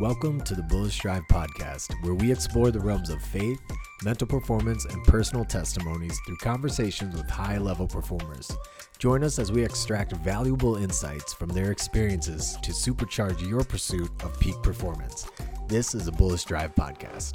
Welcome 0.00 0.40
to 0.44 0.54
the 0.54 0.62
Bullish 0.62 0.98
Drive 1.00 1.22
podcast, 1.30 1.92
where 2.02 2.14
we 2.14 2.32
explore 2.32 2.70
the 2.70 2.80
realms 2.80 3.10
of 3.10 3.22
faith, 3.22 3.60
mental 4.02 4.26
performance, 4.26 4.86
and 4.86 5.04
personal 5.04 5.44
testimonies 5.44 6.18
through 6.26 6.38
conversations 6.38 7.14
with 7.14 7.28
high 7.28 7.58
level 7.58 7.86
performers. 7.86 8.50
Join 8.98 9.22
us 9.22 9.38
as 9.38 9.52
we 9.52 9.62
extract 9.62 10.12
valuable 10.12 10.76
insights 10.76 11.34
from 11.34 11.50
their 11.50 11.70
experiences 11.70 12.56
to 12.62 12.72
supercharge 12.72 13.46
your 13.46 13.64
pursuit 13.64 14.10
of 14.24 14.40
peak 14.40 14.56
performance. 14.62 15.26
This 15.68 15.94
is 15.94 16.06
the 16.06 16.12
Bullish 16.12 16.44
Drive 16.44 16.74
podcast. 16.74 17.34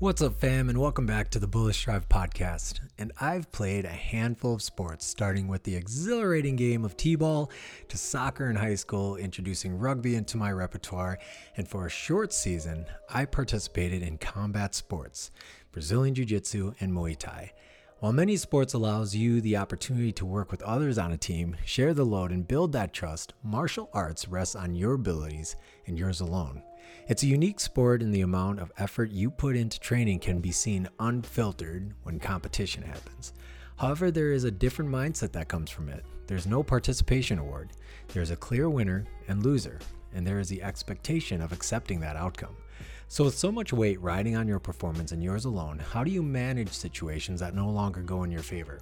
What's 0.00 0.22
up, 0.22 0.38
fam, 0.38 0.68
and 0.68 0.78
welcome 0.78 1.06
back 1.06 1.28
to 1.30 1.40
the 1.40 1.48
Bullish 1.48 1.84
Drive 1.84 2.08
podcast. 2.08 2.78
And 2.98 3.10
I've 3.20 3.50
played 3.50 3.84
a 3.84 3.88
handful 3.88 4.54
of 4.54 4.62
sports, 4.62 5.04
starting 5.04 5.48
with 5.48 5.64
the 5.64 5.74
exhilarating 5.74 6.54
game 6.54 6.84
of 6.84 6.96
t 6.96 7.16
ball 7.16 7.50
to 7.88 7.98
soccer 7.98 8.48
in 8.48 8.54
high 8.54 8.76
school, 8.76 9.16
introducing 9.16 9.76
rugby 9.76 10.14
into 10.14 10.36
my 10.36 10.52
repertoire. 10.52 11.18
And 11.56 11.66
for 11.66 11.84
a 11.84 11.90
short 11.90 12.32
season, 12.32 12.86
I 13.12 13.24
participated 13.24 14.04
in 14.04 14.18
combat 14.18 14.72
sports, 14.76 15.32
Brazilian 15.72 16.14
Jiu 16.14 16.24
Jitsu, 16.26 16.74
and 16.78 16.92
Muay 16.92 17.18
Thai. 17.18 17.52
While 17.98 18.12
many 18.12 18.36
sports 18.36 18.74
allows 18.74 19.16
you 19.16 19.40
the 19.40 19.56
opportunity 19.56 20.12
to 20.12 20.24
work 20.24 20.52
with 20.52 20.62
others 20.62 20.98
on 20.98 21.10
a 21.10 21.16
team, 21.16 21.56
share 21.64 21.92
the 21.92 22.06
load, 22.06 22.30
and 22.30 22.46
build 22.46 22.70
that 22.70 22.92
trust, 22.92 23.34
martial 23.42 23.90
arts 23.92 24.28
rests 24.28 24.54
on 24.54 24.76
your 24.76 24.92
abilities 24.92 25.56
and 25.88 25.98
yours 25.98 26.20
alone. 26.20 26.62
It's 27.08 27.22
a 27.22 27.26
unique 27.26 27.58
sport, 27.58 28.02
and 28.02 28.14
the 28.14 28.20
amount 28.20 28.60
of 28.60 28.70
effort 28.76 29.10
you 29.10 29.30
put 29.30 29.56
into 29.56 29.80
training 29.80 30.18
can 30.18 30.40
be 30.40 30.52
seen 30.52 30.86
unfiltered 31.00 31.94
when 32.02 32.20
competition 32.20 32.82
happens. 32.82 33.32
However, 33.78 34.10
there 34.10 34.32
is 34.32 34.44
a 34.44 34.50
different 34.50 34.90
mindset 34.90 35.32
that 35.32 35.48
comes 35.48 35.70
from 35.70 35.88
it. 35.88 36.04
There's 36.26 36.46
no 36.46 36.62
participation 36.62 37.38
award, 37.38 37.70
there's 38.08 38.30
a 38.30 38.36
clear 38.36 38.68
winner 38.68 39.06
and 39.26 39.42
loser, 39.42 39.78
and 40.12 40.26
there 40.26 40.38
is 40.38 40.50
the 40.50 40.62
expectation 40.62 41.40
of 41.40 41.50
accepting 41.50 41.98
that 42.00 42.16
outcome. 42.16 42.54
So, 43.08 43.24
with 43.24 43.38
so 43.38 43.50
much 43.50 43.72
weight 43.72 43.98
riding 44.02 44.36
on 44.36 44.46
your 44.46 44.58
performance 44.58 45.12
and 45.12 45.24
yours 45.24 45.46
alone, 45.46 45.78
how 45.78 46.04
do 46.04 46.10
you 46.10 46.22
manage 46.22 46.68
situations 46.68 47.40
that 47.40 47.54
no 47.54 47.70
longer 47.70 48.02
go 48.02 48.22
in 48.24 48.30
your 48.30 48.42
favor? 48.42 48.80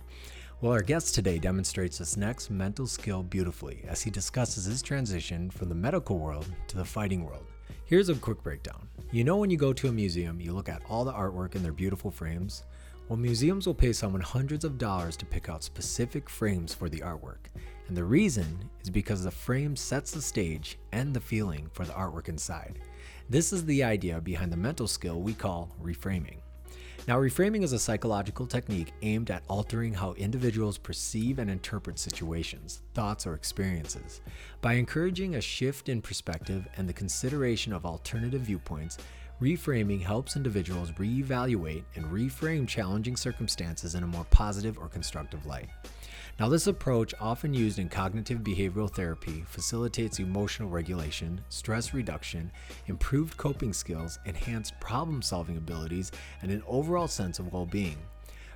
Well, 0.62 0.72
our 0.72 0.80
guest 0.80 1.14
today 1.14 1.38
demonstrates 1.38 1.98
this 1.98 2.16
next 2.16 2.48
mental 2.48 2.86
skill 2.86 3.22
beautifully 3.22 3.84
as 3.86 4.00
he 4.00 4.10
discusses 4.10 4.64
his 4.64 4.80
transition 4.80 5.50
from 5.50 5.68
the 5.68 5.74
medical 5.74 6.18
world 6.18 6.46
to 6.68 6.78
the 6.78 6.84
fighting 6.84 7.26
world. 7.26 7.44
Here's 7.84 8.08
a 8.08 8.14
quick 8.14 8.42
breakdown. 8.42 8.88
You 9.12 9.22
know, 9.22 9.36
when 9.36 9.50
you 9.50 9.58
go 9.58 9.74
to 9.74 9.88
a 9.88 9.92
museum, 9.92 10.40
you 10.40 10.54
look 10.54 10.70
at 10.70 10.80
all 10.88 11.04
the 11.04 11.12
artwork 11.12 11.56
in 11.56 11.62
their 11.62 11.74
beautiful 11.74 12.10
frames? 12.10 12.64
Well, 13.06 13.18
museums 13.18 13.66
will 13.66 13.74
pay 13.74 13.92
someone 13.92 14.22
hundreds 14.22 14.64
of 14.64 14.78
dollars 14.78 15.14
to 15.18 15.26
pick 15.26 15.50
out 15.50 15.62
specific 15.62 16.30
frames 16.30 16.72
for 16.72 16.88
the 16.88 17.00
artwork. 17.00 17.50
And 17.88 17.96
the 17.96 18.04
reason 18.04 18.70
is 18.82 18.88
because 18.88 19.22
the 19.22 19.30
frame 19.30 19.76
sets 19.76 20.10
the 20.10 20.22
stage 20.22 20.78
and 20.92 21.12
the 21.12 21.20
feeling 21.20 21.68
for 21.74 21.84
the 21.84 21.92
artwork 21.92 22.30
inside. 22.30 22.78
This 23.28 23.52
is 23.52 23.66
the 23.66 23.84
idea 23.84 24.22
behind 24.22 24.50
the 24.50 24.56
mental 24.56 24.88
skill 24.88 25.20
we 25.20 25.34
call 25.34 25.76
reframing. 25.82 26.38
Now, 27.08 27.20
reframing 27.20 27.62
is 27.62 27.72
a 27.72 27.78
psychological 27.78 28.48
technique 28.48 28.92
aimed 29.02 29.30
at 29.30 29.44
altering 29.46 29.94
how 29.94 30.14
individuals 30.14 30.76
perceive 30.76 31.38
and 31.38 31.48
interpret 31.48 32.00
situations, 32.00 32.82
thoughts, 32.94 33.28
or 33.28 33.34
experiences. 33.34 34.20
By 34.60 34.72
encouraging 34.72 35.36
a 35.36 35.40
shift 35.40 35.88
in 35.88 36.02
perspective 36.02 36.66
and 36.76 36.88
the 36.88 36.92
consideration 36.92 37.72
of 37.72 37.86
alternative 37.86 38.40
viewpoints, 38.40 38.98
reframing 39.40 40.02
helps 40.02 40.34
individuals 40.34 40.90
reevaluate 40.92 41.84
and 41.94 42.06
reframe 42.06 42.66
challenging 42.66 43.14
circumstances 43.14 43.94
in 43.94 44.02
a 44.02 44.08
more 44.08 44.26
positive 44.30 44.76
or 44.76 44.88
constructive 44.88 45.46
light. 45.46 45.68
Now, 46.38 46.50
this 46.50 46.66
approach, 46.66 47.14
often 47.18 47.54
used 47.54 47.78
in 47.78 47.88
cognitive 47.88 48.40
behavioral 48.40 48.92
therapy, 48.92 49.42
facilitates 49.46 50.18
emotional 50.18 50.68
regulation, 50.68 51.40
stress 51.48 51.94
reduction, 51.94 52.52
improved 52.88 53.38
coping 53.38 53.72
skills, 53.72 54.18
enhanced 54.26 54.78
problem 54.78 55.22
solving 55.22 55.56
abilities, 55.56 56.12
and 56.42 56.50
an 56.50 56.62
overall 56.66 57.08
sense 57.08 57.38
of 57.38 57.54
well 57.54 57.64
being. 57.64 57.96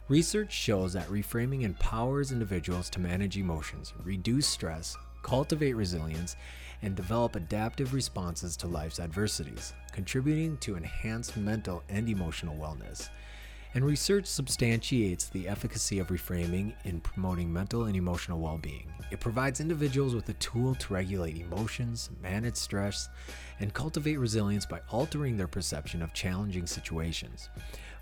Research 0.08 0.52
shows 0.52 0.92
that 0.92 1.08
reframing 1.08 1.62
empowers 1.62 2.32
individuals 2.32 2.90
to 2.90 3.00
manage 3.00 3.38
emotions, 3.38 3.94
reduce 4.04 4.46
stress, 4.46 4.98
cultivate 5.22 5.72
resilience, 5.72 6.36
and 6.82 6.94
develop 6.94 7.34
adaptive 7.34 7.94
responses 7.94 8.58
to 8.58 8.66
life's 8.66 9.00
adversities, 9.00 9.72
contributing 9.90 10.58
to 10.58 10.76
enhanced 10.76 11.34
mental 11.38 11.82
and 11.88 12.10
emotional 12.10 12.56
wellness 12.56 13.08
and 13.74 13.84
research 13.84 14.26
substantiates 14.26 15.28
the 15.28 15.46
efficacy 15.48 15.98
of 15.98 16.08
reframing 16.08 16.72
in 16.84 17.00
promoting 17.00 17.52
mental 17.52 17.84
and 17.84 17.96
emotional 17.96 18.40
well 18.40 18.58
being. 18.58 18.90
It 19.10 19.20
provides 19.20 19.60
individuals 19.60 20.14
with 20.14 20.28
a 20.28 20.34
tool 20.34 20.74
to 20.76 20.94
regulate 20.94 21.36
emotions, 21.36 22.10
manage 22.22 22.56
stress, 22.56 23.08
and 23.58 23.74
cultivate 23.74 24.18
resilience 24.18 24.66
by 24.66 24.80
altering 24.90 25.36
their 25.36 25.48
perception 25.48 26.02
of 26.02 26.14
challenging 26.14 26.66
situations. 26.66 27.48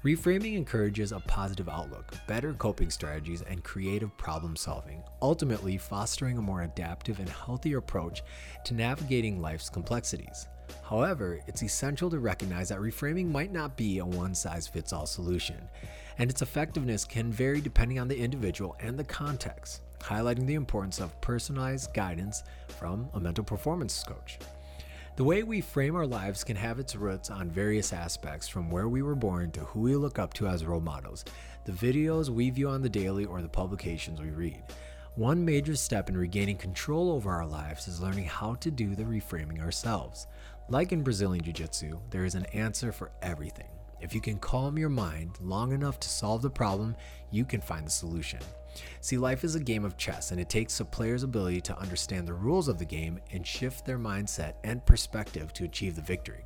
Reframing 0.05 0.57
encourages 0.57 1.11
a 1.11 1.21
positive 1.21 1.69
outlook, 1.69 2.15
better 2.29 2.53
coping 2.55 2.89
strategies, 2.89 3.43
and 3.43 3.65
creative 3.65 4.17
problem 4.17 4.55
solving, 4.55 5.03
ultimately 5.21 5.77
fostering 5.77 6.39
a 6.39 6.43
more 6.43 6.63
adaptive 6.63 7.19
and 7.19 7.29
healthier 7.29 7.79
approach 7.79 8.23
to 8.65 8.75
navigating 8.75 9.41
life's 9.41 9.69
complexities. 9.69 10.47
However, 10.83 11.41
it's 11.47 11.63
essential 11.63 12.11
to 12.11 12.19
recognize 12.19 12.69
that 12.69 12.79
reframing 12.79 13.31
might 13.31 13.53
not 13.53 13.77
be 13.77 13.99
a 13.99 14.07
one 14.07 14.35
size 14.35 14.67
fits 14.67 14.93
all 14.93 15.07
solution, 15.07 15.69
and 16.19 16.31
its 16.31 16.43
effectiveness 16.43 17.05
can 17.05 17.31
vary 17.31 17.61
depending 17.61 17.99
on 17.99 18.09
the 18.09 18.19
individual 18.19 18.77
and 18.81 18.99
the 18.99 19.05
context, 19.05 19.83
highlighting 20.01 20.47
the 20.47 20.55
importance 20.55 21.01
of 21.01 21.21
personalized 21.21 21.93
guidance 21.95 22.43
from 22.69 23.09
a 23.15 23.21
mental 23.21 23.45
performance 23.45 24.03
coach. 24.03 24.39
The 25.17 25.25
way 25.25 25.43
we 25.43 25.61
frame 25.61 25.97
our 25.97 26.07
lives 26.07 26.45
can 26.45 26.55
have 26.55 26.79
its 26.79 26.95
roots 26.95 27.29
on 27.29 27.51
various 27.51 27.93
aspects 27.93 28.47
from 28.47 28.71
where 28.71 28.89
we 28.89 29.03
were 29.03 29.17
born 29.17 29.51
to 29.51 29.61
who 29.61 29.81
we 29.81 29.97
look 29.97 30.19
up 30.19 30.33
to 30.35 30.47
as 30.47 30.65
role 30.65 30.81
models, 30.81 31.25
the 31.65 31.73
videos 31.73 32.29
we 32.29 32.51
view 32.51 32.69
on 32.69 32.83
the 32.83 32.89
daily, 32.89 33.25
or 33.25 33.43
the 33.43 33.49
publications 33.49 34.21
we 34.21 34.31
read. 34.31 34.63
One 35.17 35.45
major 35.45 35.75
step 35.75 36.09
in 36.09 36.17
regaining 36.17 36.59
control 36.59 37.11
over 37.11 37.33
our 37.33 37.45
lives 37.45 37.89
is 37.89 38.01
learning 38.01 38.27
how 38.27 38.55
to 38.55 38.71
do 38.71 38.95
the 38.95 39.03
reframing 39.03 39.61
ourselves. 39.61 40.29
Like 40.71 40.93
in 40.93 41.03
Brazilian 41.03 41.43
Jiu 41.43 41.55
Jitsu, 41.55 41.99
there 42.11 42.27
is 42.27 42.35
an 42.35 42.45
answer 42.47 42.93
for 42.93 43.11
everything. 43.23 43.71
If 44.03 44.15
you 44.15 44.21
can 44.21 44.39
calm 44.39 44.77
your 44.77 44.91
mind 44.91 45.39
long 45.41 45.73
enough 45.73 45.99
to 46.01 46.11
solve 46.11 46.43
the 46.43 46.51
problem, 46.51 46.95
you 47.31 47.47
can 47.47 47.63
find 47.63 47.87
the 47.87 47.91
solution. 47.91 48.41
See, 49.01 49.17
life 49.17 49.45
is 49.45 49.55
a 49.55 49.61
game 49.61 49.87
of 49.87 49.97
chess, 49.97 50.31
and 50.31 50.39
it 50.39 50.51
takes 50.51 50.79
a 50.79 50.85
player's 50.85 51.23
ability 51.23 51.63
to 51.63 51.79
understand 51.79 52.29
the 52.29 52.35
rules 52.35 52.69
of 52.69 52.79
the 52.79 52.85
game 52.85 53.19
and 53.33 53.47
shift 53.47 53.87
their 53.87 53.99
mindset 53.99 54.57
and 54.63 54.85
perspective 54.85 55.55
to 55.55 55.65
achieve 55.65 55.97
the 55.97 56.03
victory. 56.03 56.45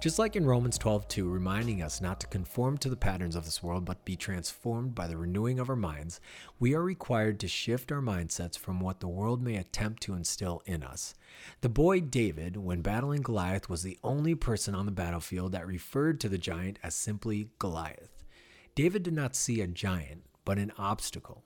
Just 0.00 0.18
like 0.18 0.36
in 0.36 0.46
Romans 0.46 0.78
12:2 0.78 1.30
reminding 1.30 1.82
us 1.82 2.00
not 2.00 2.20
to 2.20 2.26
conform 2.26 2.78
to 2.78 2.88
the 2.88 2.96
patterns 2.96 3.36
of 3.36 3.44
this 3.44 3.62
world 3.62 3.84
but 3.84 4.04
be 4.04 4.16
transformed 4.16 4.94
by 4.94 5.06
the 5.06 5.16
renewing 5.16 5.58
of 5.58 5.68
our 5.68 5.76
minds, 5.76 6.20
we 6.58 6.74
are 6.74 6.82
required 6.82 7.40
to 7.40 7.48
shift 7.48 7.90
our 7.90 8.00
mindsets 8.00 8.56
from 8.56 8.80
what 8.80 9.00
the 9.00 9.08
world 9.08 9.42
may 9.42 9.56
attempt 9.56 10.02
to 10.02 10.14
instill 10.14 10.62
in 10.66 10.82
us. 10.82 11.14
The 11.60 11.68
boy 11.68 12.00
David, 12.00 12.56
when 12.56 12.80
battling 12.80 13.22
Goliath, 13.22 13.68
was 13.68 13.82
the 13.82 13.98
only 14.02 14.34
person 14.34 14.74
on 14.74 14.86
the 14.86 14.92
battlefield 14.92 15.52
that 15.52 15.66
referred 15.66 16.20
to 16.20 16.28
the 16.28 16.38
giant 16.38 16.78
as 16.82 16.94
simply 16.94 17.50
Goliath. 17.58 18.24
David 18.74 19.02
did 19.02 19.14
not 19.14 19.36
see 19.36 19.60
a 19.60 19.66
giant, 19.66 20.24
but 20.44 20.58
an 20.58 20.72
obstacle. 20.78 21.44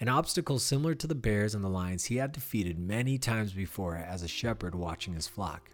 An 0.00 0.08
obstacle 0.08 0.58
similar 0.58 0.94
to 0.94 1.06
the 1.06 1.14
bears 1.14 1.54
and 1.54 1.62
the 1.62 1.68
lions 1.68 2.06
he 2.06 2.16
had 2.16 2.32
defeated 2.32 2.78
many 2.78 3.18
times 3.18 3.52
before 3.52 3.96
as 3.96 4.22
a 4.22 4.28
shepherd 4.28 4.74
watching 4.74 5.14
his 5.14 5.28
flock. 5.28 5.71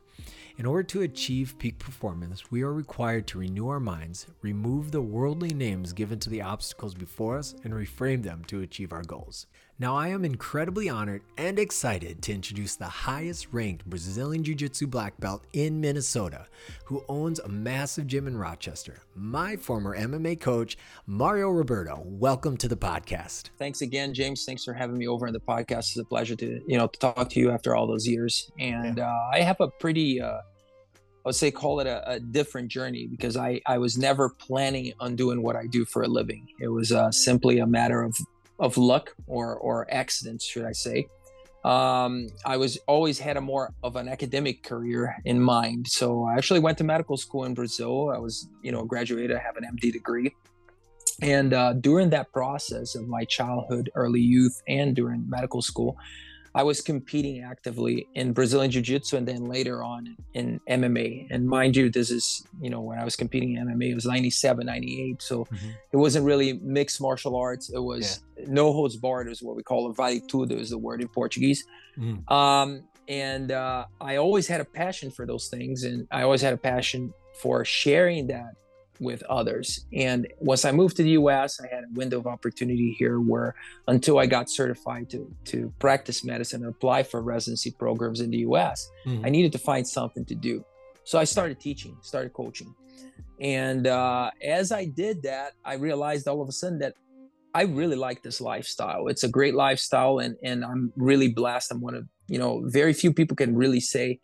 In 0.59 0.67
order 0.67 0.83
to 0.83 1.03
achieve 1.03 1.59
peak 1.59 1.79
performance, 1.79 2.51
we 2.51 2.63
are 2.63 2.73
required 2.73 3.29
to 3.29 3.39
renew 3.39 3.69
our 3.69 3.79
minds, 3.79 4.27
remove 4.43 4.91
the 4.91 5.01
worldly 5.01 5.55
names 5.55 5.93
given 5.93 6.19
to 6.19 6.31
the 6.31 6.43
obstacles 6.43 6.95
before 6.95 7.39
us, 7.39 7.55
and 7.63 7.73
reframe 7.73 8.25
them 8.25 8.43
to 8.47 8.63
achieve 8.63 8.93
our 8.93 9.05
goals. 9.05 9.47
Now, 9.81 9.97
I 9.97 10.09
am 10.09 10.25
incredibly 10.25 10.89
honored 10.89 11.23
and 11.37 11.57
excited 11.57 12.21
to 12.23 12.35
introduce 12.35 12.75
the 12.75 12.87
highest 12.87 13.47
ranked 13.53 13.87
Brazilian 13.87 14.43
Jiu 14.43 14.57
Jitsu 14.57 14.89
black 14.89 15.17
belt 15.21 15.45
in 15.53 15.81
Minnesota, 15.81 16.49
who 16.85 17.05
owns 17.09 17.39
a 17.39 17.47
massive 17.47 18.09
gym 18.09 18.27
in 18.27 18.37
Rochester, 18.37 19.03
my 19.15 19.55
former 19.55 19.97
MMA 19.97 20.41
coach, 20.41 20.77
Mario 21.07 21.51
Roberto. 21.51 22.03
Welcome 22.05 22.57
to 22.57 22.67
the 22.67 22.77
podcast. 22.77 23.51
Thanks 23.57 23.81
again, 23.81 24.13
James. 24.13 24.45
Thanks 24.45 24.65
for 24.65 24.73
having 24.73 24.99
me 24.99 25.07
over 25.07 25.29
on 25.29 25.33
the 25.33 25.39
podcast. 25.39 25.91
It's 25.91 25.97
a 25.97 26.05
pleasure 26.05 26.35
to, 26.35 26.61
you 26.67 26.77
know, 26.77 26.89
to 26.89 26.99
talk 26.99 27.31
to 27.31 27.39
you 27.39 27.53
after 27.53 27.77
all 27.77 27.87
those 27.87 28.05
years. 28.05 28.51
And 28.59 28.99
uh, 28.99 29.15
I 29.33 29.43
have 29.43 29.61
a 29.61 29.69
pretty, 29.69 30.21
uh, 30.21 30.27
I 30.27 30.41
would 31.25 31.37
say, 31.37 31.53
call 31.53 31.79
it 31.79 31.87
a, 31.87 32.15
a, 32.15 32.19
different 32.19 32.67
journey 32.67 33.07
because 33.07 33.37
I, 33.37 33.61
I 33.65 33.79
was 33.79 33.97
never 33.97 34.29
planning 34.29 34.93
on 34.99 35.15
doing 35.15 35.41
what 35.41 35.55
I 35.55 35.67
do 35.67 35.85
for 35.85 36.03
a 36.03 36.09
living. 36.09 36.49
It 36.61 36.67
was 36.67 36.91
uh, 36.91 37.13
simply 37.13 37.61
a 37.61 37.67
matter 37.67 38.03
of 38.03 38.17
of 38.59 38.77
luck 38.77 39.15
or 39.27 39.57
or 39.57 39.87
accidents, 39.93 40.45
should 40.45 40.65
I 40.65 40.73
say. 40.73 41.09
Um, 41.65 42.29
I 42.47 42.57
was 42.57 42.79
always 42.87 43.19
had 43.19 43.37
a 43.37 43.41
more 43.41 43.75
of 43.83 43.97
an 43.97 44.09
academic 44.09 44.63
career 44.63 45.17
in 45.25 45.41
mind. 45.41 45.89
So 45.89 46.25
I 46.25 46.35
actually 46.37 46.61
went 46.61 46.79
to 46.79 46.85
medical 46.85 47.17
school 47.17 47.45
in 47.45 47.55
Brazil. 47.55 48.11
I 48.15 48.19
was, 48.19 48.49
you 48.63 48.71
know, 48.71 48.85
graduated. 48.85 49.37
I 49.37 49.41
have 49.41 49.57
an 49.57 49.65
MD 49.65 49.93
degree. 49.93 50.35
And 51.21 51.53
uh, 51.53 51.73
during 51.73 52.11
that 52.11 52.33
process 52.33 52.95
of 52.95 53.09
my 53.09 53.25
childhood, 53.25 53.91
early 53.97 54.21
youth, 54.21 54.63
and 54.69 54.95
during 54.95 55.29
medical 55.29 55.63
school, 55.63 55.99
I 56.55 56.63
was 56.63 56.81
competing 56.81 57.43
actively 57.43 58.07
in 58.15 58.33
Brazilian 58.33 58.71
Jiu 58.71 58.83
Jitsu 58.83 59.17
and 59.17 59.27
then 59.27 59.45
later 59.45 59.83
on 59.83 60.17
in 60.35 60.61
MMA. 60.69 61.29
And 61.31 61.47
mind 61.47 61.77
you, 61.77 61.91
this 61.91 62.11
is, 62.11 62.47
you 62.61 62.71
know, 62.71 62.81
when 62.81 62.99
I 62.99 63.05
was 63.05 63.17
competing 63.17 63.55
in 63.55 63.67
MMA, 63.67 63.91
it 63.91 63.95
was 63.95 64.07
97, 64.07 64.67
98. 64.67 65.23
So 65.23 65.45
mm-hmm. 65.45 65.69
it 65.93 65.97
wasn't 65.97 66.25
really 66.25 66.55
mixed 66.55 67.01
martial 67.01 67.37
arts. 67.37 67.71
It 67.71 67.83
was 67.83 68.23
yeah. 68.37 68.47
no 68.49 68.73
holds 68.73 68.97
barred, 68.97 69.29
is 69.29 69.43
what 69.43 69.57
we 69.57 69.63
call 69.63 69.91
it. 69.91 69.97
Vale 69.97 70.21
tudo 70.21 70.59
is 70.59 70.71
the 70.71 70.79
word 70.79 71.01
in 71.01 71.09
Portuguese. 71.09 71.65
Mm-hmm. 71.99 72.33
Um, 72.33 72.85
and 73.09 73.53
uh, 73.53 73.87
I 74.01 74.17
always 74.17 74.47
had 74.47 74.61
a 74.61 74.65
passion 74.65 75.11
for 75.11 75.27
those 75.27 75.49
things. 75.49 75.85
And 75.85 76.07
I 76.11 76.23
always 76.23 76.43
had 76.43 76.53
a 76.53 76.59
passion 76.59 77.13
for 77.41 77.65
sharing 77.65 78.27
that 78.29 78.55
with 79.01 79.23
others. 79.25 79.87
And 79.93 80.27
once 80.39 80.65
I 80.65 80.73
moved 80.73 80.97
to 80.97 81.03
the 81.03 81.11
US, 81.11 81.61
I 81.61 81.75
had 81.75 81.85
a 81.85 81.93
window 81.93 82.19
of 82.19 82.27
opportunity 82.27 82.95
here 82.99 83.21
where 83.21 83.55
until 83.87 84.19
I 84.19 84.27
got 84.27 84.51
certified 84.51 85.11
to, 85.11 85.31
to 85.47 85.73
practice 85.79 86.25
medicine 86.25 86.63
and 86.63 86.71
apply 86.71 87.03
for 87.03 87.23
residency 87.23 87.71
programs 87.71 88.21
in 88.21 88.31
the 88.31 88.39
US, 88.39 88.89
mm-hmm. 89.07 89.25
I 89.25 89.29
needed 89.29 89.53
to 89.53 89.59
find 89.59 89.87
something 89.87 90.25
to 90.27 90.35
do. 90.35 90.65
So 91.05 91.19
I 91.19 91.25
started 91.25 91.59
teaching, 91.61 91.97
started 92.03 92.33
coaching. 92.33 92.75
And 93.41 93.87
uh, 93.87 94.31
as 94.43 94.73
I 94.73 94.85
did 94.85 95.23
that, 95.23 95.53
I 95.65 95.75
realized 95.75 96.27
all 96.29 96.43
of 96.43 96.49
a 96.49 96.53
sudden 96.53 96.81
that 96.81 96.95
I 97.55 97.63
really 97.63 97.97
like 97.97 98.23
this 98.23 98.41
lifestyle. 98.41 99.09
It's 99.09 99.25
a 99.25 99.29
great 99.29 99.55
lifestyle, 99.55 100.19
and, 100.19 100.37
and 100.43 100.65
I'm 100.65 100.93
really 100.97 101.29
blessed. 101.29 101.73
I'm 101.73 101.81
one 101.81 101.95
of, 101.95 102.07
you 102.29 102.39
know, 102.39 102.63
very 102.67 102.93
few 102.93 103.13
people 103.13 103.37
can 103.37 103.57
really 103.57 103.81
say, 103.81 104.21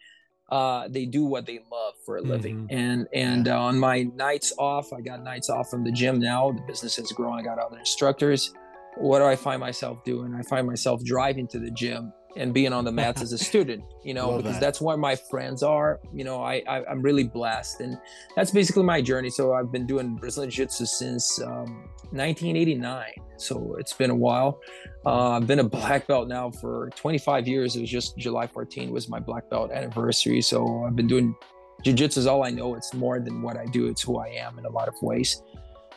uh, 0.51 0.89
they 0.89 1.07
do 1.07 1.25
what 1.25 1.47
they 1.47 1.61
love 1.71 1.95
for 2.05 2.19
a 2.19 2.23
living. 2.23 2.69
Mm-hmm. 2.69 2.77
And 2.77 3.09
and 3.13 3.49
uh, 3.49 3.59
on 3.59 3.79
my 3.79 4.03
nights 4.03 4.53
off, 4.59 4.93
I 4.93 5.01
got 5.01 5.23
nights 5.23 5.49
off 5.49 5.71
from 5.71 5.85
the 5.85 5.93
gym 5.93 6.21
now. 6.21 6.53
The 6.53 6.63
business 6.63 6.97
has 6.97 7.11
grown. 7.13 7.39
I 7.39 7.43
got 7.43 7.59
other 7.59 7.79
instructors. 7.79 8.53
What 8.97 9.19
do 9.19 9.25
I 9.25 9.37
find 9.37 9.61
myself 9.61 10.05
doing? 10.05 10.35
I 10.35 10.43
find 10.43 10.67
myself 10.67 11.03
driving 11.03 11.49
to 11.49 11.59
the 11.59 11.71
gym 11.71 12.13
and 12.37 12.53
being 12.53 12.73
on 12.73 12.85
the 12.85 12.93
mats 12.93 13.23
as 13.23 13.33
a 13.33 13.39
student 13.39 13.83
you 14.03 14.15
know 14.15 14.31
Love 14.31 14.39
because 14.39 14.55
that. 14.55 14.61
that's 14.61 14.81
where 14.81 14.97
my 14.97 15.17
friends 15.17 15.63
are 15.63 16.01
you 16.13 16.25
know 16.25 16.43
I, 16.43 16.63
I 16.69 16.91
am 16.91 17.03
really 17.03 17.25
blessed 17.25 17.81
and 17.81 17.99
that's 18.37 18.51
basically 18.51 18.83
my 18.83 19.01
journey. 19.01 19.31
So 19.31 19.55
i've 19.55 19.71
been 19.71 19.87
doing 19.87 20.17
brazilian 20.17 20.51
jiu-jitsu 20.51 20.87
since 20.87 21.41
um, 21.43 21.89
1989 22.11 23.05
so 23.37 23.77
it's 23.79 23.93
been 23.93 24.11
a 24.11 24.15
while. 24.15 24.61
Uh, 25.07 25.31
i've 25.31 25.47
been 25.47 25.61
a 25.61 25.69
black 25.69 26.07
belt 26.07 26.29
now 26.29 26.51
for 26.51 26.91
25 26.97 27.49
years. 27.49 27.77
It 27.77 27.81
was 27.81 27.91
just 27.91 28.17
july 28.19 28.47
14 28.47 28.91
was 28.91 29.09
my 29.09 29.21
black 29.21 29.49
belt 29.51 29.71
anniversary 29.71 30.41
so 30.41 30.85
i've 30.85 30.97
been 30.97 31.09
doing 31.09 31.35
jiu-jitsu 31.83 32.21
is 32.21 32.27
all 32.27 32.45
i 32.45 32.51
know. 32.51 32.75
It's 32.75 32.95
more 32.95 33.21
than 33.21 33.43
what 33.43 33.57
i 33.57 33.67
do. 33.67 33.89
It's 33.89 34.03
who 34.03 34.19
i 34.19 34.29
am 34.29 34.59
in 34.59 34.65
a 34.65 34.71
lot 34.71 34.89
of 34.89 34.95
ways 35.03 35.43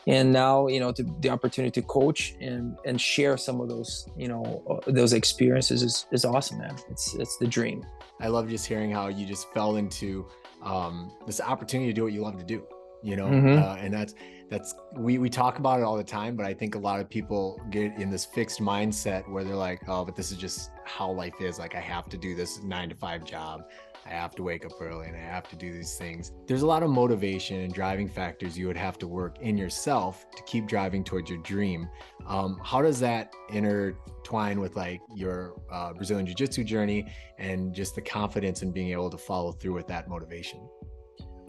and 0.08 0.32
now 0.32 0.68
you 0.68 0.80
know 0.80 0.92
to, 0.92 1.04
the 1.20 1.30
opportunity 1.30 1.82
to 1.82 1.86
coach 1.88 2.36
and 2.40 2.78
and 2.86 3.00
share 3.00 3.38
some 3.38 3.62
of 3.62 3.70
those 3.70 4.10
you 4.18 4.28
know 4.28 4.64
uh, 4.70 4.92
those 4.92 5.14
experiences 5.14 5.84
is, 5.84 6.08
is 6.12 6.26
awesome 6.26 6.60
man. 6.60 6.76
It's 6.90 7.14
it's 7.16 7.38
the 7.38 7.48
dream. 7.48 7.86
I 8.20 8.28
love 8.30 8.50
just 8.50 8.66
hearing 8.66 8.92
how 8.92 9.08
you 9.10 9.26
just 9.26 9.52
fell 9.54 9.76
into 9.76 10.26
um, 10.64 11.12
this 11.28 11.40
opportunity 11.40 11.92
to 11.92 11.94
do 11.94 12.04
what 12.04 12.14
you 12.14 12.22
love 12.22 12.38
to 12.38 12.44
do 12.44 12.64
you 13.04 13.16
know? 13.16 13.28
Mm-hmm. 13.28 13.64
uh, 13.64 13.76
and 13.76 13.94
that's 13.94 14.16
that's 14.50 14.76
we 14.96 15.18
we 15.18 15.30
talk 15.30 15.60
about 15.60 15.80
it 15.80 15.84
all 15.84 15.98
the 15.98 16.04
time 16.04 16.36
but 16.36 16.46
i 16.46 16.54
think 16.54 16.76
a 16.76 16.78
lot 16.78 17.00
of 17.00 17.10
people 17.10 17.62
get 17.70 17.98
in 17.98 18.10
this 18.10 18.26
fixed 18.26 18.62
mindset 18.62 19.30
where 19.30 19.44
they're 19.44 19.56
like 19.56 19.82
oh 19.88 20.06
but 20.06 20.16
this 20.16 20.32
is 20.32 20.38
just 20.38 20.72
how 20.86 21.12
life 21.12 21.34
is. 21.42 21.60
Like 21.60 21.76
i 21.76 21.82
have 21.82 22.08
to 22.10 22.18
do 22.18 22.34
this 22.34 22.64
nine 22.64 22.90
to 22.90 22.96
five 22.96 23.26
job 23.26 23.64
I 24.08 24.12
have 24.12 24.36
to 24.36 24.44
wake 24.44 24.66
up 24.66 24.72
early 24.80 25.08
and 25.08 25.16
I 25.16 25.20
have 25.20 25.50
to 25.50 25.56
do 25.56 25.74
these 25.74 25.96
things. 25.96 26.32
There's 26.48 26.62
a 26.62 26.68
lot 26.68 26.82
of 26.82 26.90
motivation 26.90 27.62
and 27.62 27.74
driving 27.74 28.08
factors 28.08 28.58
you 28.58 28.68
would 28.68 28.78
have 28.78 28.98
to 29.00 29.08
work 29.08 29.38
in 29.42 29.58
yourself 29.58 30.26
to 30.36 30.44
keep 30.44 30.68
driving 30.68 31.04
towards 31.04 31.30
your 31.30 31.40
dream. 31.40 31.90
Um, 32.26 32.60
how 32.64 32.82
does 32.82 33.00
that 33.02 33.34
intertwine 33.50 34.60
with 34.62 34.76
like 34.76 35.02
your 35.14 35.62
uh, 35.72 35.94
Brazilian 35.94 36.26
Jiu 36.26 36.36
Jitsu 36.36 36.64
journey 36.64 37.12
and 37.38 37.74
just 37.74 37.96
the 37.96 38.02
confidence 38.02 38.62
in 38.62 38.72
being 38.72 38.92
able 38.92 39.10
to 39.10 39.18
follow 39.18 39.52
through 39.52 39.74
with 39.74 39.88
that 39.88 40.08
motivation? 40.08 40.68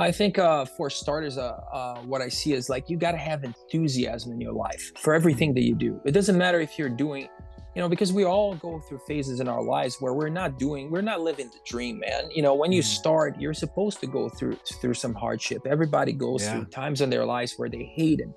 I 0.01 0.13
think 0.13 0.39
uh, 0.39 0.65
for 0.65 0.91
starters, 0.91 1.39
uh, 1.39 1.59
uh, 1.73 1.99
what 2.03 2.23
I 2.23 2.29
see 2.29 2.53
is 2.53 2.69
like 2.69 2.89
you 2.89 2.97
got 2.97 3.13
to 3.13 3.19
have 3.19 3.43
enthusiasm 3.43 4.33
in 4.33 4.41
your 4.41 4.53
life 4.53 4.93
for 4.97 5.13
everything 5.13 5.55
that 5.55 5.63
you 5.63 5.75
do. 5.75 6.01
It 6.05 6.13
doesn't 6.13 6.39
matter 6.39 6.61
if 6.61 6.79
you're 6.79 6.89
doing 6.89 7.29
you 7.75 7.83
know 7.83 7.89
because 7.89 8.13
we 8.13 8.25
all 8.25 8.55
go 8.57 8.81
through 8.81 8.99
phases 9.07 9.41
in 9.41 9.49
our 9.49 9.63
lives 9.63 9.97
where 10.01 10.15
we're 10.15 10.29
not 10.29 10.59
doing 10.59 10.91
we're 10.91 11.03
not 11.03 11.21
living 11.21 11.47
the 11.49 11.59
dream 11.67 11.99
man 11.99 12.31
you 12.31 12.43
know 12.43 12.55
when 12.55 12.73
you 12.73 12.83
mm-hmm. 12.83 13.01
start 13.01 13.41
you're 13.41 13.55
supposed 13.55 14.01
to 14.01 14.07
go 14.07 14.29
through 14.29 14.57
through 14.81 14.95
some 14.95 15.15
hardship 15.15 15.63
everybody 15.67 16.13
goes 16.13 16.43
yeah. 16.43 16.53
through 16.53 16.65
times 16.67 17.01
in 17.01 17.11
their 17.11 17.25
lives 17.25 17.55
where 17.57 17.69
they 17.69 17.85
hate 17.95 18.21
it 18.21 18.29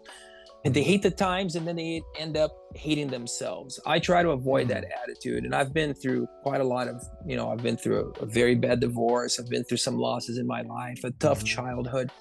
and 0.64 0.74
they 0.74 0.82
mm-hmm. 0.82 0.90
hate 0.90 1.02
the 1.02 1.12
times 1.12 1.56
and 1.56 1.68
then 1.68 1.76
they 1.76 2.04
end 2.20 2.38
up 2.38 2.52
hating 2.76 3.08
themselves 3.08 3.80
i 3.86 3.98
try 3.98 4.22
to 4.22 4.30
avoid 4.30 4.68
that 4.68 4.84
mm-hmm. 4.84 5.04
attitude 5.04 5.44
and 5.44 5.56
i've 5.56 5.74
been 5.74 5.94
through 5.94 6.28
quite 6.44 6.62
a 6.62 6.64
lot 6.64 6.88
of 6.88 7.02
you 7.26 7.36
know 7.36 7.52
i've 7.52 7.64
been 7.64 7.78
through 7.78 8.14
a, 8.20 8.24
a 8.24 8.26
very 8.26 8.56
bad 8.56 8.80
divorce 8.80 9.40
i've 9.40 9.50
been 9.50 9.64
through 9.64 9.78
some 9.78 9.98
losses 9.98 10.38
in 10.38 10.46
my 10.46 10.62
life 10.62 11.04
a 11.04 11.12
tough 11.12 11.40
mm-hmm. 11.40 11.48
childhood 11.48 12.12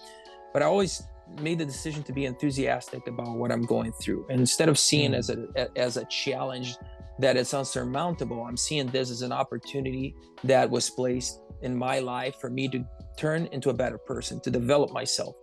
but 0.52 0.62
i 0.62 0.64
always 0.64 1.02
made 1.40 1.58
the 1.58 1.64
decision 1.64 2.02
to 2.02 2.12
be 2.12 2.24
enthusiastic 2.24 3.06
about 3.06 3.36
what 3.36 3.52
i'm 3.52 3.62
going 3.62 3.92
through 4.00 4.26
and 4.30 4.40
instead 4.40 4.68
of 4.68 4.78
seeing 4.78 5.12
mm-hmm. 5.12 5.56
as 5.56 5.66
a 5.74 5.78
as 5.78 5.96
a 5.96 6.04
challenge 6.06 6.76
that 7.20 7.36
it's 7.36 7.52
unsurmountable. 7.52 8.42
I'm 8.44 8.56
seeing 8.56 8.86
this 8.88 9.10
as 9.10 9.22
an 9.22 9.32
opportunity 9.32 10.14
that 10.44 10.68
was 10.68 10.88
placed 10.90 11.40
in 11.62 11.76
my 11.76 11.98
life 11.98 12.36
for 12.40 12.50
me 12.50 12.68
to 12.68 12.84
turn 13.18 13.46
into 13.52 13.70
a 13.70 13.74
better 13.74 13.98
person, 13.98 14.40
to 14.40 14.50
develop 14.50 14.92
myself. 14.92 15.36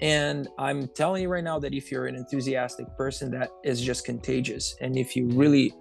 And 0.00 0.48
I'm 0.58 0.88
telling 0.88 1.22
you 1.22 1.28
right 1.28 1.42
now 1.42 1.58
that 1.58 1.74
if 1.74 1.90
you're 1.90 2.06
an 2.06 2.14
enthusiastic 2.14 2.86
person, 2.96 3.30
that 3.32 3.50
is 3.64 3.82
just 3.82 4.04
contagious. 4.04 4.76
And 4.80 4.96
if 4.96 5.16
you 5.16 5.26
really, 5.30 5.74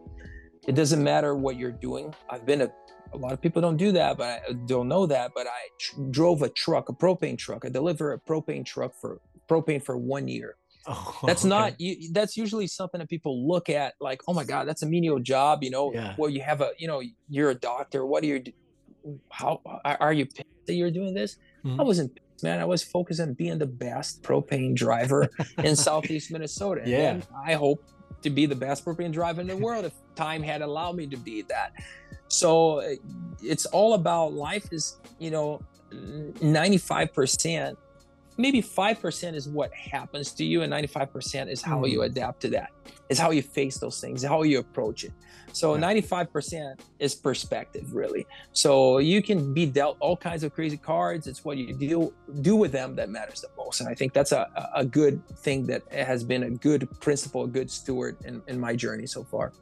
it 0.68 0.74
doesn't 0.74 1.04
matter 1.04 1.36
what 1.36 1.58
you're 1.58 1.72
doing. 1.72 2.14
I've 2.30 2.46
been 2.46 2.62
a, 2.62 2.72
a 3.14 3.18
lot 3.18 3.34
of 3.34 3.42
people 3.42 3.62
don't 3.62 3.78
do 3.78 3.92
that, 3.92 4.18
but 4.18 4.42
I 4.50 4.54
don't 4.66 4.88
know 4.88 5.06
that. 5.06 5.32
But 5.36 5.46
I 5.46 5.70
tr- 5.80 6.02
drove 6.10 6.42
a 6.42 6.50
truck, 6.50 6.90
a 6.90 6.94
propane 6.94 7.38
truck. 7.38 7.66
I 7.66 7.70
deliver 7.70 8.14
a 8.14 8.20
propane 8.20 8.66
truck 8.66 8.94
for 9.00 9.20
propane 9.48 9.84
for 9.84 9.98
one 9.98 10.28
year. 10.28 10.56
Oh, 10.88 11.20
that's 11.24 11.42
okay. 11.42 11.50
not 11.50 11.82
you 11.82 12.12
that's 12.12 12.38
usually 12.38 12.68
something 12.68 13.00
that 13.00 13.10
people 13.10 13.48
look 13.48 13.70
at 13.70 13.96
like 14.00 14.22
oh 14.28 14.34
my 14.34 14.44
god 14.44 14.68
that's 14.68 14.84
a 14.84 14.86
menial 14.86 15.20
job 15.20 15.64
you 15.64 15.72
know 15.72 15.92
yeah. 15.94 16.14
where 16.16 16.30
you 16.30 16.42
have 16.42 16.62
a 16.62 16.72
you 16.78 16.88
know 16.88 17.02
you're 17.28 17.50
a 17.50 17.56
doctor 17.56 18.06
what 18.06 18.24
are 18.24 18.28
you 18.28 18.44
how 19.32 19.62
are 19.84 20.14
you 20.14 20.26
pissed 20.26 20.66
that 20.68 20.76
you're 20.76 20.92
doing 20.92 21.14
this 21.14 21.38
mm-hmm. 21.64 21.80
i 21.80 21.84
wasn't 21.84 22.14
pissed, 22.14 22.44
man 22.44 22.60
i 22.60 22.66
was 22.66 22.84
focused 22.84 23.20
on 23.20 23.34
being 23.34 23.58
the 23.58 23.66
best 23.66 24.22
propane 24.22 24.76
driver 24.76 25.28
in 25.64 25.76
southeast 25.88 26.32
minnesota 26.32 26.82
yeah 26.86 27.12
and 27.12 27.26
i 27.44 27.54
hope 27.54 27.84
to 28.22 28.30
be 28.30 28.46
the 28.46 28.56
best 28.56 28.86
propane 28.86 29.12
driver 29.12 29.42
in 29.42 29.48
the 29.48 29.58
world 29.58 29.86
if 29.86 29.94
time 30.16 30.44
had 30.44 30.62
allowed 30.62 30.96
me 30.96 31.08
to 31.08 31.18
be 31.18 31.42
that 31.44 31.74
so 32.28 32.80
eh, 32.80 32.96
it's 33.42 33.66
all 33.68 33.96
about 33.96 34.34
life 34.34 34.72
is 34.72 34.98
you 35.20 35.32
know 35.32 35.60
95% 35.92 37.76
maybe 38.38 38.62
5% 38.62 39.34
is 39.34 39.48
what 39.48 39.74
happens 39.74 40.32
to 40.34 40.46
you 40.46 40.62
and 40.64 40.72
95% 40.72 41.50
is 41.50 41.62
how 41.62 41.80
mm. 41.80 41.92
you 41.92 42.02
adapt 42.04 42.42
to 42.42 42.50
that. 42.50 42.72
Is 43.10 43.20
how 43.20 43.32
you 43.32 43.42
face 43.42 43.78
those 43.78 44.02
things 44.02 44.24
how 44.24 44.44
you 44.44 44.60
approach 44.60 45.04
it. 45.04 45.14
So 45.52 45.76
yeah. 45.76 45.94
95% 45.94 46.80
is 47.00 47.16
perspective 47.16 47.94
really. 47.94 48.26
So 48.52 48.98
you 48.98 49.22
can 49.22 49.54
be 49.54 49.66
dealt 49.66 49.98
all 50.00 50.18
kinds 50.18 50.44
of 50.44 50.54
crazy 50.54 50.78
cards. 50.78 51.28
It's 51.28 51.46
what 51.46 51.58
you 51.58 51.74
deal 51.74 52.14
do 52.42 52.56
with 52.56 52.72
them 52.72 52.96
that 52.96 53.10
matters 53.10 53.42
the 53.42 53.50
most. 53.58 53.80
And 53.80 53.90
i 53.90 53.94
think 53.94 54.14
that's 54.14 54.32
a, 54.32 54.50
a 54.76 54.84
good 54.84 55.26
thing 55.40 55.66
that 55.68 55.82
has 55.94 56.24
been 56.24 56.44
a 56.44 56.50
good 56.50 56.90
principle 57.00 57.44
a 57.44 57.48
good 57.48 57.70
steward 57.70 58.18
in, 58.26 58.42
in 58.48 58.60
my 58.60 58.76
journey 58.76 59.06
so 59.06 59.24
far. 59.24 59.54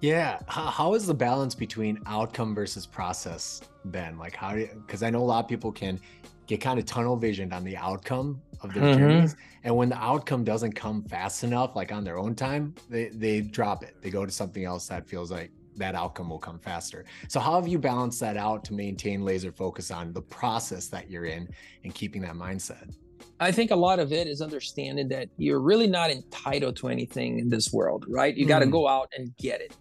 Yeah. 0.00 0.40
How 0.48 0.94
is 0.94 1.06
the 1.06 1.14
balance 1.14 1.54
between 1.54 2.00
outcome 2.06 2.54
versus 2.54 2.86
process 2.86 3.62
ben 3.86 4.16
like 4.16 4.34
how 4.34 4.52
do 4.52 4.60
you 4.60 4.70
because 4.86 5.02
i 5.02 5.10
know 5.10 5.20
a 5.20 5.28
lot 5.34 5.44
of 5.44 5.48
people 5.48 5.70
can 5.70 6.00
get 6.46 6.60
kind 6.60 6.78
of 6.78 6.84
tunnel 6.84 7.16
visioned 7.16 7.52
on 7.52 7.64
the 7.64 7.76
outcome 7.76 8.40
of 8.60 8.72
their 8.74 8.82
mm-hmm. 8.82 8.98
journeys. 8.98 9.36
And 9.62 9.74
when 9.76 9.88
the 9.88 9.96
outcome 9.96 10.44
doesn't 10.44 10.72
come 10.72 11.04
fast 11.04 11.44
enough, 11.44 11.74
like 11.74 11.92
on 11.92 12.04
their 12.04 12.18
own 12.18 12.34
time, 12.34 12.74
they, 12.88 13.08
they 13.08 13.40
drop 13.40 13.82
it. 13.82 13.96
They 14.00 14.10
go 14.10 14.26
to 14.26 14.32
something 14.32 14.64
else 14.64 14.88
that 14.88 15.08
feels 15.08 15.30
like 15.30 15.50
that 15.76 15.94
outcome 15.94 16.28
will 16.28 16.38
come 16.38 16.58
faster. 16.58 17.04
So 17.28 17.40
how 17.40 17.54
have 17.56 17.66
you 17.66 17.78
balanced 17.78 18.20
that 18.20 18.36
out 18.36 18.64
to 18.66 18.74
maintain 18.74 19.24
laser 19.24 19.52
focus 19.52 19.90
on 19.90 20.12
the 20.12 20.22
process 20.22 20.88
that 20.88 21.10
you're 21.10 21.24
in 21.24 21.48
and 21.82 21.94
keeping 21.94 22.22
that 22.22 22.34
mindset? 22.34 22.94
I 23.40 23.50
think 23.50 23.70
a 23.70 23.76
lot 23.76 23.98
of 23.98 24.12
it 24.12 24.28
is 24.28 24.40
understanding 24.40 25.08
that 25.08 25.28
you're 25.36 25.60
really 25.60 25.88
not 25.88 26.10
entitled 26.10 26.76
to 26.76 26.88
anything 26.88 27.38
in 27.38 27.48
this 27.48 27.72
world, 27.72 28.04
right? 28.08 28.34
You 28.36 28.44
mm. 28.44 28.48
got 28.48 28.60
to 28.60 28.66
go 28.66 28.86
out 28.86 29.08
and 29.16 29.36
get 29.36 29.60
it. 29.60 29.76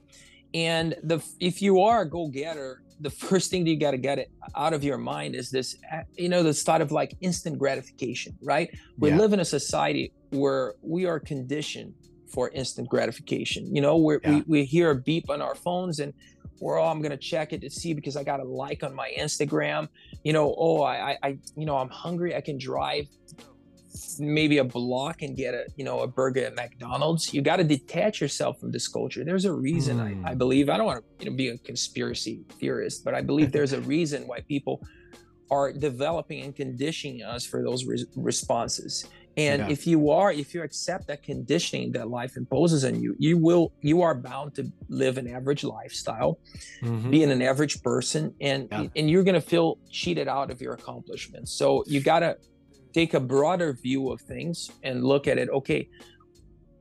And 0.53 0.95
the 1.03 1.23
if 1.39 1.61
you 1.61 1.81
are 1.81 2.01
a 2.01 2.09
go-getter, 2.09 2.81
the 2.99 3.09
first 3.09 3.51
thing 3.51 3.63
that 3.63 3.69
you 3.69 3.77
got 3.77 3.91
to 3.91 3.97
get 3.97 4.19
it 4.19 4.31
out 4.55 4.73
of 4.73 4.83
your 4.83 4.97
mind 4.97 5.35
is 5.35 5.49
this 5.49 5.75
you 6.15 6.29
know 6.29 6.43
this 6.43 6.63
thought 6.63 6.81
of 6.81 6.91
like 6.91 7.15
instant 7.21 7.57
gratification 7.57 8.35
right 8.41 8.69
we 8.97 9.09
yeah. 9.09 9.17
live 9.17 9.33
in 9.33 9.39
a 9.39 9.45
society 9.45 10.11
where 10.29 10.75
we 10.81 11.05
are 11.05 11.19
conditioned 11.19 11.93
for 12.27 12.49
instant 12.49 12.89
gratification 12.89 13.73
you 13.75 13.81
know 13.81 14.11
yeah. 14.23 14.35
we, 14.35 14.43
we 14.47 14.63
hear 14.65 14.91
a 14.91 14.95
beep 14.95 15.29
on 15.29 15.41
our 15.41 15.55
phones 15.55 15.99
and 15.99 16.13
we're 16.59 16.79
oh 16.79 16.85
i'm 16.85 17.01
gonna 17.01 17.17
check 17.17 17.53
it 17.53 17.61
to 17.61 17.69
see 17.69 17.93
because 17.93 18.15
i 18.15 18.23
got 18.23 18.39
a 18.39 18.43
like 18.43 18.83
on 18.83 18.93
my 18.93 19.11
instagram 19.17 19.87
you 20.23 20.33
know 20.33 20.55
oh 20.57 20.81
I, 20.83 21.17
I 21.21 21.37
you 21.55 21.65
know 21.65 21.77
i'm 21.77 21.89
hungry 21.89 22.35
i 22.35 22.41
can 22.41 22.57
drive 22.57 23.05
maybe 24.19 24.57
a 24.57 24.63
block 24.63 25.21
and 25.21 25.35
get 25.35 25.53
a 25.53 25.65
you 25.75 25.83
know 25.83 25.99
a 26.01 26.07
burger 26.07 26.45
at 26.45 26.55
McDonald's. 26.55 27.33
You 27.33 27.41
got 27.41 27.57
to 27.57 27.63
detach 27.63 28.21
yourself 28.21 28.59
from 28.59 28.71
this 28.71 28.87
culture. 28.87 29.23
There's 29.23 29.45
a 29.45 29.53
reason 29.53 29.97
mm. 29.97 30.25
I, 30.25 30.29
I 30.29 30.31
hmm. 30.31 30.37
believe. 30.37 30.69
I 30.69 30.77
don't 30.77 30.85
want 30.85 31.03
to 31.19 31.25
you 31.25 31.31
know 31.31 31.37
be 31.37 31.49
a 31.49 31.57
conspiracy 31.57 32.43
theorist, 32.59 33.03
but 33.03 33.13
I 33.13 33.21
believe 33.21 33.51
there's 33.57 33.73
a 33.73 33.81
reason 33.81 34.27
why 34.27 34.41
people 34.41 34.81
are 35.51 35.71
developing 35.71 36.41
and 36.41 36.55
conditioning 36.55 37.21
us 37.21 37.45
for 37.45 37.63
those 37.63 37.85
re- 37.85 38.05
responses. 38.15 39.05
And 39.35 39.63
yeah. 39.63 39.69
if 39.69 39.87
you 39.87 40.11
are, 40.11 40.31
if 40.31 40.53
you 40.53 40.61
accept 40.61 41.07
that 41.07 41.23
conditioning 41.23 41.91
that 41.93 42.09
life 42.09 42.37
imposes 42.37 42.85
on 42.85 43.01
you, 43.01 43.15
you 43.17 43.37
will, 43.37 43.73
you 43.81 44.01
are 44.01 44.13
bound 44.13 44.55
to 44.55 44.71
live 44.89 45.17
an 45.17 45.27
average 45.27 45.63
lifestyle, 45.63 46.39
mm-hmm. 46.83 47.09
being 47.09 47.31
an 47.31 47.41
average 47.41 47.81
person, 47.81 48.33
and 48.41 48.67
yeah. 48.71 48.85
and 48.95 49.09
you're 49.09 49.23
gonna 49.23 49.41
feel 49.41 49.79
cheated 49.89 50.27
out 50.27 50.51
of 50.51 50.61
your 50.61 50.73
accomplishments. 50.73 51.51
So 51.51 51.83
you 51.87 51.99
gotta 51.99 52.37
take 52.93 53.13
a 53.13 53.19
broader 53.19 53.73
view 53.73 54.11
of 54.11 54.21
things 54.21 54.71
and 54.83 55.03
look 55.03 55.27
at 55.27 55.37
it. 55.37 55.49
Okay, 55.49 55.89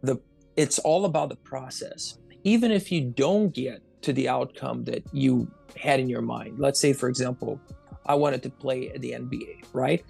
the 0.02 0.16
it's 0.56 0.78
all 0.80 1.04
about 1.04 1.28
the 1.30 1.36
process. 1.36 2.18
Even 2.44 2.70
if 2.70 2.92
you 2.92 3.00
don't 3.00 3.54
get 3.54 3.82
to 4.02 4.12
the 4.12 4.28
outcome 4.28 4.84
that 4.84 5.02
you 5.12 5.50
had 5.76 6.00
in 6.00 6.08
your 6.08 6.22
mind. 6.22 6.58
Let's 6.58 6.80
say, 6.80 6.92
for 6.92 7.08
example, 7.08 7.60
I 8.06 8.14
wanted 8.14 8.42
to 8.42 8.50
play 8.50 8.90
at 8.90 9.00
the 9.00 9.12
NBA, 9.12 9.64
right? 9.72 10.04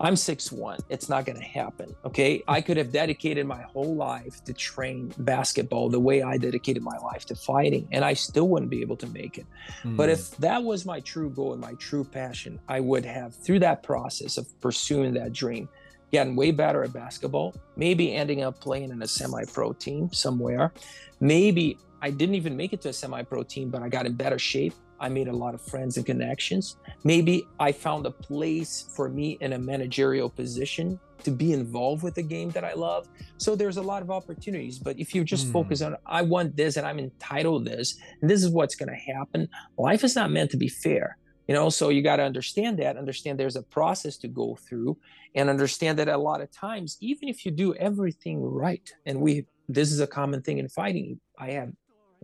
I'm 0.00 0.16
six 0.16 0.50
one. 0.50 0.78
It's 0.88 1.10
not 1.10 1.26
going 1.26 1.38
to 1.38 1.44
happen. 1.44 1.94
Okay. 2.06 2.42
I 2.48 2.62
could 2.62 2.78
have 2.78 2.90
dedicated 2.90 3.46
my 3.46 3.60
whole 3.60 3.94
life 3.94 4.42
to 4.44 4.54
train 4.54 5.12
basketball 5.18 5.90
the 5.90 6.00
way 6.00 6.22
I 6.22 6.38
dedicated 6.38 6.82
my 6.82 6.96
life 6.98 7.26
to 7.26 7.34
fighting, 7.34 7.86
and 7.92 8.02
I 8.02 8.14
still 8.14 8.48
wouldn't 8.48 8.70
be 8.70 8.80
able 8.80 8.96
to 8.96 9.06
make 9.08 9.36
it. 9.36 9.46
Mm. 9.82 9.96
But 9.96 10.08
if 10.08 10.30
that 10.38 10.62
was 10.62 10.86
my 10.86 11.00
true 11.00 11.28
goal 11.28 11.52
and 11.52 11.60
my 11.60 11.74
true 11.74 12.04
passion, 12.04 12.58
I 12.66 12.80
would 12.80 13.04
have, 13.04 13.34
through 13.34 13.58
that 13.60 13.82
process 13.82 14.38
of 14.38 14.48
pursuing 14.62 15.12
that 15.14 15.34
dream, 15.34 15.68
gotten 16.12 16.34
way 16.34 16.50
better 16.50 16.82
at 16.82 16.92
basketball, 16.92 17.54
maybe 17.76 18.14
ending 18.14 18.42
up 18.42 18.58
playing 18.58 18.90
in 18.90 19.02
a 19.02 19.06
semi 19.06 19.44
pro 19.44 19.72
team 19.74 20.10
somewhere. 20.12 20.72
Maybe 21.20 21.78
I 22.00 22.10
didn't 22.10 22.36
even 22.36 22.56
make 22.56 22.72
it 22.72 22.80
to 22.82 22.88
a 22.88 22.92
semi 22.92 23.22
pro 23.22 23.42
team, 23.42 23.68
but 23.68 23.82
I 23.82 23.90
got 23.90 24.06
in 24.06 24.14
better 24.14 24.38
shape 24.38 24.74
I 25.00 25.08
made 25.08 25.28
a 25.28 25.32
lot 25.32 25.54
of 25.54 25.62
friends 25.62 25.96
and 25.96 26.04
connections. 26.04 26.76
Maybe 27.04 27.46
I 27.58 27.72
found 27.72 28.06
a 28.06 28.10
place 28.10 28.84
for 28.94 29.08
me 29.08 29.38
in 29.40 29.54
a 29.54 29.58
managerial 29.58 30.28
position 30.28 31.00
to 31.24 31.30
be 31.30 31.52
involved 31.52 32.02
with 32.02 32.14
the 32.14 32.22
game 32.22 32.50
that 32.50 32.64
I 32.64 32.74
love. 32.74 33.08
So 33.38 33.54
there's 33.54 33.78
a 33.78 33.82
lot 33.82 34.02
of 34.02 34.10
opportunities. 34.10 34.78
But 34.78 34.98
if 34.98 35.14
you 35.14 35.24
just 35.24 35.48
mm. 35.48 35.52
focus 35.52 35.82
on, 35.82 35.96
I 36.06 36.22
want 36.22 36.56
this 36.56 36.76
and 36.76 36.86
I'm 36.86 36.98
entitled 36.98 37.64
this, 37.64 37.98
and 38.20 38.30
this 38.30 38.42
is 38.42 38.50
what's 38.50 38.74
going 38.74 38.90
to 38.90 39.14
happen, 39.14 39.48
life 39.78 40.04
is 40.04 40.14
not 40.14 40.30
meant 40.30 40.50
to 40.52 40.56
be 40.56 40.68
fair. 40.68 41.16
You 41.48 41.54
know, 41.54 41.68
so 41.68 41.88
you 41.88 42.02
got 42.02 42.16
to 42.16 42.22
understand 42.22 42.78
that, 42.78 42.96
understand 42.96 43.40
there's 43.40 43.56
a 43.56 43.62
process 43.62 44.16
to 44.18 44.28
go 44.28 44.56
through, 44.68 44.96
and 45.34 45.50
understand 45.50 45.98
that 45.98 46.08
a 46.08 46.16
lot 46.16 46.40
of 46.40 46.50
times, 46.52 46.96
even 47.00 47.28
if 47.28 47.44
you 47.44 47.50
do 47.50 47.74
everything 47.74 48.40
right, 48.40 48.88
and 49.04 49.20
we, 49.20 49.46
this 49.68 49.90
is 49.90 50.00
a 50.00 50.06
common 50.06 50.42
thing 50.42 50.58
in 50.58 50.68
fighting. 50.68 51.18
I 51.38 51.50
have 51.52 51.72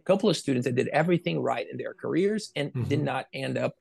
couple 0.07 0.31
of 0.31 0.37
students 0.37 0.67
that 0.67 0.75
did 0.75 0.89
everything 0.89 1.41
right 1.41 1.67
in 1.71 1.77
their 1.77 1.95
careers 1.95 2.51
and 2.57 2.71
mm-hmm. 2.71 2.85
did 2.85 3.03
not 3.03 3.27
end 3.33 3.59
up 3.59 3.75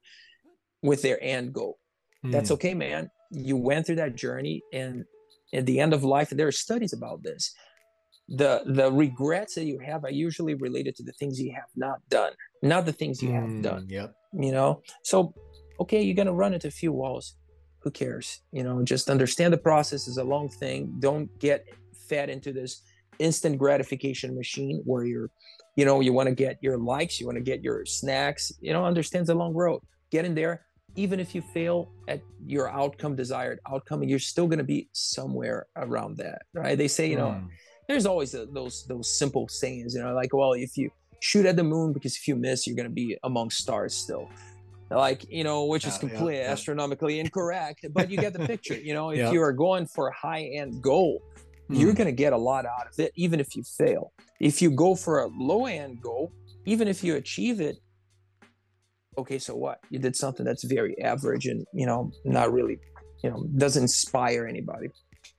with 0.82 1.02
their 1.02 1.22
end 1.24 1.54
goal. 1.54 1.78
Mm. 2.26 2.32
That's 2.32 2.52
okay, 2.52 2.74
man. 2.74 3.10
You 3.32 3.58
went 3.58 3.86
through 3.86 3.96
that 3.98 4.16
journey, 4.16 4.62
and 4.74 5.06
at 5.54 5.66
the 5.66 5.80
end 5.80 5.94
of 5.94 6.04
life, 6.04 6.30
there 6.30 6.48
are 6.48 6.52
studies 6.52 6.94
about 6.94 7.24
this. 7.24 7.54
The 8.28 8.64
the 8.66 8.92
regrets 8.92 9.56
that 9.56 9.66
you 9.66 9.80
have 9.80 10.04
are 10.04 10.12
usually 10.12 10.56
related 10.56 10.96
to 10.98 11.04
the 11.04 11.12
things 11.14 11.40
you 11.40 11.54
have 11.54 11.70
not 11.76 12.00
done, 12.10 12.34
not 12.64 12.86
the 12.86 12.94
things 12.94 13.22
you 13.22 13.30
mm, 13.30 13.42
have 13.42 13.62
done. 13.62 13.86
Yep. 13.88 14.14
You 14.34 14.52
know, 14.52 14.82
so 15.04 15.34
okay, 15.80 16.02
you're 16.02 16.16
gonna 16.16 16.34
run 16.34 16.54
into 16.54 16.68
a 16.68 16.72
few 16.72 16.92
walls. 16.92 17.36
Who 17.80 17.92
cares? 17.92 18.42
You 18.52 18.64
know, 18.64 18.84
just 18.84 19.12
understand 19.12 19.54
the 19.54 19.60
process 19.60 20.08
is 20.08 20.18
a 20.18 20.24
long 20.24 20.50
thing. 20.50 20.96
Don't 21.00 21.30
get 21.40 21.68
fed 22.10 22.30
into 22.30 22.52
this 22.52 22.82
instant 23.20 23.58
gratification 23.58 24.36
machine 24.36 24.82
where 24.86 25.06
you're 25.06 25.30
you 25.76 25.86
know 25.86 26.00
you 26.00 26.14
want 26.14 26.28
to 26.30 26.36
get 26.36 26.58
your 26.62 26.78
likes 26.78 27.20
you 27.20 27.26
want 27.26 27.38
to 27.38 27.44
get 27.44 27.64
your 27.64 27.86
snacks 27.86 28.52
you 28.62 28.74
know 28.74 28.86
understands 28.86 29.30
a 29.30 29.36
long 29.36 29.54
road. 29.54 29.82
Get 30.12 30.26
in 30.26 30.36
there 30.36 30.66
even 30.96 31.20
if 31.20 31.36
you 31.36 31.42
fail 31.42 31.92
at 32.08 32.22
your 32.46 32.70
outcome 32.70 33.16
desired 33.16 33.60
outcome 33.70 34.04
you're 34.04 34.20
still 34.20 34.48
going 34.48 34.60
to 34.60 34.64
be 34.64 34.88
somewhere 34.94 35.68
around 35.76 36.18
that 36.18 36.44
right? 36.54 36.78
They 36.78 36.88
say 36.88 37.10
you 37.10 37.18
know 37.18 37.30
mm. 37.30 37.48
there's 37.88 38.06
always 38.06 38.34
a, 38.34 38.46
those 38.46 38.86
those 38.88 39.18
simple 39.18 39.48
sayings 39.48 39.96
you 39.96 40.02
know 40.02 40.14
like 40.14 40.34
well 40.34 40.54
if 40.54 40.78
you 40.78 40.90
shoot 41.22 41.46
at 41.46 41.56
the 41.56 41.64
moon 41.64 41.94
because 41.94 42.16
if 42.16 42.28
you 42.28 42.36
miss 42.36 42.68
you're 42.68 42.76
going 42.76 42.88
to 42.88 42.94
be 42.94 43.18
among 43.24 43.50
stars 43.50 43.96
still. 43.96 44.30
Like 44.92 45.26
you 45.30 45.44
know 45.44 45.66
which 45.66 45.86
is 45.86 45.98
completely 45.98 46.38
yeah, 46.38 46.52
astronomically 46.52 47.20
incorrect 47.20 47.88
but 47.92 48.12
you 48.12 48.18
get 48.18 48.34
the 48.34 48.46
picture 48.46 48.76
you 48.76 48.94
know? 48.94 49.10
If 49.22 49.34
you 49.34 49.42
are 49.42 49.52
going 49.52 49.88
for 49.88 50.10
a 50.10 50.14
high 50.14 50.44
end 50.44 50.82
goal 50.82 51.24
mm. 51.70 51.80
you're 51.80 51.94
going 51.94 52.08
to 52.08 52.12
get 52.14 52.34
a 52.34 52.38
lot 52.38 52.66
out 52.66 52.88
of 52.88 53.00
it, 53.00 53.12
even 53.16 53.40
if 53.40 53.56
you 53.56 53.64
fail. 53.64 54.12
If 54.40 54.62
you 54.62 54.72
go 54.72 54.96
for 54.96 55.22
a 55.22 55.28
low 55.28 55.66
end 55.66 56.02
goal, 56.02 56.32
even 56.66 56.88
if 56.88 57.04
you 57.04 57.16
achieve 57.16 57.62
it, 57.62 57.78
okay, 59.18 59.40
so 59.40 59.56
what? 59.56 59.80
You 59.90 60.00
did 60.00 60.16
something 60.16 60.46
that's 60.46 60.64
very 60.64 61.02
average 61.02 61.46
and, 61.46 61.66
you 61.74 61.86
know, 61.86 62.12
not 62.26 62.52
really, 62.52 62.80
you 63.24 63.30
know, 63.30 63.48
doesn't 63.58 63.84
inspire 63.84 64.46
anybody. 64.46 64.90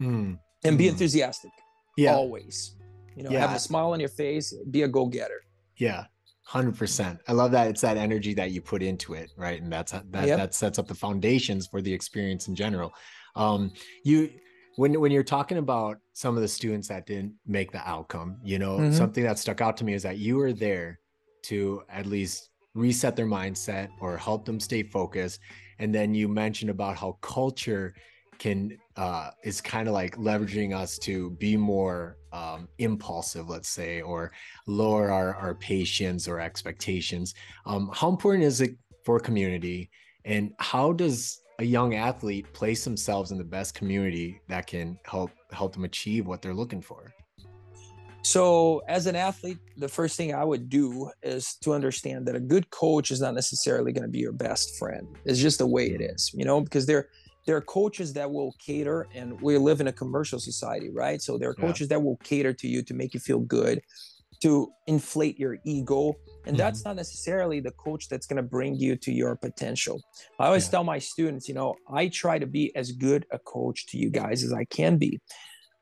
Mm. 0.00 0.38
And 0.64 0.78
be 0.78 0.86
mm. 0.86 0.90
enthusiastic. 0.90 1.50
Yeah. 1.96 2.14
Always. 2.14 2.76
You 3.16 3.22
know, 3.22 3.30
yeah. 3.30 3.40
have 3.40 3.54
a 3.54 3.58
smile 3.58 3.92
on 3.92 4.00
your 4.00 4.08
face, 4.08 4.54
be 4.70 4.82
a 4.82 4.88
go 4.88 5.06
getter. 5.06 5.40
Yeah. 5.76 6.04
Hundred 6.44 6.76
percent. 6.78 7.18
I 7.26 7.32
love 7.32 7.50
that. 7.52 7.66
It's 7.66 7.80
that 7.80 7.96
energy 7.96 8.32
that 8.34 8.52
you 8.52 8.60
put 8.60 8.80
into 8.80 9.14
it, 9.14 9.32
right? 9.36 9.60
And 9.60 9.72
that's 9.72 9.90
that 9.90 10.28
yep. 10.28 10.38
that 10.38 10.54
sets 10.54 10.78
up 10.78 10.86
the 10.86 10.94
foundations 10.94 11.66
for 11.66 11.82
the 11.82 11.92
experience 11.92 12.46
in 12.46 12.54
general. 12.54 12.94
Um, 13.34 13.72
you 14.04 14.30
when 14.76 15.00
when 15.00 15.10
you're 15.10 15.22
talking 15.22 15.58
about 15.58 15.98
some 16.12 16.36
of 16.36 16.42
the 16.42 16.48
students 16.48 16.88
that 16.88 17.06
didn't 17.06 17.34
make 17.46 17.72
the 17.72 17.88
outcome 17.88 18.38
you 18.44 18.58
know 18.58 18.78
mm-hmm. 18.78 18.92
something 18.92 19.24
that 19.24 19.38
stuck 19.38 19.60
out 19.60 19.76
to 19.76 19.84
me 19.84 19.94
is 19.94 20.02
that 20.02 20.18
you 20.18 20.36
were 20.36 20.52
there 20.52 20.98
to 21.42 21.82
at 21.88 22.06
least 22.06 22.50
reset 22.76 23.16
their 23.16 23.26
mindset 23.26 23.88
or 24.00 24.16
help 24.16 24.44
them 24.44 24.60
stay 24.60 24.82
focused. 24.82 25.40
And 25.78 25.94
then 25.94 26.14
you 26.14 26.28
mentioned 26.28 26.70
about 26.70 26.96
how 26.96 27.18
culture 27.22 27.94
can 28.38 28.76
uh, 28.96 29.30
is 29.44 29.62
kind 29.62 29.88
of 29.88 29.94
like 29.94 30.16
leveraging 30.16 30.76
us 30.76 30.98
to 30.98 31.30
be 31.32 31.56
more 31.56 32.18
um, 32.32 32.68
impulsive 32.78 33.48
let's 33.48 33.68
say 33.68 34.02
or 34.02 34.30
lower 34.66 35.10
our, 35.10 35.34
our 35.34 35.54
patience 35.54 36.28
or 36.28 36.38
expectations. 36.38 37.34
Um, 37.64 37.90
how 37.94 38.10
important 38.10 38.44
is 38.44 38.60
it 38.60 38.76
for 39.04 39.18
community? 39.18 39.90
And 40.26 40.52
how 40.58 40.92
does 40.92 41.40
a 41.58 41.64
young 41.64 41.94
athlete 41.94 42.52
place 42.52 42.84
themselves 42.84 43.30
in 43.30 43.38
the 43.38 43.44
best 43.44 43.74
community 43.74 44.40
that 44.48 44.66
can 44.66 44.98
help 45.04 45.30
help 45.52 45.72
them 45.72 45.84
achieve 45.84 46.26
what 46.26 46.42
they're 46.42 46.54
looking 46.54 46.82
for? 46.82 47.12
So 48.22 48.82
as 48.88 49.06
an 49.06 49.16
athlete 49.16 49.58
the 49.76 49.88
first 49.88 50.16
thing 50.16 50.34
i 50.34 50.42
would 50.42 50.68
do 50.68 51.10
is 51.22 51.56
to 51.62 51.72
understand 51.72 52.26
that 52.26 52.34
a 52.34 52.40
good 52.40 52.68
coach 52.70 53.10
is 53.10 53.20
not 53.20 53.34
necessarily 53.34 53.92
going 53.92 54.02
to 54.02 54.08
be 54.08 54.18
your 54.18 54.32
best 54.32 54.78
friend. 54.78 55.06
It's 55.24 55.38
just 55.38 55.58
the 55.58 55.66
way 55.66 55.86
it 55.86 56.00
mm. 56.00 56.14
is 56.14 56.30
you 56.34 56.44
know 56.44 56.60
because 56.60 56.86
there 56.86 57.08
there 57.46 57.56
are 57.56 57.62
coaches 57.62 58.12
that 58.14 58.28
will 58.28 58.52
cater 58.58 59.06
and 59.14 59.40
we 59.40 59.56
live 59.56 59.80
in 59.80 59.86
a 59.86 59.92
commercial 59.92 60.40
society 60.40 60.90
right? 60.90 61.22
So 61.22 61.38
there 61.38 61.50
are 61.50 61.54
coaches 61.54 61.86
yeah. 61.88 61.96
that 61.96 62.00
will 62.00 62.16
cater 62.18 62.52
to 62.52 62.66
you 62.66 62.82
to 62.82 62.94
make 62.94 63.14
you 63.14 63.20
feel 63.20 63.38
good 63.38 63.80
to 64.40 64.70
inflate 64.86 65.38
your 65.38 65.56
ego 65.64 66.14
and 66.46 66.56
mm-hmm. 66.56 66.56
that's 66.56 66.84
not 66.84 66.96
necessarily 66.96 67.60
the 67.60 67.72
coach 67.72 68.08
that's 68.08 68.26
going 68.26 68.36
to 68.36 68.42
bring 68.42 68.74
you 68.76 68.96
to 68.96 69.12
your 69.12 69.36
potential 69.36 70.00
i 70.38 70.46
always 70.46 70.66
yeah. 70.66 70.72
tell 70.72 70.84
my 70.84 70.98
students 70.98 71.48
you 71.48 71.54
know 71.54 71.74
i 71.92 72.08
try 72.08 72.38
to 72.38 72.46
be 72.46 72.74
as 72.76 72.92
good 72.92 73.26
a 73.32 73.38
coach 73.38 73.86
to 73.86 73.98
you 73.98 74.10
guys 74.10 74.42
as 74.42 74.52
i 74.52 74.64
can 74.64 74.96
be 74.96 75.20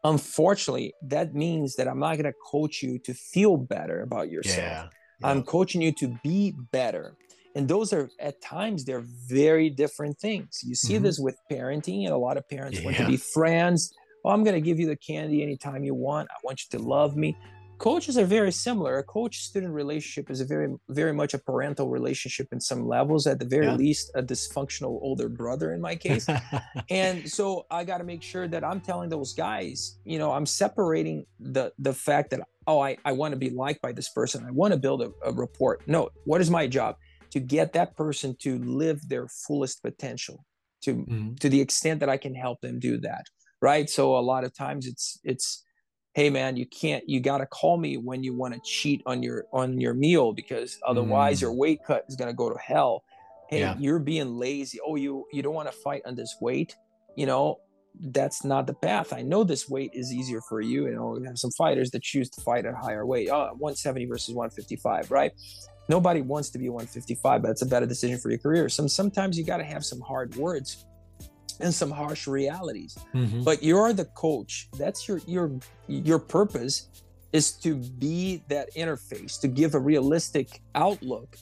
unfortunately 0.05 0.95
that 1.03 1.35
means 1.35 1.77
that 1.77 1.89
i'm 1.89 1.99
not 1.99 2.17
going 2.17 2.25
to 2.25 2.35
coach 2.51 2.83
you 2.83 2.99
to 2.99 3.15
feel 3.15 3.57
better 3.57 4.03
about 4.03 4.31
yourself 4.31 4.59
yeah. 4.59 4.89
Yeah. 5.21 5.29
i'm 5.29 5.43
coaching 5.43 5.83
you 5.83 5.93
to 5.93 6.19
be 6.23 6.55
better 6.73 7.17
and 7.57 7.69
those 7.69 7.93
are 7.93 8.11
at 8.19 8.41
times 8.43 8.85
they're 8.85 9.05
very 9.29 9.71
different 9.71 10.19
things 10.19 10.61
you 10.65 10.75
see 10.75 10.95
mm-hmm. 10.95 11.05
this 11.05 11.19
with 11.19 11.37
parenting 11.51 12.05
and 12.05 12.13
a 12.13 12.17
lot 12.17 12.37
of 12.37 12.49
parents 12.49 12.81
want 12.83 12.97
to 12.97 13.07
be 13.07 13.17
friends 13.17 13.95
oh, 14.25 14.31
i'm 14.31 14.45
going 14.45 14.55
to 14.55 14.61
give 14.61 14.79
you 14.79 14.87
the 14.87 14.97
candy 14.97 15.43
anytime 15.43 15.85
you 15.85 15.95
want 15.95 16.29
i 16.31 16.37
want 16.43 16.61
you 16.61 16.79
to 16.79 16.85
love 16.85 17.17
me 17.17 17.37
coaches 17.85 18.17
are 18.17 18.25
very 18.25 18.51
similar. 18.51 18.97
A 18.97 19.03
coach-student 19.03 19.71
relationship 19.71 20.31
is 20.31 20.41
a 20.41 20.47
very, 20.47 20.69
very 20.89 21.13
much 21.13 21.35
a 21.35 21.39
parental 21.39 21.91
relationship 21.91 22.49
in 22.51 22.59
some 22.59 22.89
levels. 22.89 23.27
At 23.27 23.39
the 23.39 23.45
very 23.45 23.67
yeah. 23.67 23.75
least, 23.75 24.11
a 24.15 24.23
dysfunctional 24.23 24.99
older 25.03 25.29
brother 25.29 25.75
in 25.75 25.83
my 25.83 25.95
case. 25.95 26.27
and 26.89 27.31
so 27.31 27.67
I 27.71 27.85
got 27.85 27.99
to 27.99 28.05
make 28.05 28.23
sure 28.23 28.49
that 28.49 28.65
I'm 28.65 28.81
telling 28.81 29.11
those 29.11 29.35
guys, 29.35 29.99
you 30.05 30.19
know, 30.19 30.33
I'm 30.33 30.47
separating 30.47 31.27
the 31.39 31.73
the 31.79 31.93
fact 31.93 32.31
that 32.31 32.41
oh, 32.67 32.81
I 32.81 32.97
I 33.05 33.13
want 33.13 33.33
to 33.33 33.39
be 33.39 33.51
liked 33.51 33.83
by 33.83 33.93
this 33.93 34.09
person. 34.09 34.47
I 34.49 34.51
want 34.51 34.73
to 34.73 34.79
build 34.79 35.03
a, 35.03 35.11
a 35.23 35.33
rapport. 35.33 35.81
No, 35.87 36.09
what 36.25 36.41
is 36.41 36.51
my 36.51 36.67
job? 36.67 36.97
To 37.33 37.39
get 37.39 37.75
that 37.75 37.97
person 37.97 38.35
to 38.45 38.59
live 38.61 38.99
their 39.11 39.29
fullest 39.29 39.83
potential, 39.83 40.47
to 40.85 40.91
mm-hmm. 40.95 41.35
to 41.35 41.51
the 41.51 41.61
extent 41.61 42.01
that 42.01 42.09
I 42.09 42.17
can 42.17 42.35
help 42.35 42.63
them 42.63 42.79
do 42.79 42.97
that. 43.09 43.25
Right. 43.61 43.91
So 43.91 44.17
a 44.17 44.25
lot 44.33 44.43
of 44.45 44.55
times 44.55 44.87
it's 44.87 45.21
it's 45.23 45.65
hey 46.15 46.31
man 46.31 46.57
you 46.57 46.67
can't 46.67 47.09
you 47.09 47.21
got 47.21 47.39
to 47.39 47.47
call 47.47 47.77
me 47.77 47.97
when 47.97 48.23
you 48.23 48.35
want 48.35 48.55
to 48.55 48.61
cheat 48.65 49.03
on 49.07 49.23
your 49.23 49.45
on 49.53 49.81
your 49.81 49.95
meal 49.95 50.33
because 50.33 50.79
otherwise 50.87 51.39
mm. 51.39 51.43
your 51.43 51.53
weight 51.53 51.81
cut 51.87 52.05
is 52.09 52.17
going 52.17 52.29
to 52.29 52.35
go 52.35 52.51
to 52.51 52.59
hell 52.59 53.05
hey 53.51 53.61
yeah. 53.61 53.75
you're 53.79 53.99
being 53.99 54.39
lazy 54.39 54.79
oh 54.87 54.97
you 54.97 55.25
you 55.33 55.43
don't 55.43 55.55
want 55.55 55.71
to 55.71 55.77
fight 55.79 56.03
on 56.07 56.15
this 56.15 56.37
weight 56.41 56.77
you 57.17 57.27
know 57.27 57.59
that's 58.01 58.45
not 58.45 58.67
the 58.67 58.75
path. 58.75 59.13
I 59.13 59.23
know 59.23 59.45
this 59.45 59.69
weight 59.69 59.91
is 59.95 60.13
easier 60.13 60.41
for 60.41 60.61
you. 60.61 60.87
You 60.87 60.95
know, 60.95 61.17
we 61.21 61.27
have 61.27 61.39
some 61.39 61.53
fighters 61.53 61.91
that 61.93 62.03
choose 62.03 62.29
to 62.31 62.41
fight 62.41 62.67
at 62.67 62.75
a 62.75 62.77
higher 62.77 63.07
weight. 63.07 63.29
Oh, 63.31 63.51
170 63.59 64.07
versus 64.07 64.35
155, 64.35 65.11
right? 65.11 65.33
Nobody 65.89 66.21
wants 66.21 66.51
to 66.51 66.59
be 66.59 66.69
155, 66.69 67.43
but 67.43 67.51
it's 67.51 67.63
a 67.63 67.67
better 67.67 67.87
decision 67.87 68.19
for 68.19 68.31
your 68.31 68.39
career. 68.39 68.69
Some 68.69 68.89
sometimes 68.89 69.39
you 69.39 69.45
got 69.45 69.59
to 69.59 69.65
have 69.65 69.85
some 69.85 70.01
hard 70.01 70.35
words 70.37 70.87
and 71.61 71.73
some 71.73 71.91
harsh 71.91 72.27
realities. 72.27 72.97
Mm-hmm. 73.15 73.43
But 73.45 73.63
you're 73.63 73.93
the 73.93 74.07
coach. 74.07 74.69
That's 74.77 75.09
your 75.09 75.21
your 75.27 75.53
your 75.87 76.19
purpose 76.19 76.89
is 77.33 77.51
to 77.51 77.75
be 77.75 78.43
that 78.49 78.73
interface, 78.77 79.41
to 79.41 79.49
give 79.49 79.75
a 79.75 79.79
realistic 79.81 80.61
outlook 80.77 81.37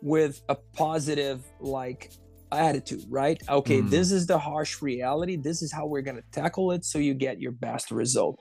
with 0.00 0.40
a 0.48 0.54
positive 0.72 1.44
like 1.60 2.12
attitude, 2.50 3.04
right? 3.10 3.42
Okay, 3.48 3.82
mm. 3.82 3.90
this 3.90 4.10
is 4.10 4.26
the 4.26 4.38
harsh 4.38 4.80
reality. 4.80 5.36
This 5.36 5.62
is 5.62 5.72
how 5.72 5.86
we're 5.86 6.02
going 6.02 6.16
to 6.16 6.24
tackle 6.32 6.72
it 6.72 6.84
so 6.84 6.98
you 6.98 7.14
get 7.14 7.40
your 7.40 7.52
best 7.52 7.90
result. 7.90 8.38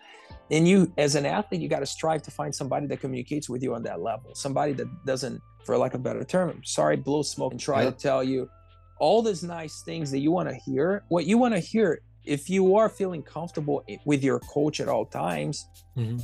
And 0.51 0.67
you, 0.67 0.93
as 0.97 1.15
an 1.15 1.25
athlete, 1.25 1.61
you 1.61 1.67
got 1.67 1.79
to 1.79 1.85
strive 1.85 2.21
to 2.23 2.31
find 2.31 2.53
somebody 2.53 2.87
that 2.87 3.01
communicates 3.01 3.49
with 3.49 3.63
you 3.63 3.73
on 3.73 3.83
that 3.83 4.01
level, 4.01 4.35
somebody 4.35 4.73
that 4.73 4.87
doesn't, 5.05 5.41
for 5.65 5.77
lack 5.77 5.93
of 5.93 6.01
a 6.01 6.03
better 6.03 6.23
term, 6.23 6.61
sorry, 6.63 6.95
blow 6.97 7.21
smoke 7.21 7.53
and 7.53 7.59
try 7.59 7.85
to 7.85 7.91
tell 7.91 8.23
you 8.23 8.49
all 9.03 9.21
these 9.21 9.43
nice 9.43 9.81
things 9.81 10.09
that 10.11 10.19
you 10.19 10.31
want 10.31 10.47
to 10.47 10.55
hear. 10.55 11.03
What 11.09 11.25
you 11.25 11.37
want 11.37 11.53
to 11.53 11.59
hear, 11.59 11.99
if 12.23 12.49
you 12.49 12.77
are 12.77 12.87
feeling 12.87 13.21
comfortable 13.21 13.83
with 14.05 14.23
your 14.23 14.39
coach 14.39 14.79
at 14.79 14.87
all 14.87 15.05
times, 15.05 15.67
mm-hmm. 15.97 16.19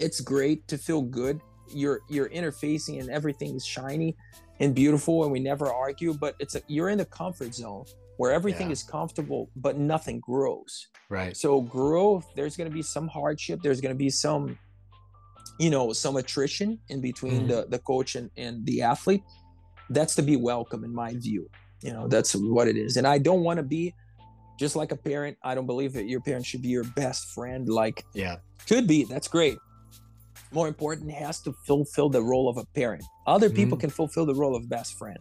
it's 0.00 0.22
great 0.22 0.66
to 0.68 0.78
feel 0.78 1.02
good. 1.02 1.42
You're 1.68 2.00
you're 2.08 2.30
interfacing 2.30 3.00
and 3.00 3.10
everything 3.10 3.54
is 3.54 3.66
shiny 3.66 4.16
and 4.60 4.74
beautiful 4.74 5.24
and 5.24 5.32
we 5.32 5.40
never 5.40 5.72
argue 5.72 6.12
but 6.14 6.34
it's 6.38 6.54
a, 6.54 6.62
you're 6.68 6.90
in 6.90 6.98
the 6.98 7.04
comfort 7.04 7.54
zone 7.54 7.84
where 8.18 8.30
everything 8.30 8.68
yeah. 8.68 8.72
is 8.72 8.82
comfortable 8.82 9.48
but 9.56 9.78
nothing 9.78 10.20
grows 10.20 10.88
right 11.08 11.34
so 11.34 11.62
growth 11.62 12.26
there's 12.36 12.56
going 12.58 12.68
to 12.68 12.74
be 12.74 12.82
some 12.82 13.08
hardship 13.08 13.60
there's 13.62 13.80
going 13.80 13.94
to 13.94 13.98
be 13.98 14.10
some 14.10 14.58
you 15.58 15.70
know 15.70 15.92
some 15.94 16.16
attrition 16.16 16.78
in 16.90 17.00
between 17.00 17.38
mm-hmm. 17.38 17.48
the 17.48 17.66
the 17.70 17.78
coach 17.78 18.14
and, 18.14 18.30
and 18.36 18.66
the 18.66 18.82
athlete 18.82 19.22
that's 19.88 20.14
to 20.14 20.22
be 20.22 20.36
welcome 20.36 20.84
in 20.84 20.94
my 20.94 21.14
view 21.14 21.48
you 21.82 21.92
know 21.92 22.08
that's 22.08 22.34
what 22.34 22.68
it 22.68 22.76
is. 22.76 22.96
And 22.96 23.06
i 23.06 23.18
don't 23.18 23.42
want 23.42 23.58
to 23.58 23.62
be 23.62 23.94
just 24.58 24.76
like 24.76 24.92
a 24.92 24.96
parent. 24.96 25.36
I 25.42 25.54
don't 25.54 25.66
believe 25.66 25.92
that 25.94 26.06
your 26.06 26.20
parent 26.20 26.46
should 26.46 26.62
be 26.62 26.68
your 26.68 26.84
best 26.84 27.30
friend 27.34 27.68
like 27.68 28.04
yeah. 28.14 28.36
could 28.68 28.86
be. 28.86 29.04
That's 29.04 29.28
great. 29.28 29.58
More 30.52 30.68
important 30.68 31.10
has 31.10 31.40
to 31.40 31.52
fulfill 31.66 32.08
the 32.10 32.22
role 32.22 32.48
of 32.48 32.58
a 32.58 32.64
parent. 32.66 33.02
Other 33.26 33.48
people 33.48 33.76
mm-hmm. 33.76 33.80
can 33.82 33.90
fulfill 33.90 34.26
the 34.26 34.34
role 34.34 34.54
of 34.54 34.68
best 34.68 34.98
friend. 34.98 35.18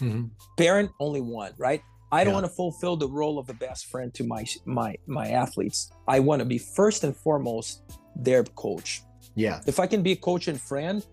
Mm-hmm. 0.00 0.24
parent 0.56 0.90
only 1.00 1.20
one 1.20 1.52
right? 1.58 1.82
I 2.10 2.24
don't 2.24 2.32
yeah. 2.32 2.40
want 2.40 2.46
to 2.46 2.52
fulfill 2.52 2.96
the 2.96 3.08
role 3.08 3.38
of 3.38 3.48
a 3.48 3.54
best 3.54 3.86
friend 3.86 4.12
to 4.14 4.24
my 4.24 4.44
my 4.66 4.96
my 5.06 5.28
athletes. 5.28 5.90
I 6.08 6.20
want 6.20 6.40
to 6.40 6.46
be 6.46 6.58
first 6.58 7.04
and 7.04 7.16
foremost 7.16 7.82
their 8.16 8.44
coach. 8.44 9.02
Yeah. 9.34 9.60
If 9.66 9.80
i 9.80 9.86
can 9.86 10.02
be 10.02 10.12
a 10.12 10.16
coach 10.16 10.48
and 10.48 10.60
friend 10.60 11.06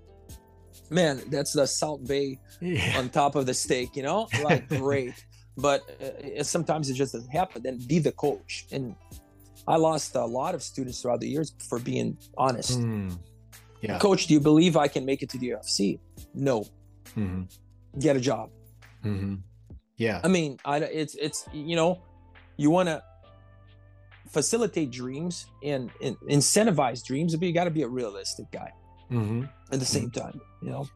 man 0.89 1.21
that's 1.29 1.53
the 1.53 1.65
Salt 1.65 2.07
Bae 2.07 2.37
yeah. 2.61 2.97
on 2.97 3.09
top 3.09 3.35
of 3.35 3.45
the 3.45 3.53
steak 3.53 3.95
you 3.95 4.03
know 4.03 4.27
like 4.43 4.67
great 4.83 5.13
but 5.57 5.81
uh, 6.01 6.43
sometimes 6.43 6.89
it 6.89 6.93
just 6.93 7.13
doesn't 7.13 7.31
happen 7.31 7.61
then 7.63 7.79
be 7.87 7.99
the 7.99 8.11
coach 8.11 8.65
and 8.71 8.95
i 9.67 9.75
lost 9.75 10.15
a 10.15 10.25
lot 10.25 10.55
of 10.55 10.63
students 10.63 11.01
throughout 11.01 11.19
the 11.19 11.27
years 11.27 11.53
for 11.67 11.79
being 11.79 12.17
honest 12.37 12.79
mm. 12.79 13.17
Yeah. 13.81 13.97
Coach, 13.99 14.27
do 14.27 14.33
you 14.33 14.39
believe 14.39 14.75
I 14.75 14.87
can 14.87 15.05
make 15.05 15.21
it 15.21 15.29
to 15.29 15.37
the 15.37 15.49
UFC? 15.49 15.99
No. 16.33 16.65
Mm-hmm. 17.15 17.43
Get 17.99 18.15
a 18.15 18.19
job. 18.19 18.49
Mm-hmm. 19.03 19.35
Yeah. 19.97 20.21
I 20.23 20.27
mean, 20.27 20.59
I, 20.65 20.77
it's 20.79 21.15
it's 21.15 21.45
you 21.53 21.75
know, 21.75 22.01
you 22.57 22.69
want 22.69 22.89
to 22.89 23.01
facilitate 24.29 24.91
dreams 24.91 25.47
and, 25.63 25.89
and, 26.03 26.15
incentivize 26.29 27.03
dreams, 27.03 27.35
but 27.35 27.47
you 27.47 27.53
got 27.53 27.63
to 27.63 27.71
be 27.71 27.81
a 27.81 27.87
realistic 27.87 28.51
guy. 28.51 28.71
Mm-hmm. 29.11 29.43
At 29.71 29.79
the 29.79 29.85
same 29.85 30.09
mm-hmm. 30.09 30.21
time, 30.21 30.41
you 30.61 30.71
know. 30.71 30.87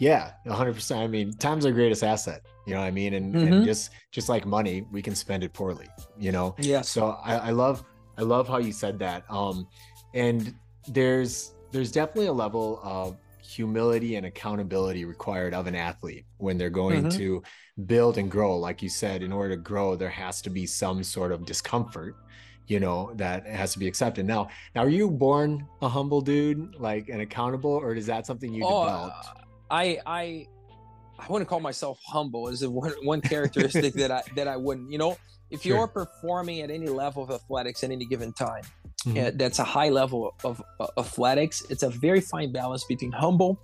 Yeah, 0.00 0.32
100%. 0.46 0.96
I 0.96 1.06
mean, 1.06 1.32
time's 1.34 1.64
our 1.64 1.72
greatest 1.72 2.02
asset. 2.02 2.42
You 2.66 2.74
know 2.74 2.80
what 2.80 2.86
I 2.86 2.90
mean? 2.90 3.14
And, 3.14 3.34
and 3.36 3.48
mm-hmm. 3.48 3.64
just 3.64 3.90
just 4.10 4.28
like 4.28 4.46
money, 4.46 4.86
we 4.90 5.02
can 5.02 5.14
spend 5.14 5.44
it 5.44 5.52
poorly. 5.52 5.86
You 6.18 6.32
know. 6.32 6.54
Yeah. 6.58 6.80
So 6.80 7.18
I, 7.22 7.36
I 7.36 7.50
love 7.50 7.84
I 8.18 8.22
love 8.22 8.48
how 8.48 8.58
you 8.58 8.72
said 8.72 8.98
that. 9.00 9.24
Um, 9.30 9.68
and 10.14 10.54
there's 10.88 11.54
there's 11.70 11.92
definitely 11.92 12.26
a 12.26 12.32
level 12.32 12.80
of 12.82 13.16
humility 13.42 14.16
and 14.16 14.26
accountability 14.26 15.04
required 15.04 15.54
of 15.54 15.66
an 15.66 15.74
athlete 15.74 16.24
when 16.38 16.56
they're 16.56 16.70
going 16.70 17.04
mm-hmm. 17.04 17.18
to 17.18 17.42
build 17.86 18.16
and 18.16 18.30
grow 18.30 18.56
like 18.56 18.82
you 18.82 18.88
said 18.88 19.22
in 19.22 19.32
order 19.32 19.56
to 19.56 19.60
grow 19.60 19.96
there 19.96 20.08
has 20.08 20.40
to 20.40 20.48
be 20.48 20.64
some 20.64 21.02
sort 21.02 21.32
of 21.32 21.44
discomfort 21.44 22.16
you 22.66 22.80
know 22.80 23.12
that 23.14 23.46
has 23.46 23.72
to 23.72 23.78
be 23.78 23.86
accepted 23.86 24.24
now 24.24 24.48
now 24.74 24.82
are 24.82 24.88
you 24.88 25.10
born 25.10 25.66
a 25.82 25.88
humble 25.88 26.20
dude 26.20 26.74
like 26.78 27.08
and 27.08 27.20
accountable 27.20 27.70
or 27.70 27.94
is 27.94 28.06
that 28.06 28.26
something 28.26 28.52
you 28.52 28.64
oh, 28.64 28.82
uh, 28.82 28.84
developed 28.84 29.26
i 29.70 29.98
i 30.06 30.46
i 31.18 31.26
wouldn't 31.28 31.48
call 31.48 31.60
myself 31.60 31.98
humble 32.06 32.48
as 32.48 32.66
one, 32.66 32.92
one 33.02 33.20
characteristic 33.20 33.94
that 33.94 34.10
i 34.10 34.22
that 34.36 34.48
i 34.48 34.56
wouldn't 34.56 34.90
you 34.90 34.98
know 34.98 35.16
if 35.50 35.66
you're 35.66 35.86
performing 35.86 36.62
at 36.62 36.70
any 36.70 36.88
level 36.88 37.22
of 37.22 37.30
athletics 37.30 37.84
at 37.84 37.90
any 37.90 38.06
given 38.06 38.32
time 38.32 38.62
mm-hmm. 39.06 39.16
Eh, 39.16 39.30
that's 39.34 39.58
a 39.58 39.64
high 39.64 39.88
level 39.88 40.34
of, 40.44 40.62
of 40.80 40.90
athletics. 40.98 41.64
It's 41.70 41.82
a 41.82 41.90
very 41.90 42.20
fine 42.20 42.52
balance 42.52 42.84
between 42.84 43.12
humble 43.12 43.60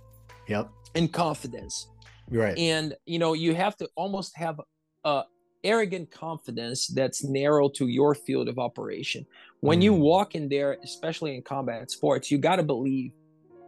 yep. 0.47 0.69
and 0.95 1.11
confidence. 1.11 1.87
Right. 2.29 2.57
And 2.57 2.95
you 3.05 3.19
know, 3.19 3.33
you 3.33 3.55
have 3.55 3.75
to 3.77 3.89
almost 3.95 4.37
have 4.37 4.59
a 5.03 5.23
arrogant 5.63 6.11
confidence 6.11 6.87
that's 6.87 7.23
narrow 7.23 7.69
to 7.69 7.87
your 7.87 8.15
field 8.15 8.47
of 8.47 8.59
operation. 8.59 9.25
When 9.59 9.79
mm. 9.79 9.83
you 9.83 9.93
walk 9.93 10.35
in 10.35 10.49
there, 10.49 10.77
especially 10.83 11.35
in 11.35 11.41
combat 11.41 11.91
sports, 11.91 12.31
you 12.31 12.37
got 12.37 12.57
to 12.57 12.63
believe 12.63 13.11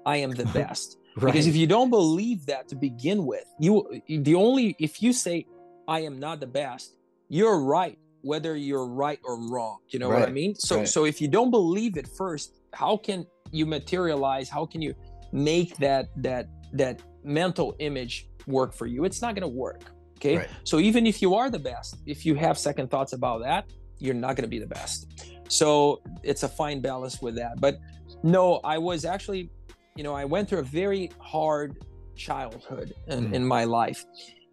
I 0.06 0.18
am 0.18 0.32
the 0.32 0.46
best. 0.54 0.98
right. 1.18 1.32
Because 1.32 1.48
if 1.48 1.56
you 1.56 1.68
don't 1.68 1.90
believe 1.90 2.46
that 2.46 2.68
to 2.70 2.76
begin 2.76 3.26
with, 3.26 3.46
you 3.60 4.02
the 4.08 4.36
only 4.36 4.76
if 4.80 5.02
you 5.02 5.14
say 5.14 5.46
I 5.88 6.02
am 6.02 6.20
not 6.20 6.40
the 6.40 6.48
best, 6.48 6.96
you're 7.30 7.60
right 7.60 7.98
whether 8.22 8.56
you're 8.56 8.86
right 8.86 9.20
or 9.24 9.40
wrong. 9.50 9.80
You 9.90 10.00
know 10.00 10.10
right. 10.10 10.20
what 10.22 10.30
I 10.30 10.32
mean? 10.32 10.56
So 10.56 10.78
right. 10.78 10.88
so 10.88 11.06
if 11.06 11.22
you 11.22 11.28
don't 11.28 11.52
believe 11.52 11.98
it 11.98 12.08
first, 12.08 12.54
how 12.74 12.98
can 12.98 13.26
you 13.52 13.66
materialize? 13.66 14.50
How 14.50 14.66
can 14.66 14.82
you 14.82 14.94
make 15.32 15.78
that 15.78 16.10
that 16.18 16.48
that 16.74 17.02
mental 17.24 17.76
image 17.80 18.28
work 18.48 18.74
for 18.74 18.86
you? 18.86 19.06
It's 19.06 19.22
not 19.22 19.36
going 19.36 19.42
to 19.42 19.48
work. 19.48 19.92
Okay. 20.22 20.38
Right. 20.38 20.50
So 20.64 20.80
even 20.80 21.08
if 21.08 21.22
you 21.22 21.34
are 21.34 21.50
the 21.50 21.60
best, 21.60 21.98
if 22.06 22.26
you 22.28 22.36
have 22.36 22.58
second 22.58 22.92
thoughts 22.92 23.14
about 23.14 23.42
that, 23.42 23.66
you're 23.98 24.14
not 24.14 24.36
going 24.36 24.44
to 24.44 24.50
be 24.50 24.60
the 24.60 24.68
best. 24.68 25.08
So 25.50 26.02
it's 26.22 26.44
a 26.44 26.48
fine 26.48 26.80
balance 26.80 27.22
with 27.22 27.36
that. 27.36 27.60
But 27.60 27.80
no, 28.22 28.60
I 28.64 28.78
was 28.78 29.04
actually, 29.04 29.50
you 29.96 30.04
know, 30.04 30.14
I 30.14 30.26
went 30.26 30.48
through 30.48 30.60
a 30.60 30.64
very 30.64 31.10
hard 31.20 31.76
childhood 32.16 32.94
in, 33.08 33.30
mm. 33.30 33.34
in 33.34 33.46
my 33.46 33.64
life. 33.64 34.06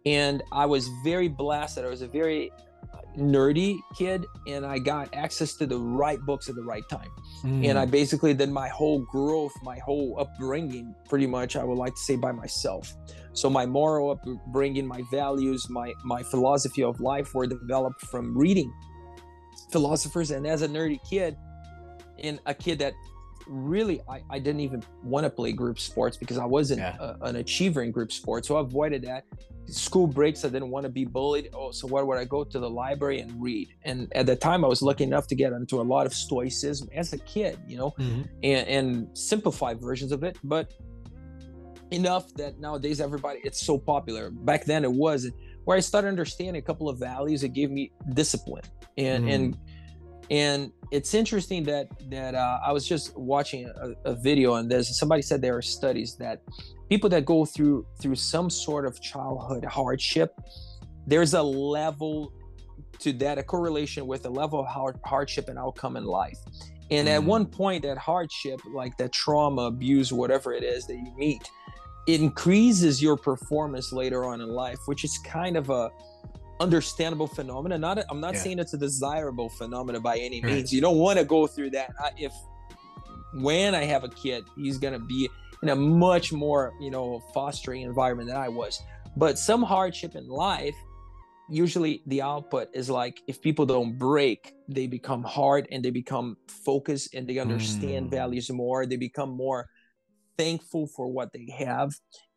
And 0.07 0.41
I 0.51 0.65
was 0.65 0.89
very 1.03 1.27
blessed 1.27 1.75
that 1.75 1.85
I 1.85 1.89
was 1.89 2.01
a 2.01 2.07
very 2.07 2.51
nerdy 3.17 3.79
kid 3.95 4.25
and 4.47 4.65
I 4.65 4.79
got 4.79 5.13
access 5.13 5.53
to 5.55 5.67
the 5.67 5.77
right 5.77 6.19
books 6.21 6.49
at 6.49 6.55
the 6.55 6.63
right 6.63 6.87
time. 6.89 7.09
Mm. 7.43 7.69
And 7.69 7.77
I 7.77 7.85
mm. 7.85 7.91
basically 7.91 8.33
did 8.33 8.49
my 8.49 8.69
whole 8.69 8.99
growth, 8.99 9.53
my 9.61 9.77
whole 9.77 10.15
upbringing, 10.19 10.95
pretty 11.07 11.27
much, 11.27 11.55
I 11.55 11.63
would 11.63 11.77
like 11.77 11.93
to 11.93 12.01
say 12.01 12.15
by 12.15 12.31
myself. 12.31 12.95
So 13.39 13.49
my 13.49 13.65
moral 13.65 14.11
upbringing, 14.11 14.85
my 14.85 15.01
values, 15.09 15.69
my 15.69 15.93
my 16.03 16.23
philosophy 16.23 16.83
of 16.83 16.99
life 16.99 17.33
were 17.33 17.47
developed 17.47 18.01
from 18.01 18.37
reading 18.37 18.73
philosophers. 19.71 20.31
And 20.31 20.45
as 20.45 20.61
a 20.61 20.67
nerdy 20.67 20.99
kid, 21.09 21.37
and 22.21 22.39
a 22.45 22.53
kid 22.53 22.79
that 22.79 22.93
really 23.47 24.01
I, 24.09 24.21
I 24.29 24.39
didn't 24.39 24.59
even 24.61 24.83
want 25.03 25.23
to 25.23 25.29
play 25.29 25.53
group 25.53 25.79
sports 25.79 26.17
because 26.17 26.37
I 26.37 26.45
wasn't 26.45 26.81
yeah. 26.81 26.97
a, 26.99 27.15
an 27.21 27.37
achiever 27.37 27.81
in 27.81 27.91
group 27.91 28.11
sports. 28.11 28.47
So 28.47 28.57
I 28.57 28.61
avoided 28.61 29.03
that. 29.03 29.23
School 29.67 30.07
breaks, 30.07 30.43
I 30.43 30.49
didn't 30.49 30.69
want 30.69 30.83
to 30.83 30.89
be 30.89 31.05
bullied. 31.05 31.49
Oh, 31.53 31.71
so 31.71 31.87
where 31.87 32.03
would 32.03 32.17
I 32.17 32.25
go 32.25 32.43
to 32.43 32.59
the 32.59 32.69
library 32.69 33.19
and 33.21 33.41
read? 33.41 33.69
And 33.83 34.11
at 34.15 34.25
the 34.25 34.35
time, 34.35 34.65
I 34.65 34.67
was 34.67 34.81
lucky 34.81 35.03
enough 35.03 35.27
to 35.27 35.35
get 35.35 35.53
into 35.53 35.79
a 35.79 35.83
lot 35.95 36.05
of 36.05 36.13
stoicism 36.13 36.89
as 36.93 37.13
a 37.13 37.19
kid, 37.19 37.57
you 37.67 37.77
know, 37.77 37.91
mm-hmm. 37.91 38.23
and, 38.43 38.67
and 38.67 39.17
simplified 39.17 39.79
versions 39.79 40.11
of 40.11 40.23
it. 40.23 40.37
But 40.43 40.73
enough 41.91 42.33
that 42.35 42.59
nowadays 42.59 43.01
everybody 43.01 43.39
it's 43.43 43.61
so 43.61 43.77
popular. 43.77 44.29
Back 44.29 44.65
then 44.65 44.83
it 44.83 44.91
was 44.91 45.29
where 45.65 45.77
I 45.77 45.79
started 45.79 46.07
understanding 46.07 46.57
a 46.57 46.65
couple 46.65 46.89
of 46.89 46.99
values 46.99 47.43
it 47.43 47.49
gave 47.49 47.71
me 47.71 47.91
discipline 48.13 48.63
and 48.97 49.25
mm. 49.25 49.33
and 49.33 49.57
and 50.31 50.71
it's 50.91 51.13
interesting 51.13 51.63
that 51.63 51.87
that 52.09 52.35
uh, 52.35 52.59
I 52.65 52.71
was 52.71 52.87
just 52.87 53.17
watching 53.17 53.67
a, 53.67 54.11
a, 54.11 54.15
video 54.15 54.55
and 54.55 54.69
there's 54.69 54.97
somebody 54.97 55.21
said 55.21 55.41
there 55.41 55.57
are 55.57 55.61
studies 55.61 56.15
that 56.17 56.41
people 56.89 57.09
that 57.09 57.25
go 57.25 57.45
through 57.45 57.85
through 58.01 58.15
some 58.15 58.49
sort 58.49 58.85
of 58.85 59.01
childhood 59.01 59.65
hardship, 59.65 60.39
there's 61.07 61.33
a 61.33 61.41
level 61.41 62.33
to 62.99 63.13
that 63.13 63.37
a 63.37 63.43
correlation 63.43 64.05
with 64.05 64.25
a 64.25 64.29
level 64.29 64.59
of 64.59 64.67
hard, 64.67 64.99
hardship 65.05 65.49
and 65.49 65.57
outcome 65.57 65.95
in 65.97 66.03
life. 66.03 66.37
And 66.91 67.07
mm. 67.07 67.11
at 67.11 67.23
one 67.23 67.45
point, 67.45 67.83
that 67.83 67.97
hardship, 67.97 68.59
like 68.73 68.97
that 68.97 69.11
trauma, 69.11 69.63
abuse, 69.63 70.11
whatever 70.11 70.53
it 70.53 70.63
is 70.63 70.85
that 70.87 70.95
you 70.95 71.13
meet, 71.17 71.49
increases 72.07 73.01
your 73.01 73.17
performance 73.17 73.91
later 73.91 74.25
on 74.25 74.41
in 74.41 74.49
life, 74.49 74.79
which 74.85 75.03
is 75.03 75.17
kind 75.25 75.57
of 75.57 75.69
a 75.69 75.89
understandable 76.59 77.27
phenomena. 77.27 77.77
Not 77.77 78.03
I'm 78.09 78.19
not 78.19 78.33
Yeah. 78.35 78.41
saying 78.41 78.59
it's 78.59 78.73
a 78.73 78.77
desirable 78.77 79.49
phenomena 79.49 79.99
by 79.99 80.17
any 80.17 80.41
Right. 80.41 80.53
means. 80.53 80.73
You 80.73 80.81
don't 80.81 80.97
want 80.97 81.17
to 81.19 81.25
go 81.25 81.47
through 81.47 81.69
that. 81.71 81.91
I, 81.99 82.11
if 82.17 82.33
when 83.33 83.75
I 83.75 83.83
have 83.85 84.03
a 84.03 84.09
kid, 84.09 84.43
he's 84.57 84.77
gonna 84.77 84.99
be 84.99 85.29
in 85.61 85.69
a 85.69 85.75
much 85.75 86.33
more 86.33 86.73
you 86.81 86.89
know 86.91 87.21
fostering 87.33 87.83
environment 87.83 88.27
than 88.29 88.37
I 88.37 88.49
was. 88.49 88.81
But 89.15 89.37
some 89.37 89.63
hardship 89.63 90.15
in 90.15 90.27
life, 90.27 90.75
usually 91.49 92.03
the 92.07 92.21
output 92.21 92.69
is 92.73 92.89
like 92.89 93.21
if 93.27 93.41
people 93.41 93.65
don't 93.65 93.97
break, 93.97 94.53
they 94.67 94.87
become 94.87 95.23
hard 95.23 95.67
and 95.71 95.83
they 95.83 95.89
become 95.91 96.37
focused 96.47 97.13
and 97.13 97.27
they 97.27 97.39
understand 97.39 98.07
Mm. 98.07 98.11
values 98.11 98.49
more. 98.49 98.85
They 98.85 98.97
become 98.97 99.29
more 99.31 99.67
thankful 100.39 100.87
for 100.95 101.05
what 101.07 101.33
they 101.33 101.47
have. 101.65 101.89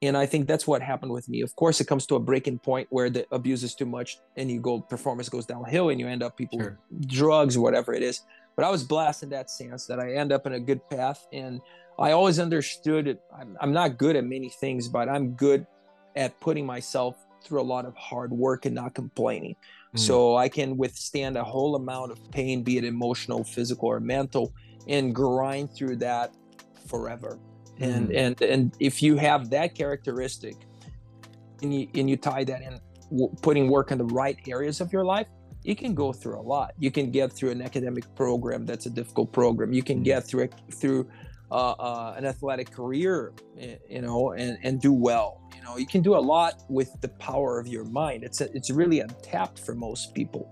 And 0.07 0.17
i 0.17 0.27
think 0.27 0.43
that's 0.51 0.67
what 0.67 0.81
happened 0.83 1.13
with 1.19 1.27
me. 1.33 1.39
Of 1.49 1.53
course 1.63 1.77
it 1.83 1.87
comes 1.87 2.05
to 2.07 2.15
a 2.17 2.23
breaking 2.31 2.59
point 2.59 2.87
where 2.97 3.09
the 3.17 3.23
abuse 3.39 3.63
is 3.69 3.75
too 3.81 3.87
much 3.99 4.11
and 4.37 4.51
you 4.51 4.59
go 4.61 4.75
performance 4.95 5.29
goes 5.29 5.47
downhill 5.47 5.87
and 5.91 6.01
you 6.01 6.09
end 6.15 6.23
up 6.27 6.37
people 6.37 6.59
Sure. 6.59 6.79
drugs 7.07 7.55
whatever 7.57 7.91
it 7.99 8.03
is. 8.11 8.17
But 8.57 8.65
i 8.69 8.71
was 8.77 8.83
blessed 8.95 9.23
in 9.27 9.31
that 9.37 9.49
sense 9.61 9.87
that 9.87 9.99
i 10.05 10.07
end 10.23 10.31
up 10.37 10.43
in 10.49 10.53
a 10.61 10.63
good 10.71 10.81
path. 10.91 11.21
And 11.33 11.61
i 12.07 12.11
always 12.19 12.39
understood 12.47 13.05
it. 13.13 13.19
I'm, 13.39 13.51
I'm 13.63 13.73
not 13.81 13.89
good 14.05 14.15
at 14.21 14.25
many 14.37 14.51
things 14.63 14.83
but 14.97 15.05
i'm 15.15 15.27
good 15.47 15.63
at 16.17 16.31
putting 16.47 16.67
myself 16.77 17.15
through 17.45 17.61
a 17.67 17.69
lot 17.75 17.85
of 17.91 17.95
hard 17.97 18.31
work 18.33 18.67
and 18.67 18.75
not 18.83 18.91
complaining. 19.03 19.55
Mm. 19.95 19.99
so 20.09 20.17
i 20.45 20.49
can 20.59 20.71
withstand 20.85 21.37
a 21.37 21.47
whole 21.55 21.73
amount 21.83 22.09
of 22.15 22.19
pain 22.39 22.57
be 22.69 22.75
it 22.81 22.85
emotional 22.97 23.41
physical 23.57 23.89
or 23.95 24.01
mental 24.01 24.45
and 24.97 25.05
grind 25.15 25.67
through 25.77 25.97
that 26.09 26.29
forever 26.91 27.33
and 27.83 28.09
Mm. 28.09 28.17
and 28.23 28.43
and 28.53 28.63
if 28.89 28.95
you 29.05 29.13
have 29.17 29.51
that 29.51 29.69
characteristic 29.81 30.57
and 31.63 31.71
you 31.75 31.89
and 31.99 32.07
you 32.11 32.17
tie 32.17 32.45
that 32.45 32.61
in 32.69 32.75
w- 33.11 33.33
putting 33.47 33.65
work 33.77 33.91
in 33.93 33.99
the 33.99 34.11
right 34.23 34.39
areas 34.55 34.81
of 34.81 34.89
your 34.93 35.05
life 35.05 35.27
you 35.65 35.77
can 35.83 35.93
go 35.95 36.09
through 36.21 36.39
a 36.39 36.47
lot 36.55 36.69
you 36.85 36.91
can 36.91 37.07
get 37.19 37.33
through 37.37 37.51
an 37.57 37.63
academic 37.63 38.05
program 38.23 38.61
that's 38.71 38.87
a 38.87 38.91
difficult 39.01 39.29
program 39.41 39.69
you 39.73 39.83
can 39.91 39.99
Mm. 40.01 40.05
get 40.13 40.21
through 40.29 40.45
a, 40.49 40.73
through 40.81 41.03
uh, 41.51 41.73
uh, 41.89 42.15
an 42.19 42.25
athletic 42.33 42.69
career 42.79 43.33
you 43.95 44.01
know 44.07 44.33
and 44.43 44.53
and 44.67 44.81
do 44.81 44.93
well 45.09 45.31
you 45.57 45.63
know 45.65 45.75
you 45.83 45.87
can 45.95 46.03
do 46.09 46.15
a 46.23 46.25
lot 46.35 46.53
with 46.79 46.91
the 47.05 47.09
power 47.29 47.53
of 47.61 47.67
your 47.75 47.85
mind 47.85 48.19
it's 48.25 48.41
a, 48.41 48.47
it's 48.57 48.71
really 48.71 49.01
untapped 49.01 49.59
for 49.65 49.75
most 49.75 50.15
people 50.15 50.45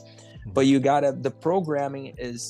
Mm. 0.47 0.55
but 0.57 0.65
you 0.71 0.77
gotta 0.81 1.11
the 1.27 1.31
programming 1.49 2.05
is 2.31 2.41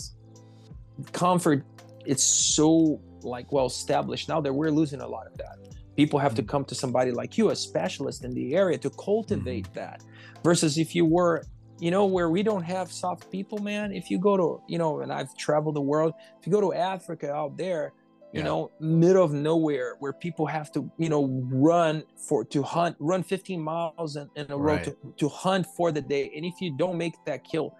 comfort 1.12 1.64
it's 2.12 2.22
so 2.56 3.00
like 3.24 3.52
well 3.52 3.66
established 3.66 4.28
now 4.28 4.40
that 4.40 4.52
we're 4.52 4.70
losing 4.70 5.00
a 5.00 5.06
lot 5.06 5.26
of 5.26 5.36
that 5.38 5.56
people 5.96 6.18
have 6.18 6.34
to 6.34 6.42
Mhm. 6.42 6.48
come 6.48 6.64
to 6.66 6.74
somebody 6.74 7.10
like 7.12 7.36
you 7.36 7.50
a 7.50 7.56
specialist 7.56 8.24
in 8.24 8.32
the 8.32 8.54
area 8.54 8.78
to 8.78 8.90
cultivate 8.90 9.72
that 9.74 10.02
versus 10.44 10.78
if 10.78 10.94
you 10.94 11.04
were 11.04 11.42
you 11.78 11.90
know 11.90 12.06
where 12.06 12.30
we 12.30 12.42
don't 12.42 12.62
have 12.62 12.90
soft 12.92 13.30
people 13.30 13.58
man 13.58 13.92
if 13.92 14.10
you 14.10 14.18
go 14.18 14.36
to 14.36 14.62
you 14.68 14.78
know 14.78 15.00
and 15.00 15.12
i've 15.12 15.34
traveled 15.36 15.74
the 15.76 15.80
world 15.80 16.12
if 16.38 16.46
you 16.46 16.52
go 16.52 16.60
to 16.60 16.72
africa 16.74 17.32
out 17.32 17.56
there 17.56 17.92
you 18.32 18.40
Yeah. 18.40 18.44
know 18.44 18.70
middle 18.80 19.24
of 19.24 19.32
nowhere 19.32 19.96
where 19.98 20.12
people 20.12 20.46
have 20.46 20.70
to 20.72 20.90
you 20.98 21.08
know 21.08 21.26
run 21.50 22.02
for 22.28 22.44
to 22.44 22.62
hunt 22.62 22.96
run 23.00 23.22
15 23.22 23.60
miles 23.60 24.16
in, 24.16 24.28
in 24.36 24.46
a 24.50 24.56
row 24.56 24.74
Right. 24.74 24.84
to, 24.84 24.96
to 25.16 25.28
hunt 25.28 25.66
for 25.76 25.90
the 25.90 26.02
day 26.02 26.30
and 26.36 26.44
if 26.44 26.54
you 26.60 26.76
don't 26.76 26.96
make 26.98 27.14
that 27.26 27.44
kill 27.44 27.74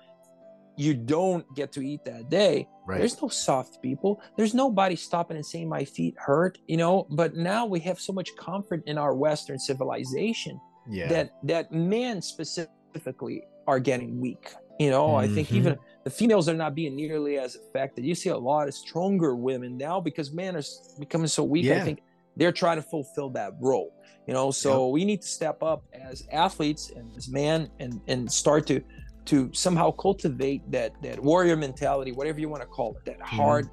you 0.77 0.95
don't 0.95 1.45
get 1.55 1.71
to 1.73 1.81
eat 1.83 2.03
that 2.05 2.31
day 2.31 2.67
right. 2.91 2.99
there's 2.99 3.21
no 3.21 3.29
soft 3.29 3.83
people. 3.83 4.21
There's 4.37 4.55
nobody 4.55 4.97
stopping 4.97 5.37
and 5.37 5.47
saying 5.47 5.69
my 5.69 5.85
feet 5.85 6.15
hurt, 6.19 6.59
you 6.67 6.77
know. 6.77 7.07
But 7.11 7.37
now 7.37 7.67
we 7.67 7.81
have 7.81 7.99
so 8.01 8.13
much 8.13 8.35
comfort 8.37 8.83
in 8.87 8.99
our 8.99 9.15
Western 9.15 9.59
civilization 9.59 10.61
yeah. 10.89 11.09
that 11.09 11.31
that 11.45 11.73
men 11.73 12.23
specifically 12.23 13.43
are 13.67 13.81
getting 13.81 14.21
weak. 14.21 14.53
You 14.79 14.91
know, 14.91 15.15
I 15.15 15.29
think 15.29 15.49
Mhm. 15.49 15.57
even 15.57 15.79
the 16.05 16.11
females 16.11 16.49
are 16.49 16.55
not 16.55 16.75
being 16.75 16.97
nearly 16.97 17.39
as 17.39 17.55
affected. 17.55 18.05
You 18.05 18.15
see 18.15 18.31
a 18.31 18.39
lot 18.39 18.67
of 18.67 18.75
stronger 18.75 19.37
women 19.37 19.77
now 19.77 20.01
because 20.01 20.33
men 20.33 20.57
are 20.57 20.63
becoming 20.99 21.27
so 21.29 21.45
weak. 21.45 21.71
I 21.71 21.85
think 21.85 22.03
they're 22.37 22.53
trying 22.53 22.77
to 22.77 22.83
fulfill 22.83 23.29
that 23.31 23.53
role. 23.61 23.93
You 24.27 24.35
know, 24.35 24.51
so 24.51 24.89
we 24.89 25.05
need 25.05 25.21
to 25.23 25.29
step 25.29 25.63
up 25.63 25.85
as 25.93 26.27
athletes 26.33 26.91
and 26.97 27.11
as 27.17 27.29
men 27.29 27.69
and 27.79 28.01
and 28.09 28.31
start 28.33 28.67
to 28.69 28.81
to 29.27 29.51
somehow 29.53 29.91
cultivate 29.91 30.69
that 30.71 30.93
that 31.03 31.23
warrior 31.23 31.57
mentality, 31.57 32.13
whatever 32.13 32.41
you 32.41 32.49
want 32.49 32.63
to 32.63 32.67
call 32.69 32.97
it, 32.97 33.05
that 33.05 33.21
hard, 33.21 33.69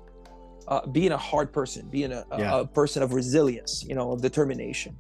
uh, 0.67 0.86
being 0.88 1.12
a 1.13 1.17
hard 1.17 1.51
person, 1.53 1.88
being 1.89 2.12
a, 2.12 2.25
a, 2.31 2.39
Yeah. 2.39 2.60
a 2.60 2.65
person 2.65 3.01
of 3.03 3.13
resilience, 3.13 3.83
you 3.88 3.95
know, 3.95 4.12
of 4.12 4.21
determination. 4.21 4.97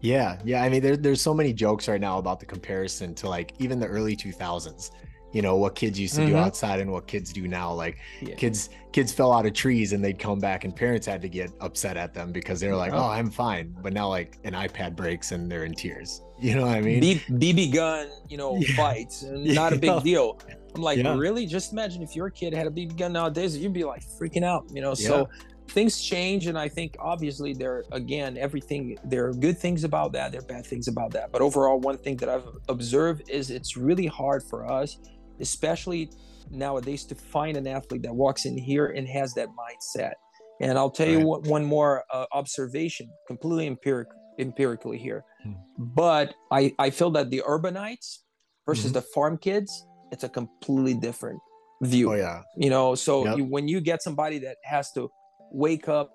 Yeah, 0.00 0.38
yeah. 0.44 0.62
I 0.62 0.68
mean, 0.70 0.80
there, 0.82 0.96
there's 0.96 1.20
so 1.20 1.34
many 1.34 1.52
jokes 1.52 1.86
right 1.88 2.00
now 2.00 2.18
about 2.18 2.40
the 2.40 2.46
comparison 2.46 3.14
to 3.16 3.28
like 3.28 3.52
even 3.58 3.78
the 3.78 3.86
early 3.86 4.16
2000s. 4.16 4.90
You 5.32 5.42
know 5.42 5.56
what 5.56 5.76
kids 5.76 6.00
used 6.00 6.16
to 6.16 6.26
do 6.26 6.32
Mhm. 6.32 6.38
outside 6.46 6.80
and 6.80 6.90
what 6.90 7.06
kids 7.06 7.32
do 7.32 7.46
now. 7.46 7.72
Like 7.72 7.98
Yeah. 8.20 8.34
kids, 8.34 8.70
kids 8.92 9.12
fell 9.12 9.30
out 9.32 9.46
of 9.46 9.52
trees 9.52 9.92
and 9.92 10.02
they'd 10.02 10.18
come 10.18 10.40
back, 10.40 10.64
and 10.64 10.74
parents 10.74 11.06
had 11.06 11.22
to 11.22 11.28
get 11.28 11.52
upset 11.60 11.96
at 11.96 12.12
them 12.14 12.32
because 12.32 12.58
they're 12.58 12.74
like, 12.74 12.90
Yeah. 12.92 13.00
"Oh, 13.04 13.08
I'm 13.08 13.30
fine," 13.30 13.76
but 13.80 13.92
now 13.92 14.08
like 14.08 14.38
an 14.42 14.54
iPad 14.54 14.96
breaks 14.96 15.30
and 15.30 15.48
they're 15.50 15.64
in 15.64 15.74
tears. 15.74 16.22
You 16.46 16.54
know 16.56 16.62
what 16.62 16.76
I 16.76 16.80
mean? 16.80 17.00
B- 17.00 17.22
BB 17.52 17.74
gun, 17.74 18.08
you 18.28 18.36
know, 18.36 18.56
Yeah. 18.58 18.76
fights, 18.76 19.22
not 19.28 19.72
a 19.72 19.78
big 19.78 20.02
deal. 20.02 20.38
I'm 20.74 20.82
like, 20.82 20.98
Yeah. 20.98 21.16
really? 21.16 21.46
Just 21.46 21.72
imagine 21.72 22.02
if 22.02 22.14
your 22.16 22.30
kid 22.30 22.54
had 22.54 22.66
a 22.66 22.70
BB 22.70 22.96
gun 22.96 23.12
nowadays, 23.12 23.56
you'd 23.56 23.72
be 23.72 23.84
like 23.84 24.02
freaking 24.18 24.44
out, 24.44 24.64
you 24.72 24.80
know. 24.80 24.94
So 24.94 25.28
things 25.68 26.00
change, 26.00 26.46
and 26.46 26.58
I 26.58 26.68
think 26.68 26.96
obviously 26.98 27.52
there 27.52 27.84
again, 27.92 28.36
everything 28.38 28.96
there 29.04 29.26
are 29.28 29.32
good 29.34 29.58
things 29.58 29.84
about 29.84 30.12
that, 30.12 30.32
there 30.32 30.40
are 30.40 30.44
bad 30.44 30.64
things 30.66 30.88
about 30.88 31.10
that. 31.12 31.30
But 31.32 31.42
overall, 31.42 31.78
one 31.78 31.98
thing 31.98 32.16
that 32.18 32.28
I've 32.28 32.48
observed 32.68 33.28
is 33.28 33.50
it's 33.50 33.76
really 33.76 34.06
hard 34.06 34.42
for 34.42 34.64
us, 34.70 34.98
especially 35.40 36.10
nowadays, 36.50 37.04
to 37.06 37.14
find 37.14 37.56
an 37.56 37.66
athlete 37.66 38.02
that 38.02 38.14
walks 38.14 38.44
in 38.46 38.56
here 38.56 38.86
and 38.86 39.06
has 39.08 39.34
that 39.34 39.48
mindset. 39.48 40.12
And 40.60 40.76
I'll 40.76 40.90
tell 40.90 41.08
you 41.08 41.20
what, 41.20 41.44
one 41.46 41.64
more 41.64 42.04
uh, 42.12 42.26
observation, 42.32 43.08
completely 43.26 43.66
empiric, 43.66 44.08
empirically 44.38 44.98
here. 44.98 45.24
Hmm. 45.42 45.52
But 45.78 46.34
I, 46.50 46.74
I 46.78 46.90
feel 46.90 47.10
that 47.12 47.30
the 47.30 47.42
urbanites 47.46 48.18
versus 48.66 48.90
Mhm. 48.90 48.94
the 48.94 49.02
farm 49.02 49.38
kids, 49.38 49.86
it's 50.12 50.24
a 50.24 50.28
completely 50.28 50.94
different 50.94 51.40
view. 51.82 52.12
Oh 52.12 52.14
yeah, 52.16 52.42
You 52.56 52.68
know, 52.70 52.94
so 52.94 53.24
Yep. 53.24 53.36
you, 53.38 53.44
when 53.44 53.68
you 53.68 53.80
get 53.80 54.02
somebody 54.02 54.38
that 54.40 54.56
has 54.64 54.90
to 54.92 55.08
wake 55.52 55.88
up 55.88 56.10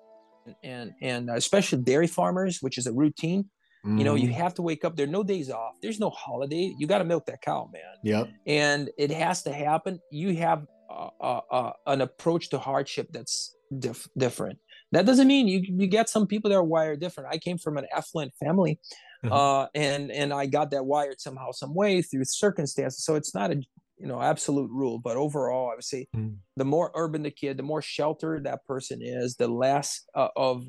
and 0.62 0.92
and 1.02 1.28
especially 1.30 1.82
dairy 1.82 2.06
farmers, 2.06 2.58
which 2.62 2.78
is 2.78 2.86
a 2.86 2.92
routine, 2.92 3.50
you 3.84 4.04
know, 4.04 4.14
you 4.16 4.28
Mhm. 4.28 4.32
have 4.34 4.54
to 4.54 4.62
wake 4.62 4.84
up. 4.84 4.96
There 4.96 5.06
are 5.06 5.16
no 5.20 5.22
days 5.22 5.48
off. 5.50 5.74
There's 5.82 6.00
no 6.00 6.10
holiday. 6.10 6.74
You 6.78 6.86
got 6.88 6.98
to 6.98 7.04
milk 7.04 7.24
that 7.26 7.40
cow, 7.40 7.68
man 7.72 7.82
Yep. 8.04 8.28
and 8.46 8.90
it 8.98 9.10
has 9.10 9.42
to 9.44 9.52
happen 9.52 10.00
you 10.10 10.36
have 10.36 10.66
uh, 10.88 11.10
uh, 11.20 11.40
uh, 11.50 11.72
an 11.86 12.00
approach 12.00 12.48
to 12.50 12.58
hardship 12.58 13.08
that's 13.10 13.54
diff- 13.80 14.08
different 14.16 14.56
that 14.92 15.04
doesn't 15.04 15.26
mean 15.26 15.48
you, 15.48 15.58
you 15.80 15.86
get 15.88 16.08
some 16.08 16.26
people 16.28 16.48
that 16.48 16.56
are 16.56 16.62
wired 16.64 17.00
different 17.00 17.28
i 17.34 17.36
came 17.38 17.58
from 17.58 17.76
an 17.76 17.86
affluent 17.98 18.32
family. 18.44 18.78
Uh, 19.24 19.66
and 19.74 20.10
and 20.10 20.32
i 20.32 20.46
got 20.46 20.70
that 20.70 20.84
wired 20.86 21.20
somehow 21.20 21.50
some 21.52 21.74
way 21.74 22.02
through 22.02 22.24
circumstances 22.24 23.04
so 23.04 23.14
it's 23.14 23.34
not 23.34 23.50
a 23.50 23.56
you 23.98 24.06
know 24.06 24.20
absolute 24.20 24.70
rule 24.70 24.98
but 24.98 25.16
overall 25.16 25.70
i 25.70 25.74
would 25.74 25.84
say 25.84 26.06
Mm. 26.14 26.36
the 26.56 26.64
more 26.64 26.90
urban 26.94 27.22
the 27.22 27.30
kid 27.30 27.56
the 27.56 27.62
more 27.62 27.82
sheltered 27.82 28.44
that 28.44 28.64
person 28.66 29.00
is 29.02 29.36
the 29.36 29.48
less 29.48 30.04
uh, 30.14 30.28
of 30.36 30.64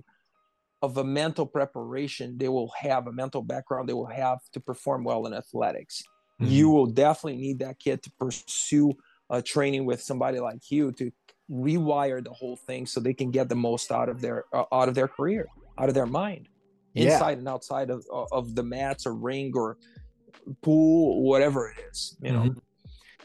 of 0.81 0.97
a 0.97 1.03
mental 1.03 1.45
preparation 1.45 2.37
they 2.37 2.47
will 2.49 2.71
have 2.79 3.07
a 3.07 3.11
mental 3.11 3.41
background 3.41 3.89
they 3.89 3.93
will 3.93 4.05
have 4.25 4.39
to 4.53 4.59
perform 4.59 5.03
well 5.03 5.25
in 5.25 5.33
athletics 5.33 6.01
Mm-hmm. 6.39 6.51
you 6.51 6.69
will 6.69 6.85
definitely 6.85 7.41
need 7.41 7.57
that 7.59 7.79
kid 7.79 8.03
to 8.03 8.11
pursue 8.19 8.93
a 9.31 9.41
training 9.41 9.85
with 9.87 9.99
somebody 10.03 10.39
like 10.39 10.59
you 10.69 10.91
to 10.91 11.09
rewire 11.49 12.23
the 12.23 12.29
whole 12.31 12.55
thing 12.55 12.85
so 12.85 12.99
they 12.99 13.13
can 13.15 13.31
get 13.31 13.49
the 13.49 13.55
most 13.55 13.91
out 13.91 14.07
of 14.07 14.21
their 14.21 14.45
uh, 14.53 14.65
out 14.71 14.87
of 14.87 14.93
their 14.93 15.07
career 15.07 15.47
out 15.79 15.89
of 15.89 15.95
their 15.95 16.05
mind 16.05 16.47
Yeah. 16.97 17.13
inside 17.13 17.37
and 17.37 17.47
outside 17.47 17.89
of 17.89 18.05
of 18.31 18.55
the 18.55 18.63
mats 18.63 19.05
or 19.05 19.13
ring 19.15 19.51
or 19.55 19.77
pool 20.61 21.23
whatever 21.23 21.69
it 21.69 21.77
is 21.91 22.15
you 22.21 22.31
know 22.31 22.43
Mhm. 22.43 22.57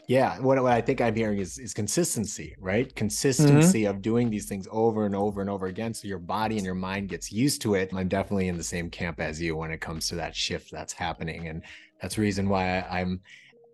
Yeah, 0.05 0.37
what, 0.41 0.61
what 0.61 0.73
I 0.73 0.81
think 0.81 0.99
I'm 0.99 1.15
hearing 1.15 1.39
is 1.39 1.57
is 1.57 1.73
consistency, 1.73 2.55
right? 2.59 2.93
Consistency 2.93 3.85
of 3.85 4.01
doing 4.01 4.29
these 4.29 4.47
things 4.47 4.67
over 4.69 5.05
and 5.05 5.15
over 5.15 5.39
and 5.39 5.49
over 5.49 5.67
again, 5.67 5.93
so 5.93 6.09
your 6.09 6.19
body 6.19 6.57
and 6.57 6.65
your 6.65 6.75
mind 6.75 7.07
gets 7.07 7.31
used 7.31 7.61
to 7.61 7.75
it. 7.75 7.89
I'm 7.93 8.09
definitely 8.09 8.49
in 8.49 8.57
the 8.57 8.65
same 8.65 8.89
camp 8.89 9.21
as 9.21 9.41
you 9.41 9.55
when 9.55 9.71
it 9.71 9.79
comes 9.79 10.09
to 10.09 10.15
that 10.15 10.35
shift 10.35 10.71
that's 10.71 10.91
happening, 10.91 11.47
and 11.47 11.63
that's 12.01 12.15
the 12.15 12.21
reason 12.21 12.49
why 12.49 12.81
I'm 12.81 13.21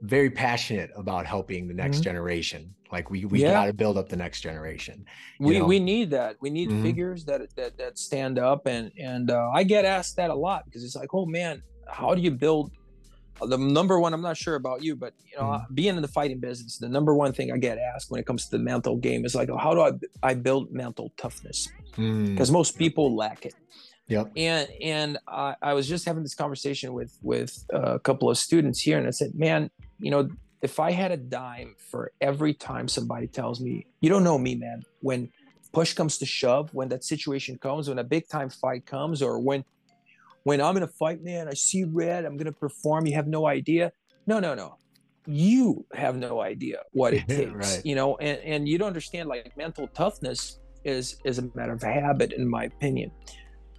very 0.02 0.30
passionate 0.30 0.92
about 0.96 1.26
helping 1.26 1.68
the 1.68 1.74
next 1.74 2.00
Mhm. 2.00 2.04
generation. 2.04 2.74
Like 2.92 3.10
we 3.12 3.26
we 3.26 3.42
Yeah. 3.42 3.52
got 3.52 3.66
to 3.66 3.74
build 3.74 3.98
up 3.98 4.10
the 4.10 4.16
next 4.16 4.42
generation. 4.42 5.06
we 5.40 5.60
know? 5.60 5.66
we 5.66 5.80
need 5.80 6.10
that 6.12 6.36
we 6.42 6.50
need 6.50 6.70
Mhm. 6.70 6.82
figures 6.82 7.26
that 7.26 7.42
that 7.56 7.78
that 7.78 7.98
stand 7.98 8.38
up 8.40 8.66
and 8.68 8.92
and 8.98 9.32
uh, 9.32 9.50
i 9.54 9.64
get 9.64 9.86
asked 9.86 10.16
that 10.18 10.30
a 10.30 10.36
lot 10.36 10.66
because 10.66 10.84
it's 10.84 10.96
like 10.96 11.14
oh 11.14 11.26
man 11.26 11.62
how 11.88 12.14
do 12.16 12.22
you 12.22 12.32
build 12.32 12.72
the 13.48 13.58
number 13.58 13.98
one 14.02 14.14
i'm 14.14 14.22
not 14.22 14.36
sure 14.36 14.56
about 14.56 14.84
you 14.84 14.96
but 14.98 15.14
you 15.32 15.38
know 15.38 15.46
Mhm. 15.52 15.76
being 15.76 15.96
in 15.96 16.02
the 16.02 16.10
fighting 16.20 16.40
business 16.42 16.78
the 16.78 16.90
number 16.90 17.14
one 17.16 17.32
thing 17.32 17.52
i 17.54 17.58
get 17.58 17.78
asked 17.78 18.12
when 18.12 18.20
it 18.20 18.26
comes 18.26 18.42
to 18.50 18.58
the 18.58 18.64
mental 18.64 18.98
game 18.98 19.24
is 19.24 19.34
like 19.34 19.50
how 19.66 19.74
do 19.74 19.82
i 19.82 19.92
i 20.30 20.34
build 20.34 20.72
mental 20.72 21.14
toughness 21.18 21.68
Mm, 21.96 22.26
because 22.34 22.52
most 22.52 22.78
people 22.78 23.16
lack 23.16 23.46
it 23.46 23.54
Yep. 24.08 24.32
and 24.36 24.68
and 24.82 25.12
I, 25.28 25.56
I 25.62 25.74
was 25.74 25.88
just 25.88 26.04
having 26.06 26.24
this 26.24 26.36
conversation 26.36 26.92
with 26.94 27.12
with 27.22 27.52
a 27.72 28.00
couple 28.00 28.30
of 28.30 28.38
students 28.38 28.80
here 28.82 28.98
and 28.98 29.08
i 29.08 29.12
said 29.12 29.32
man 29.36 29.70
you 30.00 30.12
know, 30.12 30.30
if 30.62 30.80
I 30.80 30.92
had 30.92 31.12
a 31.12 31.18
dime 31.18 31.76
for 31.90 32.12
every 32.20 32.54
time 32.54 32.88
somebody 32.88 33.28
tells 33.28 33.62
me, 33.62 33.86
you 34.02 34.10
don't 34.10 34.24
know 34.24 34.38
me, 34.38 34.56
man, 34.56 34.84
when 35.02 35.30
push 35.72 35.94
comes 35.94 36.18
to 36.18 36.26
shove, 36.26 36.74
when 36.74 36.90
that 36.90 37.04
situation 37.04 37.58
comes, 37.58 37.88
when 37.88 38.00
a 38.00 38.04
big 38.04 38.28
time 38.28 38.50
fight 38.50 38.86
comes, 38.86 39.22
or 39.22 39.40
when 39.40 39.64
when 40.44 40.62
I'm 40.62 40.78
in 40.78 40.84
a 40.84 40.88
fight, 40.88 41.24
man, 41.24 41.48
I 41.48 41.54
see 41.54 41.84
red, 41.84 42.26
I'm 42.26 42.38
gonna 42.38 42.52
perform, 42.52 43.06
you 43.06 43.14
have 43.14 43.28
no 43.28 43.46
idea. 43.48 43.92
No, 44.26 44.40
no, 44.40 44.56
no. 44.56 44.78
You 45.28 45.86
have 45.94 46.16
no 46.16 46.42
idea 46.42 46.80
what 46.92 47.14
it 47.14 47.28
takes. 47.28 47.52
right. 47.52 47.82
You 47.86 47.96
know, 47.96 48.18
and, 48.18 48.40
and 48.40 48.68
you 48.68 48.78
don't 48.78 48.88
understand 48.88 49.30
like 49.30 49.56
mental 49.58 49.88
toughness 49.90 50.60
is 50.86 51.18
is 51.26 51.40
a 51.40 51.50
matter 51.56 51.74
of 51.74 51.84
habit, 51.84 52.34
in 52.34 52.48
my 52.48 52.66
opinion. 52.66 53.12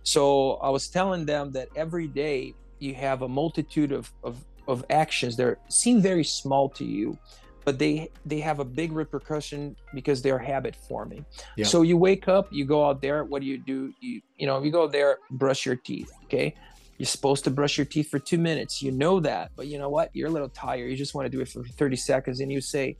So 0.03 0.55
I 0.55 0.71
was 0.71 0.89
telling 0.89 1.27
them 1.27 1.51
that 1.53 1.69
every 1.77 2.07
day 2.07 2.55
you 2.79 2.95
have 2.95 3.23
a 3.23 3.29
multitude 3.29 3.93
of, 3.93 4.13
of 4.25 4.45
of 4.71 4.85
actions 4.91 5.37
that 5.37 5.59
seem 5.69 6.01
very 6.01 6.25
small 6.25 6.69
to 6.69 6.85
you 6.85 7.19
but 7.65 7.79
they 7.79 8.11
they 8.27 8.41
have 8.41 8.59
a 8.59 8.65
big 8.65 8.93
repercussion 8.93 9.77
because 9.95 10.23
they're 10.23 10.39
habit 10.39 10.75
forming. 10.89 11.25
Yeah. 11.57 11.67
so 11.67 11.83
you 11.83 11.97
wake 11.97 12.29
up 12.29 12.49
you 12.51 12.65
go 12.65 12.85
out 12.87 13.01
there 13.03 13.25
what 13.25 13.43
do 13.43 13.47
you 13.47 13.59
do? 13.59 13.93
You 14.01 14.21
you 14.37 14.47
know 14.47 14.63
you 14.63 14.71
go 14.71 14.87
there 14.89 15.19
brush 15.31 15.67
your 15.67 15.77
teeth 15.77 16.11
okay? 16.25 16.55
You're 16.99 17.07
supposed 17.07 17.45
to 17.45 17.51
brush 17.51 17.79
your 17.79 17.87
teeth 17.87 18.09
for 18.11 18.19
two 18.19 18.39
minutes 18.39 18.83
you 18.83 18.93
know 18.93 19.21
that 19.21 19.53
but 19.57 19.67
you 19.67 19.79
know 19.79 19.89
what? 19.89 20.11
You're 20.15 20.29
a 20.29 20.33
little 20.33 20.49
tired 20.49 20.91
you 20.91 20.97
just 20.97 21.15
want 21.15 21.27
to 21.27 21.31
do 21.31 21.41
it 21.41 21.49
for 21.49 21.63
30 21.65 21.97
seconds 21.97 22.41
and 22.41 22.51
you 22.51 22.61
say 22.61 22.97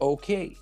okay. 0.00 0.56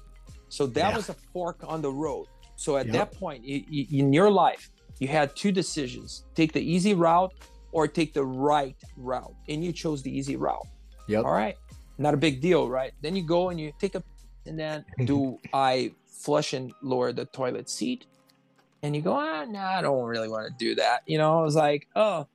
So 0.48 0.66
that 0.66 0.90
yeah. 0.90 0.96
was 0.96 1.08
a 1.08 1.14
fork 1.32 1.60
on 1.66 1.80
the 1.80 1.92
road. 1.92 2.26
So 2.56 2.76
at 2.76 2.90
that 2.92 3.12
point 3.12 3.44
you, 3.44 3.64
you, 3.68 4.00
in 4.00 4.12
your 4.12 4.30
life 4.30 4.70
you 4.98 5.08
had 5.08 5.34
two 5.34 5.52
decisions. 5.52 6.24
Take 6.34 6.52
the 6.52 6.60
easy 6.60 6.94
route 6.94 7.32
or 7.72 7.86
take 7.88 8.12
the 8.12 8.24
right 8.24 8.76
route. 8.96 9.34
And 9.48 9.64
you 9.64 9.72
chose 9.72 10.02
the 10.02 10.16
easy 10.16 10.36
route. 10.36 10.66
Yep. 11.08 11.24
All 11.24 11.32
right. 11.32 11.56
Not 11.98 12.14
a 12.14 12.16
big 12.16 12.40
deal, 12.40 12.68
right? 12.68 12.92
Then 13.02 13.16
you 13.16 13.22
go 13.22 13.50
and 13.50 13.60
you 13.60 13.72
take 13.78 13.94
a, 13.94 14.02
and 14.46 14.58
then 14.58 14.84
do 15.04 15.38
I 15.52 15.92
flush 16.06 16.52
and 16.52 16.72
lower 16.82 17.12
the 17.12 17.26
toilet 17.26 17.68
seat? 17.68 18.06
And 18.82 18.96
you 18.96 19.02
go, 19.02 19.12
ah, 19.12 19.44
no, 19.44 19.52
nah, 19.52 19.78
I 19.78 19.82
don't 19.82 20.04
really 20.04 20.28
want 20.28 20.46
to 20.46 20.64
do 20.64 20.74
that. 20.76 21.02
You 21.06 21.18
know, 21.18 21.38
I 21.38 21.42
was 21.42 21.54
like, 21.54 21.86
oh, 21.96 22.26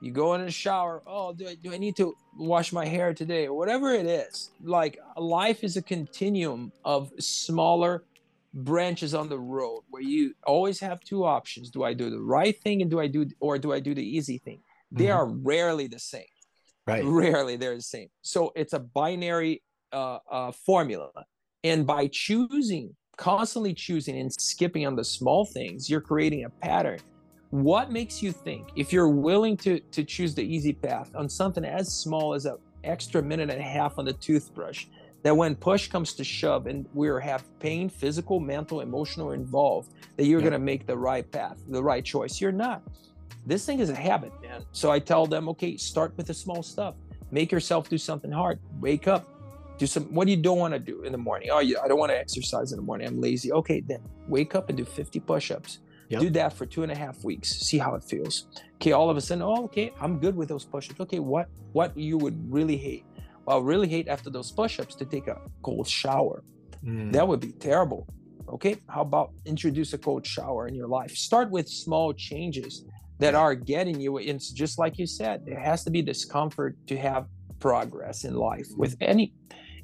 you 0.00 0.12
go 0.12 0.34
in 0.34 0.44
the 0.44 0.50
shower. 0.50 1.02
Oh, 1.06 1.32
do 1.32 1.48
I, 1.48 1.56
do 1.56 1.72
I 1.72 1.78
need 1.78 1.96
to 1.96 2.14
wash 2.36 2.72
my 2.72 2.86
hair 2.86 3.12
today 3.12 3.46
or 3.46 3.56
whatever 3.56 3.92
it 3.92 4.06
is? 4.06 4.50
Like 4.62 4.98
life 5.16 5.64
is 5.64 5.76
a 5.76 5.82
continuum 5.82 6.72
of 6.84 7.10
smaller 7.18 8.04
branches 8.54 9.14
on 9.14 9.28
the 9.28 9.38
road 9.38 9.82
where 9.90 10.02
you 10.02 10.34
always 10.46 10.80
have 10.80 11.00
two 11.00 11.24
options. 11.24 11.70
Do 11.70 11.82
I 11.82 11.94
do 11.94 12.10
the 12.10 12.20
right 12.20 12.58
thing 12.60 12.80
and 12.80 12.90
do 12.90 13.00
I 13.00 13.08
do, 13.08 13.26
or 13.40 13.58
do 13.58 13.72
I 13.72 13.80
do 13.80 13.94
the 13.94 14.04
easy 14.04 14.38
thing? 14.38 14.60
They 14.90 15.06
mm-hmm. 15.06 15.12
are 15.12 15.26
rarely 15.26 15.86
the 15.86 15.98
same. 15.98 16.22
Right. 16.86 17.04
Rarely 17.04 17.56
they're 17.56 17.76
the 17.76 17.82
same. 17.82 18.08
So 18.22 18.52
it's 18.56 18.72
a 18.72 18.80
binary 18.80 19.62
uh, 19.92 20.18
uh, 20.30 20.52
formula. 20.52 21.10
And 21.64 21.86
by 21.86 22.08
choosing 22.10 22.94
constantly 23.18 23.74
choosing 23.74 24.16
and 24.18 24.32
skipping 24.32 24.86
on 24.86 24.96
the 24.96 25.04
small 25.04 25.44
things 25.44 25.90
you're 25.90 26.00
creating 26.00 26.44
a 26.44 26.48
pattern. 26.48 27.00
What 27.50 27.90
makes 27.90 28.22
you 28.22 28.32
think 28.32 28.68
if 28.76 28.92
you're 28.92 29.08
willing 29.08 29.56
to 29.58 29.80
to 29.80 30.04
choose 30.04 30.34
the 30.34 30.42
easy 30.42 30.72
path 30.72 31.10
on 31.14 31.28
something 31.28 31.64
as 31.64 31.92
small 31.92 32.32
as 32.32 32.46
an 32.46 32.56
extra 32.84 33.20
minute 33.20 33.50
and 33.50 33.60
a 33.60 33.64
half 33.64 33.98
on 33.98 34.04
the 34.04 34.12
toothbrush 34.14 34.86
that 35.24 35.36
when 35.36 35.56
push 35.56 35.88
comes 35.88 36.12
to 36.14 36.22
shove 36.22 36.68
and 36.68 36.86
we're 36.94 37.18
have 37.18 37.42
pain 37.58 37.88
physical 37.88 38.38
mental 38.38 38.82
emotional 38.82 39.32
involved 39.32 39.92
that 40.16 40.26
you're 40.26 40.38
yeah. 40.38 40.44
going 40.44 40.52
to 40.52 40.64
make 40.64 40.86
the 40.86 40.96
right 40.96 41.30
path 41.32 41.58
the 41.68 41.82
right 41.82 42.04
choice. 42.04 42.40
You're 42.40 42.52
not 42.52 42.82
this 43.46 43.64
thing 43.64 43.80
is 43.80 43.90
a 43.90 43.94
habit, 43.94 44.32
man. 44.42 44.64
So 44.72 44.90
I 44.90 44.98
tell 44.98 45.26
them, 45.26 45.48
okay, 45.50 45.76
start 45.76 46.16
with 46.16 46.26
the 46.26 46.34
small 46.34 46.62
stuff. 46.62 46.94
Make 47.30 47.52
yourself 47.52 47.88
do 47.88 47.98
something 47.98 48.30
hard. 48.30 48.58
Wake 48.80 49.08
up, 49.08 49.26
do 49.78 49.86
some. 49.86 50.04
What 50.14 50.26
do 50.26 50.30
you 50.30 50.36
don't 50.36 50.58
want 50.58 50.74
to 50.74 50.80
do 50.80 51.02
in 51.02 51.12
the 51.12 51.18
morning? 51.18 51.50
Oh, 51.52 51.60
yeah, 51.60 51.78
I 51.82 51.88
don't 51.88 51.98
want 51.98 52.10
to 52.10 52.18
exercise 52.18 52.72
in 52.72 52.76
the 52.76 52.82
morning. 52.82 53.06
I'm 53.06 53.20
lazy. 53.20 53.52
Okay, 53.52 53.80
then 53.80 54.00
wake 54.26 54.54
up 54.54 54.68
and 54.68 54.76
do 54.76 54.84
50 54.84 55.20
push-ups. 55.20 55.80
Yep. 56.08 56.20
Do 56.22 56.30
that 56.30 56.52
for 56.54 56.64
two 56.64 56.82
and 56.82 56.90
a 56.92 56.96
half 56.96 57.22
weeks. 57.22 57.50
See 57.50 57.76
how 57.76 57.94
it 57.94 58.02
feels. 58.02 58.46
Okay, 58.76 58.92
all 58.92 59.10
of 59.10 59.16
a 59.16 59.20
sudden, 59.20 59.42
oh, 59.42 59.64
okay, 59.64 59.92
I'm 60.00 60.18
good 60.18 60.34
with 60.34 60.48
those 60.48 60.64
push-ups. 60.64 61.00
Okay, 61.00 61.18
what 61.18 61.48
what 61.72 61.96
you 61.96 62.16
would 62.18 62.52
really 62.52 62.76
hate? 62.76 63.04
Well, 63.44 63.62
really 63.62 63.88
hate 63.88 64.08
after 64.08 64.30
those 64.30 64.50
push-ups 64.50 64.94
to 64.96 65.04
take 65.04 65.26
a 65.26 65.40
cold 65.62 65.88
shower. 65.88 66.44
Mm. 66.84 67.12
That 67.12 67.26
would 67.26 67.40
be 67.40 67.52
terrible. 67.52 68.06
Okay, 68.48 68.76
how 68.88 69.02
about 69.02 69.32
introduce 69.44 69.92
a 69.92 69.98
cold 69.98 70.26
shower 70.26 70.68
in 70.68 70.74
your 70.74 70.88
life? 70.88 71.10
Start 71.10 71.50
with 71.50 71.68
small 71.68 72.14
changes 72.14 72.84
that 73.18 73.34
are 73.34 73.54
getting 73.54 74.00
you 74.00 74.18
it's 74.18 74.50
just 74.50 74.78
like 74.78 74.98
you 74.98 75.06
said 75.06 75.44
there 75.44 75.58
has 75.58 75.84
to 75.84 75.90
be 75.90 76.02
discomfort 76.02 76.76
to 76.86 76.96
have 76.96 77.26
progress 77.58 78.24
in 78.24 78.34
life 78.34 78.68
with 78.76 78.98
mm-hmm. 78.98 79.10
any 79.10 79.34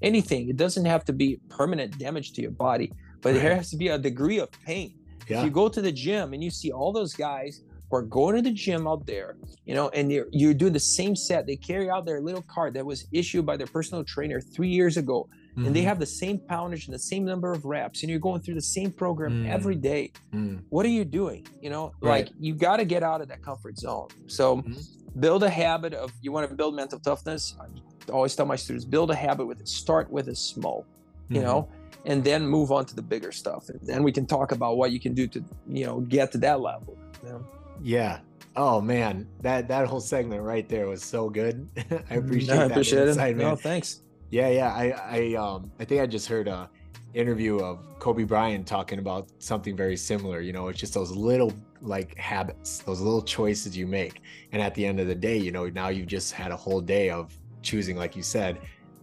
anything. 0.03 0.49
It 0.49 0.57
doesn't 0.57 0.85
have 0.85 1.05
to 1.07 1.13
be 1.13 1.41
permanent 1.49 1.99
damage 1.99 2.33
to 2.35 2.43
your 2.43 2.51
body 2.51 2.93
but 3.23 3.35
there 3.35 3.57
has 3.57 3.71
to 3.71 3.77
be 3.77 3.89
a 3.89 3.99
degree 3.99 4.39
of 4.39 4.51
pain. 4.67 4.95
Yeah. 5.29 5.39
if 5.39 5.45
you 5.45 5.51
go 5.51 5.69
to 5.71 5.81
the 5.81 5.91
gym 5.91 6.35
and 6.35 6.45
you 6.45 6.51
see 6.51 6.71
all 6.71 6.93
those 6.93 7.15
guys 7.15 7.63
who 7.89 7.97
are 7.97 8.03
going 8.03 8.37
to 8.37 8.43
the 8.43 8.53
gym 8.53 8.87
out 8.87 9.07
there 9.07 9.37
you 9.65 9.75
know 9.75 9.89
and 9.91 10.13
you're, 10.13 10.27
you're 10.31 10.53
doing 10.53 10.75
the 10.75 10.81
same 10.81 11.17
set 11.17 11.47
they 11.47 11.57
carry 11.57 11.89
out 11.89 12.05
their 12.05 12.21
little 12.21 12.43
card 12.43 12.75
that 12.75 12.85
was 12.85 13.07
issued 13.13 13.47
by 13.47 13.57
their 13.57 13.67
personal 13.67 14.05
trainer 14.05 14.41
three 14.41 14.69
years 14.69 14.99
ago 14.99 15.27
mm-hmm. 15.57 15.67
and 15.67 15.75
they 15.75 15.81
mm-hmm. 15.81 15.89
have 15.89 15.99
the 15.99 16.07
same 16.07 16.39
poundage 16.39 16.87
and 16.87 16.95
the 16.95 16.99
same 16.99 17.25
number 17.25 17.53
of 17.53 17.65
reps 17.65 18.03
and 18.03 18.11
you're 18.11 18.19
going 18.19 18.41
through 18.41 18.55
the 18.55 18.61
same 18.61 18.91
program 18.91 19.45
mm. 19.45 19.49
every 19.49 19.77
day 19.77 20.13
mm. 20.33 20.61
what 20.71 20.85
are 20.85 20.91
you 20.91 21.05
doing 21.05 21.47
you 21.61 21.71
know 21.71 21.93
right. 22.01 22.27
like 22.27 22.35
you 22.39 22.55
got 22.55 22.77
to 22.77 22.85
get 22.85 23.03
out 23.03 23.21
of 23.21 23.29
that 23.29 23.43
comfort 23.43 23.79
zone 23.79 24.09
so 24.27 24.59
mm-hmm. 24.59 25.21
build 25.21 25.43
a 25.43 25.51
habit 25.51 25.95
of 25.95 26.13
you 26.23 26.33
want 26.33 26.49
to 26.49 26.55
build 26.55 26.75
mental 26.75 26.99
toughness 26.99 27.57
i 27.61 28.13
always 28.13 28.35
tell 28.35 28.47
my 28.47 28.57
students 28.57 28.85
build 28.85 29.11
a 29.11 29.15
habit 29.15 29.47
with 29.47 29.61
it 29.61 29.69
start 29.69 30.11
with 30.11 30.29
a 30.29 30.35
small 30.35 30.87
you 31.29 31.37
mm-hmm. 31.37 31.47
know 31.47 31.69
and 32.07 32.23
then 32.23 32.47
move 32.47 32.71
on 32.71 32.85
to 32.85 32.95
the 32.95 33.03
bigger 33.03 33.33
stuff 33.33 33.69
and 33.69 33.81
then 33.83 34.03
we 34.03 34.13
can 34.13 34.27
talk 34.27 34.53
about 34.53 34.77
what 34.77 34.91
you 34.91 35.01
can 35.01 35.15
do 35.15 35.27
to 35.27 35.43
you 35.69 35.87
know 35.87 36.01
get 36.01 36.31
to 36.33 36.39
that 36.39 36.61
level 36.61 36.99
you 37.23 37.31
know? 37.31 37.47
yeah 37.83 38.19
Oh 38.57 38.81
man, 38.81 39.27
that 39.41 39.67
that 39.69 39.89
whole 39.89 40.01
segment 40.01 40.43
right 40.43 40.69
there 40.69 40.87
was 40.87 41.03
so 41.03 41.29
good. 41.29 41.69
I 42.11 42.15
appreciate 42.15 42.55
no, 42.55 42.63
I 42.63 42.65
appreciate 42.67 43.09
it. 43.09 43.37
No, 43.37 43.57
thanks. 43.57 44.03
Yeah, 44.31 44.49
yeah. 44.49 44.73
I 44.73 44.91
I 44.91 45.35
um 45.35 45.71
I 45.79 45.85
think 45.85 46.01
I 46.01 46.07
just 46.07 46.29
heard 46.29 46.49
a 46.49 46.71
interview 47.15 47.59
of 47.61 47.87
Kobe 48.01 48.25
Bryant 48.25 48.67
talking 48.67 48.99
about 48.99 49.29
something 49.39 49.77
very 49.77 49.97
similar. 49.97 50.41
You 50.41 50.53
know, 50.53 50.69
it's 50.69 50.81
just 50.81 50.95
those 50.95 51.13
little 51.13 51.53
like 51.81 52.17
habits, 52.19 52.79
those 52.79 53.01
little 53.01 53.23
choices 53.23 53.77
you 53.77 53.87
make. 53.87 54.21
And 54.53 54.61
at 54.61 54.75
the 54.75 54.85
end 54.85 55.01
of 55.01 55.07
the 55.07 55.15
day, 55.15 55.37
you 55.37 55.53
know, 55.53 55.69
now 55.69 55.89
you've 55.89 56.09
just 56.09 56.33
had 56.33 56.51
a 56.51 56.57
whole 56.57 56.81
day 56.81 57.11
of 57.11 57.37
choosing, 57.63 57.97
like 57.97 58.17
you 58.17 58.23
said, 58.23 58.59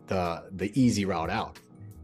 the 0.08 0.44
the 0.58 0.72
easy 0.80 1.06
route 1.06 1.30
out. 1.30 1.60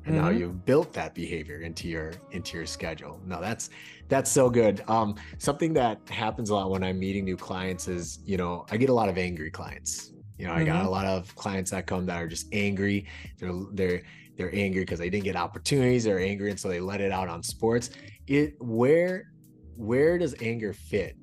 And 0.06 0.16
mm-hmm. 0.16 0.24
now 0.24 0.32
you've 0.32 0.66
built 0.66 0.94
that 0.94 1.14
behavior 1.14 1.60
into 1.60 1.90
your 1.90 2.14
into 2.32 2.58
your 2.58 2.66
schedule. 2.66 3.20
No, 3.26 3.42
that's 3.42 3.70
that's 4.08 4.32
so 4.32 4.50
good. 4.50 4.82
Um, 4.88 5.16
something 5.38 5.74
that 5.74 6.00
happens 6.10 6.50
a 6.50 6.56
lot 6.56 6.72
when 6.72 6.84
I'm 6.84 6.98
meeting 6.98 7.26
new 7.26 7.36
clients 7.36 7.90
is, 7.90 8.20
you 8.26 8.38
know, 8.38 8.66
I 8.72 8.78
get 8.78 8.90
a 8.90 8.94
lot 8.94 9.10
of 9.10 9.18
angry 9.18 9.52
clients 9.52 10.14
you 10.38 10.46
know, 10.46 10.52
mm-hmm. 10.52 10.62
I 10.62 10.66
got 10.66 10.76
a 10.76 10.80
mm-hmm. 10.80 10.90
lot 10.90 11.06
of 11.06 11.36
clients 11.36 11.72
that 11.72 11.88
come 11.88 12.06
that 12.06 12.22
are 12.22 12.28
just 12.28 12.48
angry. 12.54 13.08
They're 13.40 13.54
they're 13.72 14.02
they're 14.38 14.56
angry 14.56 14.82
because 14.82 15.00
they 15.00 15.10
didn't 15.10 15.24
get 15.24 15.36
opportunities. 15.36 16.04
They're 16.04 16.20
angry, 16.20 16.52
and 16.52 16.60
so 16.60 16.70
they 16.70 16.80
let 16.80 17.02
it 17.02 17.12
out 17.12 17.28
on 17.28 17.42
sports. 17.42 17.90
It 18.28 18.56
where 18.60 19.32
where 19.76 20.18
does 20.18 20.36
anger 20.42 20.74
fit 20.74 21.16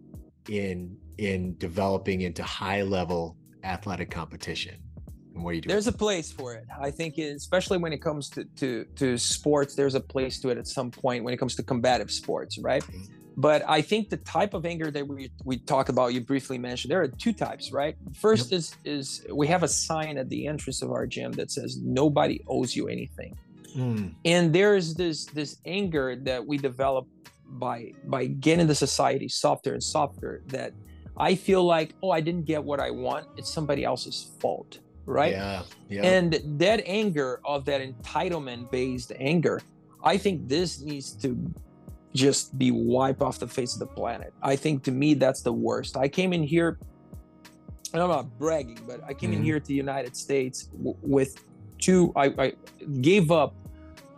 in 0.48 0.96
in 1.18 1.56
developing 1.58 2.22
into 2.22 2.42
high 2.42 2.82
level 2.82 3.36
athletic 3.62 4.10
competition? 4.10 4.76
And 5.34 5.42
what 5.42 5.52
do 5.52 5.56
you 5.56 5.62
do? 5.62 5.68
There's 5.68 5.86
a 5.86 5.92
place 5.92 6.30
for 6.30 6.54
it. 6.54 6.64
I 6.80 6.90
think, 6.90 7.18
especially 7.18 7.78
when 7.78 7.92
it 7.92 8.02
comes 8.02 8.28
to 8.30 8.44
to 8.56 8.84
to 8.96 9.16
sports, 9.16 9.76
there's 9.76 9.94
a 9.94 10.00
place 10.00 10.40
to 10.40 10.48
it 10.48 10.58
at 10.58 10.66
some 10.66 10.90
point 10.90 11.22
when 11.22 11.32
it 11.32 11.36
comes 11.36 11.54
to 11.56 11.62
combative 11.62 12.10
sports, 12.10 12.58
right? 12.58 12.82
Mm-hmm 12.82 13.20
but 13.36 13.68
I 13.68 13.82
think 13.82 14.10
the 14.10 14.16
type 14.18 14.54
of 14.54 14.64
anger 14.64 14.90
that 14.90 15.06
we 15.06 15.30
we 15.44 15.58
talk 15.58 15.88
about, 15.88 16.14
you 16.14 16.20
briefly 16.20 16.58
mentioned, 16.58 16.90
there 16.90 17.02
are 17.02 17.08
two 17.08 17.32
types, 17.32 17.72
right? 17.72 17.96
First 18.14 18.52
yep. 18.52 18.58
is 18.58 18.76
is 18.84 19.26
we 19.32 19.46
have 19.48 19.62
a 19.62 19.68
sign 19.68 20.18
at 20.18 20.28
the 20.28 20.46
entrance 20.46 20.82
of 20.82 20.92
our 20.92 21.06
gym 21.06 21.32
that 21.32 21.50
says 21.50 21.78
nobody 21.82 22.44
owes 22.46 22.76
you 22.76 22.88
anything, 22.88 23.36
mm. 23.76 24.14
and 24.24 24.52
there's 24.52 24.94
this 24.94 25.24
this 25.26 25.56
anger 25.66 26.16
that 26.16 26.46
we 26.46 26.58
develop 26.58 27.08
by 27.46 27.92
by 28.04 28.26
getting 28.26 28.66
the 28.66 28.74
society 28.74 29.28
softer 29.28 29.72
and 29.72 29.82
softer. 29.82 30.42
That 30.46 30.72
I 31.16 31.34
feel 31.34 31.64
like, 31.64 31.94
oh, 32.02 32.10
I 32.10 32.20
didn't 32.20 32.44
get 32.44 32.62
what 32.62 32.78
I 32.78 32.90
want. 32.90 33.26
It's 33.36 33.52
somebody 33.52 33.84
else's 33.84 34.30
fault, 34.38 34.78
right? 35.06 35.32
Yeah, 35.32 35.62
yeah. 35.88 36.02
And 36.02 36.40
that 36.58 36.82
anger 36.86 37.40
of 37.44 37.64
that 37.64 37.80
entitlement 37.80 38.70
based 38.70 39.12
anger, 39.18 39.60
I 40.04 40.18
think 40.18 40.48
this 40.48 40.80
needs 40.82 41.12
to 41.22 41.36
just 42.14 42.56
be 42.58 42.70
wiped 42.70 43.20
off 43.20 43.38
the 43.38 43.48
face 43.48 43.74
of 43.74 43.80
the 43.80 43.86
planet. 43.86 44.32
I 44.42 44.56
think 44.56 44.84
to 44.84 44.92
me 44.92 45.14
that's 45.14 45.42
the 45.42 45.52
worst. 45.52 45.96
I 45.96 46.08
came 46.08 46.32
in 46.32 46.42
here, 46.42 46.78
and 47.92 48.02
I'm 48.02 48.08
not 48.08 48.38
bragging, 48.38 48.78
but 48.86 49.02
I 49.04 49.14
came 49.14 49.30
mm-hmm. 49.30 49.40
in 49.40 49.44
here 49.44 49.60
to 49.60 49.66
the 49.66 49.74
United 49.74 50.16
States 50.16 50.64
w- 50.64 50.96
with 51.02 51.42
two. 51.78 52.12
I, 52.14 52.26
I, 52.38 52.52
gave 53.00 53.30
up 53.30 53.54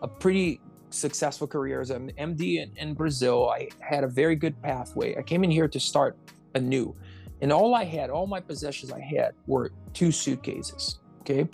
a 0.03 0.09
pretty 0.09 0.61
successful 0.91 1.47
career 1.47 1.81
as 1.81 1.91
an 1.91 2.13
MD 2.19 2.63
in, 2.63 2.71
in 2.77 2.95
Brazil. 2.95 3.49
I 3.49 3.69
had 3.81 4.05
a 4.05 4.09
very 4.09 4.37
good 4.37 4.61
pathway. 4.63 5.17
I 5.17 5.23
came 5.23 5.43
in 5.43 5.51
here 5.51 5.69
to 5.69 5.81
start 5.81 6.17
anew, 6.55 6.95
and 7.41 7.51
all 7.51 7.75
I 7.75 7.85
had, 7.85 8.11
all 8.11 8.27
my 8.27 8.41
possessions 8.41 8.93
I 8.93 9.01
had, 9.01 9.33
were 9.47 9.73
two 9.95 10.13
suitcases. 10.13 11.01
Okay. 11.21 11.49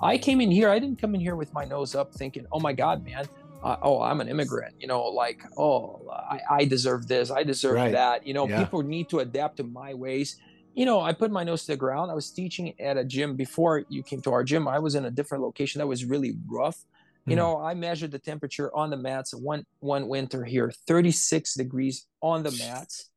I 0.00 0.18
came 0.18 0.40
in 0.40 0.50
here, 0.50 0.70
I 0.70 0.78
didn't 0.78 1.00
come 1.00 1.14
in 1.14 1.20
here 1.20 1.36
with 1.36 1.52
my 1.54 1.64
nose 1.64 1.94
up 1.94 2.12
thinking, 2.14 2.46
oh 2.52 2.60
my 2.60 2.72
God, 2.72 3.04
man, 3.04 3.26
uh, 3.64 3.78
oh, 3.82 4.02
I'm 4.02 4.20
an 4.20 4.28
immigrant, 4.28 4.74
you 4.78 4.86
know, 4.86 5.04
like, 5.04 5.42
oh, 5.56 6.06
I, 6.10 6.40
I 6.50 6.64
deserve 6.66 7.08
this, 7.08 7.30
I 7.30 7.42
deserve 7.42 7.76
right. 7.76 7.92
that. 7.92 8.26
You 8.26 8.34
know, 8.34 8.46
yeah. 8.46 8.62
people 8.62 8.82
need 8.82 9.08
to 9.08 9.20
adapt 9.20 9.56
to 9.56 9.64
my 9.64 9.94
ways. 9.94 10.36
You 10.74 10.84
know, 10.84 11.00
I 11.00 11.12
put 11.14 11.30
my 11.30 11.44
nose 11.44 11.62
to 11.62 11.72
the 11.72 11.76
ground. 11.76 12.10
I 12.10 12.14
was 12.14 12.30
teaching 12.30 12.78
at 12.78 12.98
a 12.98 13.04
gym 13.04 13.36
before 13.36 13.84
you 13.88 14.02
came 14.02 14.20
to 14.22 14.32
our 14.32 14.44
gym. 14.44 14.68
I 14.68 14.78
was 14.78 14.94
in 14.96 15.06
a 15.06 15.10
different 15.10 15.42
location 15.42 15.78
that 15.78 15.86
was 15.86 16.04
really 16.04 16.36
rough. 16.46 16.84
You 17.26 17.34
mm. 17.34 17.38
know, 17.38 17.58
I 17.58 17.72
measured 17.72 18.10
the 18.10 18.18
temperature 18.18 18.74
on 18.76 18.90
the 18.90 18.98
mats 18.98 19.32
one 19.32 19.64
one 19.80 20.08
winter 20.08 20.44
here, 20.44 20.70
36 20.86 21.54
degrees 21.54 22.06
on 22.20 22.42
the 22.42 22.50
mats. 22.50 23.08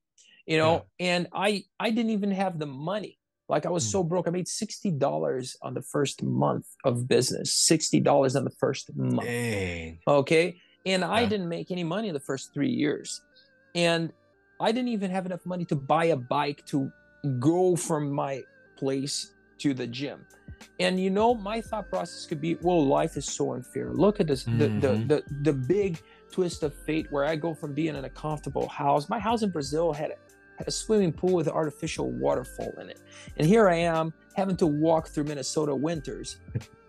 You 0.46 0.60
know, 0.60 0.86
yeah. 0.98 1.08
and 1.08 1.28
I 1.34 1.66
I 1.78 1.90
didn't 1.90 2.12
even 2.12 2.32
have 2.32 2.58
the 2.58 2.68
money 2.68 3.18
like 3.50 3.66
I 3.66 3.70
was 3.70 3.86
mm. 3.86 3.92
so 3.92 4.04
broke. 4.04 4.28
I 4.28 4.32
made 4.32 4.48
sixty 4.48 4.92
dollars 4.92 5.58
on 5.62 5.74
the 5.74 5.82
first 5.82 6.24
month 6.24 6.68
of 6.84 7.08
business. 7.08 7.54
Sixty 7.54 8.00
dollars 8.00 8.36
on 8.36 8.44
the 8.44 8.52
first 8.52 8.96
month. 8.96 9.24
Dang. 9.24 10.00
Okay. 10.08 10.58
And 10.86 11.02
yeah. 11.02 11.12
I 11.12 11.26
didn't 11.26 11.50
make 11.50 11.72
any 11.72 11.84
money 11.84 12.08
in 12.08 12.14
the 12.14 12.20
first 12.20 12.54
three 12.54 12.70
years. 12.70 13.22
And 13.76 14.12
I 14.60 14.72
didn't 14.72 14.90
even 14.90 15.12
have 15.12 15.26
enough 15.26 15.46
money 15.46 15.66
to 15.66 15.76
buy 15.76 16.06
a 16.06 16.16
bike 16.16 16.66
to 16.68 16.92
go 17.40 17.76
from 17.76 18.12
my 18.12 18.42
place 18.78 19.34
to 19.60 19.74
the 19.74 19.88
gym. 19.88 20.26
And 20.80 21.00
you 21.00 21.10
know, 21.10 21.36
my 21.36 21.62
thought 21.62 21.90
process 21.90 22.26
could 22.26 22.42
be, 22.42 22.56
well, 22.62 22.84
life 22.86 23.18
is 23.18 23.26
so 23.26 23.54
unfair. 23.54 23.92
Look 23.94 24.20
at 24.20 24.28
this, 24.28 24.44
mm-hmm. 24.44 24.58
the, 24.58 24.68
the 24.68 24.88
mm-hmm. 24.88 25.08
the 25.08 25.24
the 25.44 25.54
big 25.54 26.00
twist 26.32 26.64
of 26.64 26.74
fate 26.74 27.08
where 27.12 27.26
I 27.26 27.36
go 27.36 27.54
from 27.54 27.74
being 27.74 27.96
in 27.96 28.06
a 28.06 28.10
comfortable 28.10 28.68
house. 28.68 29.10
My 29.10 29.20
house 29.20 29.44
in 29.44 29.50
Brazil 29.52 29.94
had 29.94 30.16
a 30.66 30.72
swimming 30.72 31.14
pool 31.14 31.34
with 31.34 31.48
an 31.48 31.54
artificial 31.54 32.10
waterfall 32.12 32.74
in 32.82 32.90
it. 32.90 33.00
And 33.38 33.48
here 33.48 33.70
I 33.70 33.76
am 33.76 34.14
having 34.36 34.58
to 34.58 34.68
walk 34.68 35.10
through 35.10 35.26
Minnesota 35.26 35.76
winters. 35.76 36.38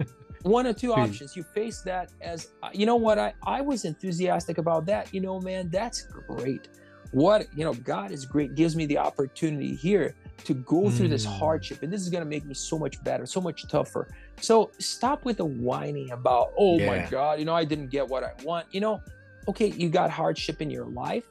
One 0.42 0.66
or 0.66 0.72
two 0.72 0.94
options. 0.94 1.36
You 1.36 1.42
face 1.42 1.82
that 1.82 2.12
as, 2.20 2.48
uh, 2.62 2.70
you 2.72 2.86
know 2.86 2.96
what, 2.96 3.18
I, 3.18 3.34
I 3.44 3.60
was 3.60 3.84
enthusiastic 3.84 4.58
about 4.58 4.86
that. 4.86 5.12
You 5.12 5.20
know, 5.20 5.40
man, 5.40 5.68
that's 5.68 6.02
great. 6.02 6.68
What, 7.10 7.46
you 7.54 7.64
know, 7.64 7.74
God 7.74 8.12
is 8.12 8.24
great, 8.24 8.54
gives 8.54 8.76
me 8.76 8.86
the 8.86 8.98
opportunity 8.98 9.74
here 9.74 10.14
to 10.44 10.54
go 10.54 10.82
mm. 10.82 10.92
through 10.92 11.08
this 11.08 11.26
mm. 11.26 11.38
hardship. 11.38 11.82
And 11.82 11.92
this 11.92 12.02
is 12.02 12.10
going 12.10 12.22
to 12.22 12.28
make 12.28 12.44
me 12.44 12.54
so 12.54 12.78
much 12.78 13.02
better, 13.02 13.26
so 13.26 13.40
much 13.40 13.66
tougher. 13.68 14.08
So 14.40 14.70
stop 14.78 15.24
with 15.24 15.38
the 15.38 15.44
whining 15.44 16.12
about, 16.12 16.52
oh 16.56 16.78
yeah. 16.78 16.86
my 16.86 17.10
God, 17.10 17.38
you 17.38 17.44
know, 17.44 17.54
I 17.54 17.64
didn't 17.64 17.88
get 17.88 18.06
what 18.06 18.22
I 18.22 18.32
want. 18.44 18.66
You 18.70 18.80
know, 18.80 19.02
okay, 19.48 19.68
you 19.68 19.88
got 19.88 20.10
hardship 20.10 20.60
in 20.60 20.70
your 20.70 20.86
life. 20.86 21.24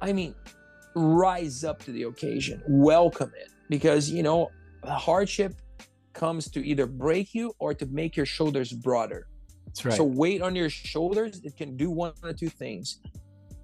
I 0.00 0.12
mean, 0.12 0.34
rise 0.96 1.62
up 1.62 1.84
to 1.84 1.92
the 1.92 2.04
occasion, 2.04 2.62
welcome 2.66 3.30
it, 3.36 3.50
because 3.68 4.10
you 4.10 4.22
know 4.22 4.50
hardship 4.84 5.54
comes 6.14 6.48
to 6.50 6.66
either 6.66 6.86
break 6.86 7.34
you 7.34 7.54
or 7.58 7.74
to 7.74 7.86
make 7.86 8.16
your 8.16 8.26
shoulders 8.26 8.72
broader. 8.72 9.28
That's 9.66 9.84
right. 9.84 9.94
So 9.94 10.04
weight 10.04 10.40
on 10.40 10.56
your 10.56 10.70
shoulders, 10.70 11.42
it 11.44 11.56
can 11.56 11.76
do 11.76 11.90
one 11.90 12.14
or 12.22 12.32
two 12.32 12.48
things. 12.48 13.00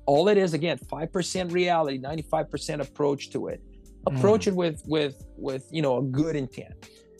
All 0.04 0.28
it 0.28 0.36
is, 0.36 0.52
again, 0.52 0.76
five 0.76 1.10
percent 1.10 1.52
reality, 1.52 1.98
ninety-five 1.98 2.50
percent 2.50 2.82
approach 2.82 3.30
to 3.30 3.48
it. 3.48 3.62
Approach 4.06 4.44
mm. 4.44 4.48
it 4.48 4.54
with 4.54 4.82
with 4.86 5.24
with 5.36 5.66
you 5.70 5.80
know 5.80 5.98
a 5.98 6.02
good 6.02 6.36
intent. 6.36 6.74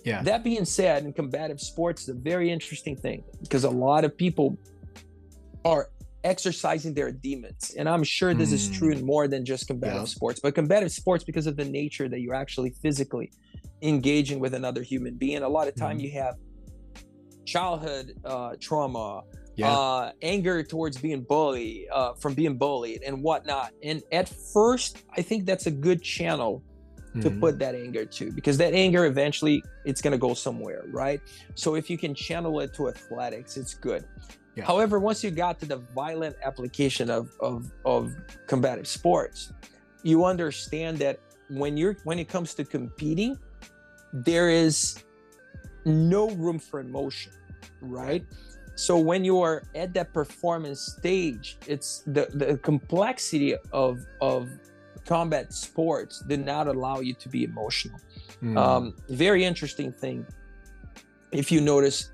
Yeah. 0.04 0.22
That 0.22 0.42
being 0.42 0.64
said, 0.64 1.04
in 1.04 1.12
combative 1.12 1.60
sports, 1.60 2.02
is 2.02 2.08
a 2.08 2.14
very 2.14 2.50
interesting 2.50 2.96
thing 2.96 3.22
because 3.40 3.64
a 3.64 3.70
lot 3.70 4.04
of 4.04 4.16
people 4.16 4.58
are 5.64 5.90
exercising 6.24 6.94
their 6.94 7.10
demons. 7.10 7.74
And 7.76 7.88
I'm 7.88 8.04
sure 8.04 8.34
this 8.34 8.50
mm. 8.50 8.54
is 8.54 8.70
true 8.70 8.90
in 8.90 9.00
hmm. 9.00 9.06
more 9.06 9.28
than 9.28 9.44
just 9.44 9.66
combative 9.66 10.02
yeah. 10.02 10.04
sports, 10.04 10.40
but 10.40 10.54
combative 10.54 10.92
sports 10.92 11.24
because 11.24 11.46
of 11.46 11.56
the 11.56 11.64
nature 11.64 12.08
that 12.08 12.20
you're 12.20 12.34
actually 12.34 12.70
physically 12.82 13.32
engaging 13.82 14.38
with 14.38 14.54
another 14.54 14.82
human 14.82 15.14
being. 15.14 15.42
A 15.42 15.48
lot 15.48 15.68
of 15.68 15.74
time 15.74 15.98
mm. 15.98 16.02
you 16.02 16.10
have 16.12 16.36
childhood 17.44 18.14
uh, 18.24 18.54
trauma, 18.60 19.22
yeah. 19.56 19.72
uh, 19.72 20.12
anger 20.22 20.62
towards 20.62 20.98
being 20.98 21.22
bullied, 21.22 21.86
uh, 21.92 22.14
from 22.14 22.34
being 22.34 22.56
bullied 22.56 23.02
and 23.02 23.22
whatnot. 23.22 23.72
And 23.82 24.02
at 24.12 24.28
first, 24.28 24.98
I 25.16 25.22
think 25.22 25.44
that's 25.44 25.66
a 25.66 25.72
good 25.72 26.02
channel 26.02 26.62
to 27.20 27.30
mm. 27.30 27.40
put 27.40 27.58
that 27.58 27.74
anger 27.74 28.06
to 28.06 28.32
because 28.32 28.56
that 28.56 28.72
anger 28.72 29.04
eventually 29.04 29.62
it's 29.84 30.00
going 30.00 30.12
to 30.12 30.18
go 30.18 30.32
somewhere 30.32 30.84
right 30.86 31.20
so 31.54 31.74
if 31.74 31.90
you 31.90 31.98
can 31.98 32.14
channel 32.14 32.60
it 32.60 32.72
to 32.72 32.88
athletics 32.88 33.58
it's 33.58 33.74
good 33.74 34.04
yeah. 34.54 34.64
However, 34.64 34.98
once 34.98 35.24
you 35.24 35.30
got 35.30 35.58
to 35.60 35.66
the 35.66 35.78
violent 35.94 36.36
application 36.42 37.10
of, 37.10 37.30
of, 37.40 37.70
of 37.84 38.14
combative 38.46 38.86
sports, 38.86 39.52
you 40.02 40.24
understand 40.24 40.98
that 40.98 41.20
when 41.48 41.76
you're 41.76 41.96
when 42.04 42.18
it 42.18 42.28
comes 42.28 42.54
to 42.54 42.64
competing, 42.64 43.38
there 44.12 44.48
is 44.50 45.02
no 45.84 46.30
room 46.30 46.58
for 46.58 46.80
emotion, 46.80 47.32
right? 47.80 48.24
So 48.74 48.98
when 48.98 49.24
you 49.24 49.40
are 49.40 49.64
at 49.74 49.92
that 49.94 50.12
performance 50.12 50.80
stage, 50.80 51.58
it's 51.66 52.02
the, 52.06 52.28
the 52.32 52.58
complexity 52.58 53.54
of 53.72 54.04
of 54.20 54.50
combat 55.04 55.52
sports 55.52 56.20
did 56.20 56.44
not 56.44 56.68
allow 56.68 57.00
you 57.00 57.14
to 57.14 57.28
be 57.28 57.44
emotional. 57.44 58.00
Mm. 58.42 58.56
Um, 58.56 58.94
very 59.08 59.44
interesting 59.44 59.92
thing. 59.92 60.26
If 61.32 61.50
you 61.50 61.60
notice, 61.60 62.12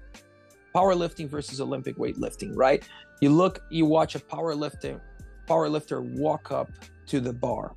powerlifting 0.79 1.29
versus 1.29 1.61
Olympic 1.61 1.97
weightlifting, 1.97 2.53
right? 2.55 2.87
You 3.21 3.31
look, 3.31 3.63
you 3.71 3.85
watch 3.85 4.15
a 4.15 4.21
powerlifter, 4.21 5.01
powerlifter 5.49 5.99
walk 6.19 6.53
up 6.53 6.71
to 7.07 7.21
the 7.21 7.33
bar. 7.33 7.75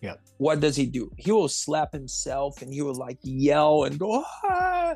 Yeah. 0.00 0.14
What 0.38 0.60
does 0.60 0.76
he 0.76 0.86
do? 0.86 1.10
He 1.16 1.32
will 1.32 1.48
slap 1.48 1.92
himself 1.92 2.62
and 2.62 2.72
he 2.72 2.82
will 2.82 2.94
like 3.06 3.18
yell 3.22 3.84
and 3.84 3.98
go, 3.98 4.24
ah! 4.44 4.94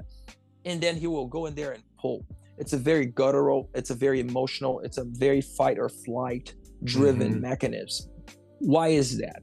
and 0.64 0.80
then 0.80 0.96
he 0.96 1.06
will 1.06 1.26
go 1.26 1.46
in 1.46 1.54
there 1.54 1.72
and 1.72 1.82
pull. 2.00 2.24
It's 2.58 2.72
a 2.72 2.76
very 2.76 3.06
guttural, 3.06 3.70
it's 3.74 3.90
a 3.90 3.94
very 3.94 4.20
emotional, 4.20 4.80
it's 4.80 4.98
a 4.98 5.04
very 5.04 5.40
fight 5.40 5.78
or 5.78 5.88
flight 5.88 6.54
driven 6.84 7.32
mm-hmm. 7.32 7.40
mechanism. 7.40 8.10
Why 8.58 8.88
is 8.88 9.18
that? 9.18 9.42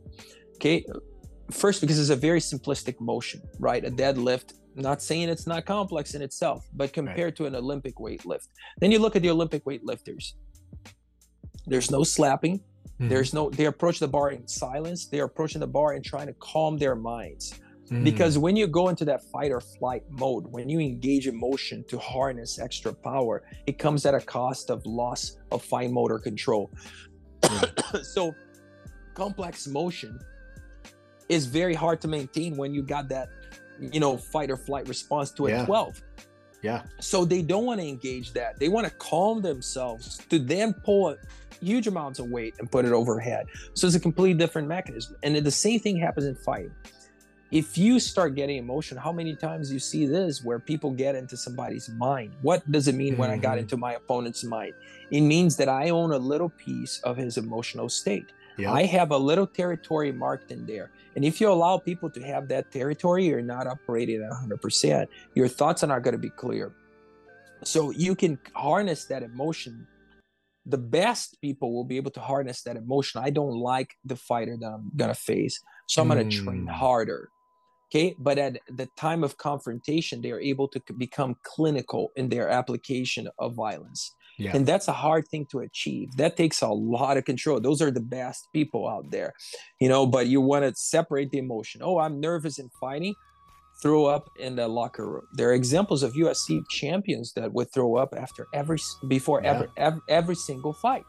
Okay. 0.55 0.85
First, 1.51 1.81
because 1.81 1.99
it's 1.99 2.09
a 2.09 2.15
very 2.15 2.39
simplistic 2.39 2.99
motion, 2.99 3.41
right? 3.59 3.83
A 3.85 3.91
deadlift 3.91 4.53
not 4.75 5.01
saying 5.01 5.29
it's 5.29 5.47
not 5.47 5.65
complex 5.65 6.13
in 6.15 6.21
itself, 6.21 6.67
but 6.73 6.93
compared 6.93 7.19
right. 7.19 7.35
to 7.37 7.45
an 7.45 7.55
Olympic 7.55 7.99
weight 7.99 8.25
lift. 8.25 8.49
Then 8.79 8.91
you 8.91 8.99
look 8.99 9.15
at 9.15 9.21
the 9.21 9.29
Olympic 9.29 9.63
weightlifters. 9.65 10.33
There's 11.65 11.89
no 11.89 12.03
slapping. 12.03 12.59
Mm-hmm. 12.59 13.09
There's 13.09 13.33
no 13.33 13.49
they 13.49 13.65
approach 13.65 13.99
the 13.99 14.07
bar 14.07 14.31
in 14.31 14.47
silence. 14.47 15.07
They're 15.07 15.25
approaching 15.25 15.59
the 15.59 15.67
bar 15.67 15.93
and 15.93 16.03
trying 16.03 16.27
to 16.27 16.33
calm 16.33 16.77
their 16.77 16.95
minds. 16.95 17.59
Mm-hmm. 17.85 18.03
Because 18.03 18.37
when 18.37 18.55
you 18.55 18.67
go 18.67 18.89
into 18.89 19.05
that 19.05 19.23
fight 19.31 19.51
or 19.51 19.61
flight 19.61 20.03
mode, 20.09 20.47
when 20.47 20.69
you 20.69 20.79
engage 20.79 21.27
emotion 21.27 21.83
to 21.87 21.99
harness 21.99 22.57
extra 22.57 22.93
power, 22.93 23.43
it 23.67 23.77
comes 23.77 24.05
at 24.05 24.15
a 24.15 24.19
cost 24.19 24.69
of 24.69 24.85
loss 24.85 25.37
of 25.51 25.63
fine 25.63 25.93
motor 25.93 26.17
control. 26.17 26.71
Mm-hmm. 27.41 27.97
so 28.03 28.33
complex 29.13 29.67
motion 29.67 30.19
is 31.29 31.45
very 31.45 31.73
hard 31.73 32.01
to 32.01 32.07
maintain 32.07 32.55
when 32.57 32.73
you 32.73 32.81
got 32.81 33.09
that 33.09 33.29
you 33.79 33.99
know 33.99 34.17
fight 34.17 34.49
or 34.49 34.57
flight 34.57 34.87
response 34.87 35.31
to 35.31 35.47
a 35.47 35.49
yeah. 35.49 35.65
12 35.65 36.01
yeah. 36.61 36.81
So 36.99 37.25
they 37.25 37.43
don't 37.43 37.65
want 37.65 37.79
to 37.79 37.85
engage 37.85 38.33
that. 38.33 38.59
They 38.59 38.69
want 38.69 38.87
to 38.87 38.93
calm 38.95 39.43
themselves 39.43 40.17
to 40.31 40.39
then 40.39 40.73
pull 40.73 41.09
a, 41.09 41.17
huge 41.61 41.87
amounts 41.87 42.19
of 42.19 42.29
weight 42.29 42.55
and 42.59 42.69
put 42.69 42.85
it 42.85 42.91
overhead. 42.91 43.47
So 43.73 43.87
it's 43.87 43.95
a 43.95 43.99
completely 43.99 44.37
different 44.37 44.67
mechanism. 44.67 45.15
And 45.23 45.35
the 45.35 45.51
same 45.51 45.79
thing 45.79 45.97
happens 45.97 46.25
in 46.25 46.35
fighting. 46.35 46.71
If 47.51 47.77
you 47.77 47.99
start 47.99 48.35
getting 48.35 48.57
emotion 48.57 48.97
how 48.97 49.11
many 49.11 49.35
times 49.35 49.71
you 49.71 49.79
see 49.79 50.05
this 50.05 50.43
where 50.43 50.59
people 50.59 50.91
get 50.91 51.15
into 51.15 51.37
somebody's 51.37 51.87
mind? 51.89 52.33
What 52.41 52.69
does 52.71 52.87
it 52.87 52.95
mean 52.95 53.13
mm-hmm. 53.13 53.21
when 53.21 53.29
i 53.29 53.37
got 53.37 53.51
mm-hmm. 53.51 53.59
into 53.59 53.77
my 53.77 53.93
opponent's 53.93 54.43
mind? 54.43 54.73
It 55.11 55.21
means 55.21 55.55
that 55.57 55.69
i 55.69 55.89
own 55.89 56.11
a 56.11 56.17
little 56.17 56.49
piece 56.49 56.99
of 57.01 57.15
his 57.15 57.37
emotional 57.37 57.87
state 57.87 58.31
yeah. 58.57 58.71
i 58.71 58.83
have 58.83 59.11
a 59.11 59.17
little 59.17 59.47
territory 59.47 60.11
marked 60.11 60.51
in 60.51 60.65
there 60.65 60.91
and 61.15 61.23
if 61.23 61.39
you 61.39 61.49
allow 61.49 61.77
people 61.77 62.09
to 62.09 62.21
have 62.23 62.49
that 62.49 62.71
territory, 62.71 63.25
you're 63.25 63.41
not 63.41 63.67
operating 63.67 64.21
at 64.21 64.31
100%. 64.31 65.07
Your 65.33 65.47
thoughts 65.47 65.83
are 65.83 65.87
not 65.87 66.03
going 66.03 66.13
to 66.13 66.19
be 66.19 66.29
clear. 66.29 66.73
So 67.63 67.91
you 67.91 68.15
can 68.15 68.37
harness 68.53 69.05
that 69.05 69.23
emotion. 69.23 69.87
The 70.65 70.77
best 70.77 71.39
people 71.41 71.73
will 71.73 71.85
be 71.85 71.95
able 71.95 72.11
to 72.11 72.19
harness 72.19 72.63
that 72.63 72.75
emotion. 72.75 73.21
I 73.23 73.29
don't 73.29 73.57
like 73.57 73.95
the 74.03 74.17
fighter 74.17 74.57
that 74.59 74.67
I'm 74.67 74.91
going 74.95 75.09
to 75.09 75.15
face. 75.15 75.61
So 75.87 76.01
I'm 76.01 76.09
going 76.09 76.29
to 76.29 76.43
train 76.43 76.63
hmm. 76.63 76.67
harder. 76.67 77.29
Okay. 77.89 78.13
But 78.19 78.37
at 78.37 78.59
the 78.67 78.89
time 78.97 79.23
of 79.23 79.37
confrontation, 79.37 80.21
they 80.21 80.31
are 80.31 80.39
able 80.39 80.67
to 80.69 80.81
become 80.97 81.37
clinical 81.43 82.11
in 82.17 82.27
their 82.27 82.49
application 82.49 83.29
of 83.39 83.53
violence. 83.53 84.13
Yeah. 84.37 84.51
And 84.53 84.65
that's 84.65 84.87
a 84.87 84.93
hard 84.93 85.27
thing 85.27 85.45
to 85.51 85.59
achieve. 85.59 86.15
That 86.17 86.35
takes 86.35 86.61
a 86.61 86.67
lot 86.67 87.17
of 87.17 87.25
control. 87.25 87.59
Those 87.59 87.81
are 87.81 87.91
the 87.91 88.01
best 88.01 88.47
people 88.53 88.87
out 88.87 89.11
there, 89.11 89.33
you 89.79 89.87
know, 89.87 90.05
but 90.05 90.27
you 90.27 90.41
want 90.41 90.65
to 90.65 90.73
separate 90.75 91.31
the 91.31 91.37
emotion. 91.37 91.81
Oh, 91.83 91.99
I'm 91.99 92.19
nervous 92.19 92.59
and 92.59 92.71
fighting. 92.73 93.15
Throw 93.81 94.05
up 94.05 94.29
in 94.39 94.55
the 94.55 94.67
locker 94.67 95.07
room. 95.07 95.27
There 95.33 95.49
are 95.49 95.53
examples 95.53 96.03
of 96.03 96.13
UFC 96.13 96.63
champions 96.69 97.33
that 97.33 97.53
would 97.53 97.71
throw 97.73 97.95
up 97.95 98.13
after 98.17 98.47
every, 98.53 98.79
before 99.07 99.41
yeah. 99.41 99.51
every, 99.51 99.67
every, 99.77 100.01
every 100.07 100.35
single 100.35 100.73
fight. 100.73 101.05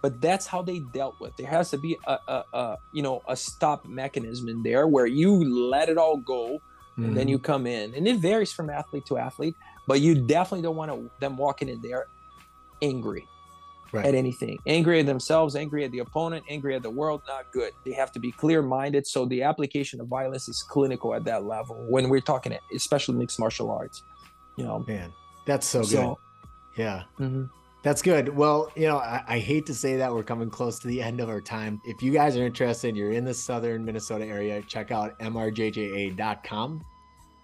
But 0.00 0.20
that's 0.20 0.46
how 0.46 0.62
they 0.62 0.80
dealt 0.94 1.20
with. 1.20 1.36
There 1.36 1.48
has 1.48 1.70
to 1.70 1.78
be 1.78 1.96
a, 2.06 2.18
a, 2.28 2.44
a 2.52 2.76
you 2.94 3.02
know, 3.02 3.22
a 3.26 3.34
stop 3.34 3.84
mechanism 3.84 4.48
in 4.48 4.62
there 4.62 4.86
where 4.86 5.06
you 5.06 5.32
let 5.44 5.88
it 5.88 5.98
all 5.98 6.18
go 6.18 6.60
and 6.98 7.16
then 7.16 7.24
mm-hmm. 7.24 7.28
you 7.30 7.38
come 7.38 7.66
in 7.66 7.94
and 7.94 8.08
it 8.08 8.18
varies 8.18 8.52
from 8.52 8.68
athlete 8.68 9.06
to 9.06 9.18
athlete 9.18 9.54
but 9.86 10.00
you 10.00 10.26
definitely 10.26 10.62
don't 10.62 10.76
want 10.76 10.90
to, 10.90 11.10
them 11.20 11.36
walking 11.36 11.68
in 11.68 11.80
there 11.80 12.08
angry 12.82 13.26
Right. 13.90 14.04
at 14.04 14.14
anything, 14.14 14.58
angry 14.66 15.00
at 15.00 15.06
themselves, 15.06 15.56
angry 15.56 15.82
at 15.82 15.90
the 15.92 16.00
opponent, 16.00 16.44
angry 16.50 16.74
at 16.76 16.82
the 16.82 16.90
world. 16.90 17.22
Not 17.26 17.50
good. 17.52 17.72
They 17.86 17.92
have 17.92 18.12
to 18.12 18.18
be 18.20 18.30
clear 18.30 18.60
minded. 18.60 19.06
So 19.06 19.24
the 19.24 19.42
application 19.42 19.98
of 20.00 20.08
violence 20.08 20.46
is 20.46 20.62
clinical 20.62 21.14
at 21.14 21.24
that 21.24 21.44
level 21.44 21.76
when 21.88 22.10
we're 22.10 22.20
talking, 22.20 22.52
especially 22.74 23.14
mixed 23.16 23.40
martial 23.40 23.70
arts. 23.70 24.02
You 24.58 24.64
know, 24.64 24.84
Man, 24.86 25.10
that's 25.46 25.66
so 25.66 25.80
good. 25.80 25.88
so 25.90 26.18
Yeah. 26.76 27.04
mhm. 27.18 27.48
That's 27.82 28.02
good. 28.02 28.28
Well, 28.36 28.70
you 28.76 28.88
know, 28.88 28.98
I, 28.98 29.22
I 29.26 29.38
hate 29.38 29.64
to 29.66 29.74
say 29.74 29.96
that 29.96 30.12
we're 30.12 30.24
coming 30.24 30.50
close 30.50 30.78
to 30.80 30.88
the 30.88 31.00
end 31.00 31.20
of 31.20 31.28
our 31.30 31.40
time. 31.40 31.80
If 31.86 32.02
you 32.02 32.12
guys 32.12 32.36
are 32.36 32.44
interested, 32.44 32.94
you're 32.96 33.12
in 33.12 33.24
the 33.24 33.32
southern 33.32 33.84
Minnesota 33.84 34.26
area, 34.26 34.60
check 34.62 34.90
out 34.90 35.16
mrjja.com. 35.20 36.84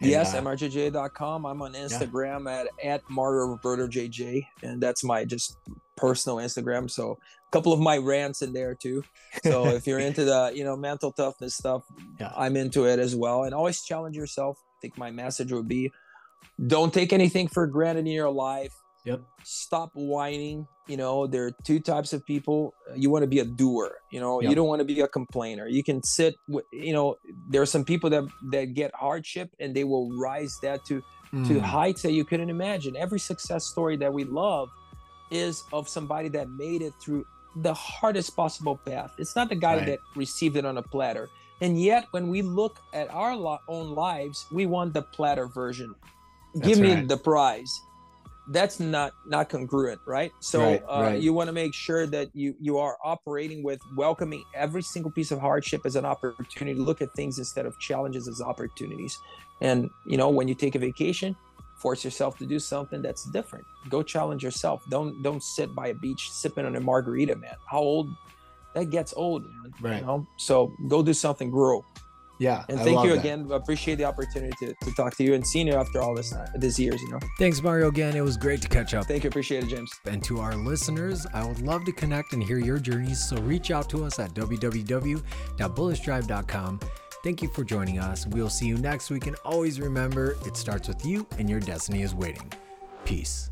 And, 0.00 0.10
yes, 0.10 0.34
uh, 0.34 0.42
mrjj.com. 0.42 1.46
I'm 1.46 1.62
on 1.62 1.74
Instagram 1.74 2.50
at 2.50 2.68
at 2.82 3.08
Mario 3.08 3.46
Roberto 3.46 3.86
JJ, 3.86 4.46
and 4.62 4.82
that's 4.82 5.04
my 5.04 5.24
just 5.24 5.56
personal 5.96 6.38
Instagram. 6.38 6.90
So 6.90 7.12
a 7.46 7.50
couple 7.52 7.72
of 7.72 7.80
my 7.80 7.98
rants 7.98 8.42
in 8.42 8.52
there 8.52 8.74
too. 8.74 9.04
So 9.44 9.66
if 9.68 9.86
you're 9.86 10.00
into 10.00 10.24
the 10.24 10.52
you 10.54 10.64
know 10.64 10.76
mental 10.76 11.12
toughness 11.12 11.54
stuff, 11.54 11.84
Yeah. 12.20 12.32
I'm 12.36 12.56
into 12.56 12.84
it 12.86 12.98
as 12.98 13.14
well. 13.14 13.44
And 13.44 13.54
always 13.54 13.82
challenge 13.82 14.16
yourself. 14.16 14.58
I 14.60 14.76
think 14.82 14.98
my 14.98 15.10
message 15.10 15.52
would 15.52 15.68
be, 15.68 15.92
don't 16.66 16.92
take 16.92 17.12
anything 17.12 17.48
for 17.48 17.66
granted 17.66 18.00
in 18.00 18.12
your 18.12 18.30
life. 18.30 18.74
Yep. 19.04 19.20
Stop 19.42 19.90
whining. 19.94 20.66
You 20.86 20.96
know, 20.96 21.26
there 21.26 21.46
are 21.46 21.52
two 21.62 21.78
types 21.80 22.12
of 22.12 22.24
people. 22.26 22.74
You 22.94 23.10
want 23.10 23.22
to 23.22 23.26
be 23.26 23.38
a 23.40 23.44
doer. 23.44 23.98
You 24.10 24.20
know, 24.20 24.40
Yep. 24.40 24.48
you 24.48 24.54
don't 24.56 24.66
want 24.68 24.80
to 24.80 24.84
be 24.84 25.00
a 25.00 25.08
complainer. 25.08 25.66
You 25.68 25.82
can 25.84 26.02
sit. 26.02 26.36
With, 26.48 26.64
you 26.72 26.92
know, 26.92 27.16
there 27.48 27.60
are 27.62 27.66
some 27.66 27.84
people 27.84 28.08
that 28.10 28.24
that 28.50 28.74
get 28.74 28.94
hardship 28.94 29.50
and 29.60 29.74
they 29.74 29.84
will 29.84 30.10
rise 30.18 30.58
that 30.62 30.84
to 30.86 31.02
to 31.30 31.36
mm, 31.54 31.60
heights 31.60 32.02
that 32.02 32.12
you 32.12 32.24
couldn't 32.24 32.48
imagine. 32.48 32.96
Every 32.96 33.18
success 33.18 33.64
story 33.66 33.96
that 33.96 34.12
we 34.12 34.24
love 34.24 34.68
is 35.30 35.64
of 35.72 35.88
somebody 35.88 36.28
that 36.28 36.48
made 36.48 36.80
it 36.80 36.92
through 37.02 37.26
the 37.56 37.74
hardest 37.74 38.36
possible 38.36 38.76
path. 38.76 39.12
It's 39.18 39.34
not 39.34 39.48
the 39.48 39.56
guy 39.56 39.76
Right. 39.78 39.86
that 39.86 39.98
received 40.14 40.56
it 40.56 40.64
on 40.64 40.78
a 40.78 40.82
platter. 40.82 41.28
And 41.60 41.80
yet, 41.80 42.06
when 42.12 42.28
we 42.28 42.42
look 42.42 42.78
at 42.92 43.10
our 43.10 43.34
lo- 43.36 43.58
own 43.68 43.94
lives, 43.94 44.46
we 44.52 44.66
want 44.66 44.92
the 44.94 45.02
platter 45.02 45.46
version. 45.48 45.94
That's 46.54 46.66
Give 46.68 46.78
me 46.78 46.94
right. 46.94 47.08
the 47.08 47.16
prize. 47.16 47.80
That's 48.48 48.78
not 48.78 49.14
not 49.26 49.48
congruent, 49.48 50.00
right? 50.06 50.30
So 50.40 50.60
Right, 50.60 50.82
uh, 50.88 51.00
right. 51.02 51.20
you 51.20 51.32
want 51.32 51.48
to 51.48 51.52
make 51.52 51.72
sure 51.72 52.06
that 52.06 52.28
you 52.34 52.54
you 52.60 52.78
are 52.78 52.98
operating 53.02 53.62
with 53.62 53.80
welcoming 53.96 54.44
every 54.54 54.82
single 54.82 55.10
piece 55.10 55.30
of 55.30 55.40
hardship 55.40 55.82
as 55.86 55.96
an 55.96 56.04
opportunity. 56.04 56.74
To 56.78 56.82
look 56.82 57.00
at 57.00 57.14
things 57.14 57.38
instead 57.38 57.64
of 57.64 57.78
challenges 57.78 58.28
as 58.28 58.40
opportunities. 58.42 59.18
And 59.60 59.88
you 60.06 60.16
know, 60.18 60.28
when 60.28 60.46
you 60.46 60.54
take 60.54 60.74
a 60.74 60.78
vacation, 60.78 61.34
force 61.76 62.04
yourself 62.04 62.36
to 62.38 62.46
do 62.46 62.58
something 62.58 63.00
that's 63.00 63.24
different. 63.30 63.64
Go 63.88 64.02
challenge 64.02 64.42
yourself. 64.42 64.84
Don't 64.90 65.22
don't 65.22 65.42
sit 65.42 65.74
by 65.74 65.88
a 65.88 65.94
beach 65.94 66.30
sipping 66.30 66.66
on 66.66 66.76
a 66.76 66.80
margarita, 66.80 67.36
man. 67.36 67.56
How 67.70 67.78
old? 67.78 68.10
That 68.74 68.90
gets 68.90 69.14
old, 69.16 69.44
man. 69.44 69.72
Right. 69.80 70.00
You 70.00 70.06
know? 70.06 70.26
So 70.36 70.74
go 70.88 71.02
do 71.02 71.14
something, 71.14 71.48
grow. 71.48 71.84
Yeah. 72.38 72.64
And 72.68 72.78
I 72.80 72.84
thank 72.84 72.96
love 72.96 73.06
you 73.06 73.12
that. 73.12 73.20
again. 73.20 73.50
Appreciate 73.50 73.94
the 73.96 74.04
opportunity 74.04 74.52
to, 74.60 74.74
to 74.82 74.94
talk 74.94 75.16
to 75.16 75.24
you 75.24 75.34
and 75.34 75.46
seeing 75.46 75.66
you 75.66 75.74
after 75.74 76.00
all 76.00 76.14
this 76.14 76.32
uh, 76.32 76.46
these 76.56 76.78
years. 76.78 77.02
You 77.02 77.10
know. 77.10 77.18
Thanks, 77.38 77.60
Mario, 77.62 77.88
again. 77.88 78.16
It 78.16 78.22
was 78.22 78.36
great 78.36 78.62
to 78.62 78.68
catch 78.68 78.94
up. 78.94 79.06
Thank 79.06 79.24
you. 79.24 79.28
Appreciate 79.28 79.64
it, 79.64 79.68
James. 79.68 79.90
And 80.06 80.22
to 80.24 80.40
our 80.40 80.54
listeners, 80.54 81.26
I 81.32 81.46
would 81.46 81.60
love 81.60 81.84
to 81.84 81.92
connect 81.92 82.32
and 82.32 82.42
hear 82.42 82.58
your 82.58 82.78
journeys. 82.78 83.24
So 83.24 83.36
reach 83.38 83.70
out 83.70 83.88
to 83.90 84.04
us 84.04 84.18
at 84.18 84.34
www.bullishdrive.com. 84.34 86.80
Thank 87.22 87.42
you 87.42 87.48
for 87.48 87.64
joining 87.64 87.98
us. 88.00 88.26
We'll 88.26 88.50
see 88.50 88.66
you 88.66 88.76
next 88.76 89.08
week. 89.10 89.26
And 89.26 89.36
always 89.44 89.80
remember, 89.80 90.36
it 90.44 90.58
starts 90.58 90.88
with 90.88 91.06
you 91.06 91.26
and 91.38 91.48
your 91.48 91.60
destiny 91.60 92.02
is 92.02 92.14
waiting. 92.14 92.52
Peace. 93.06 93.50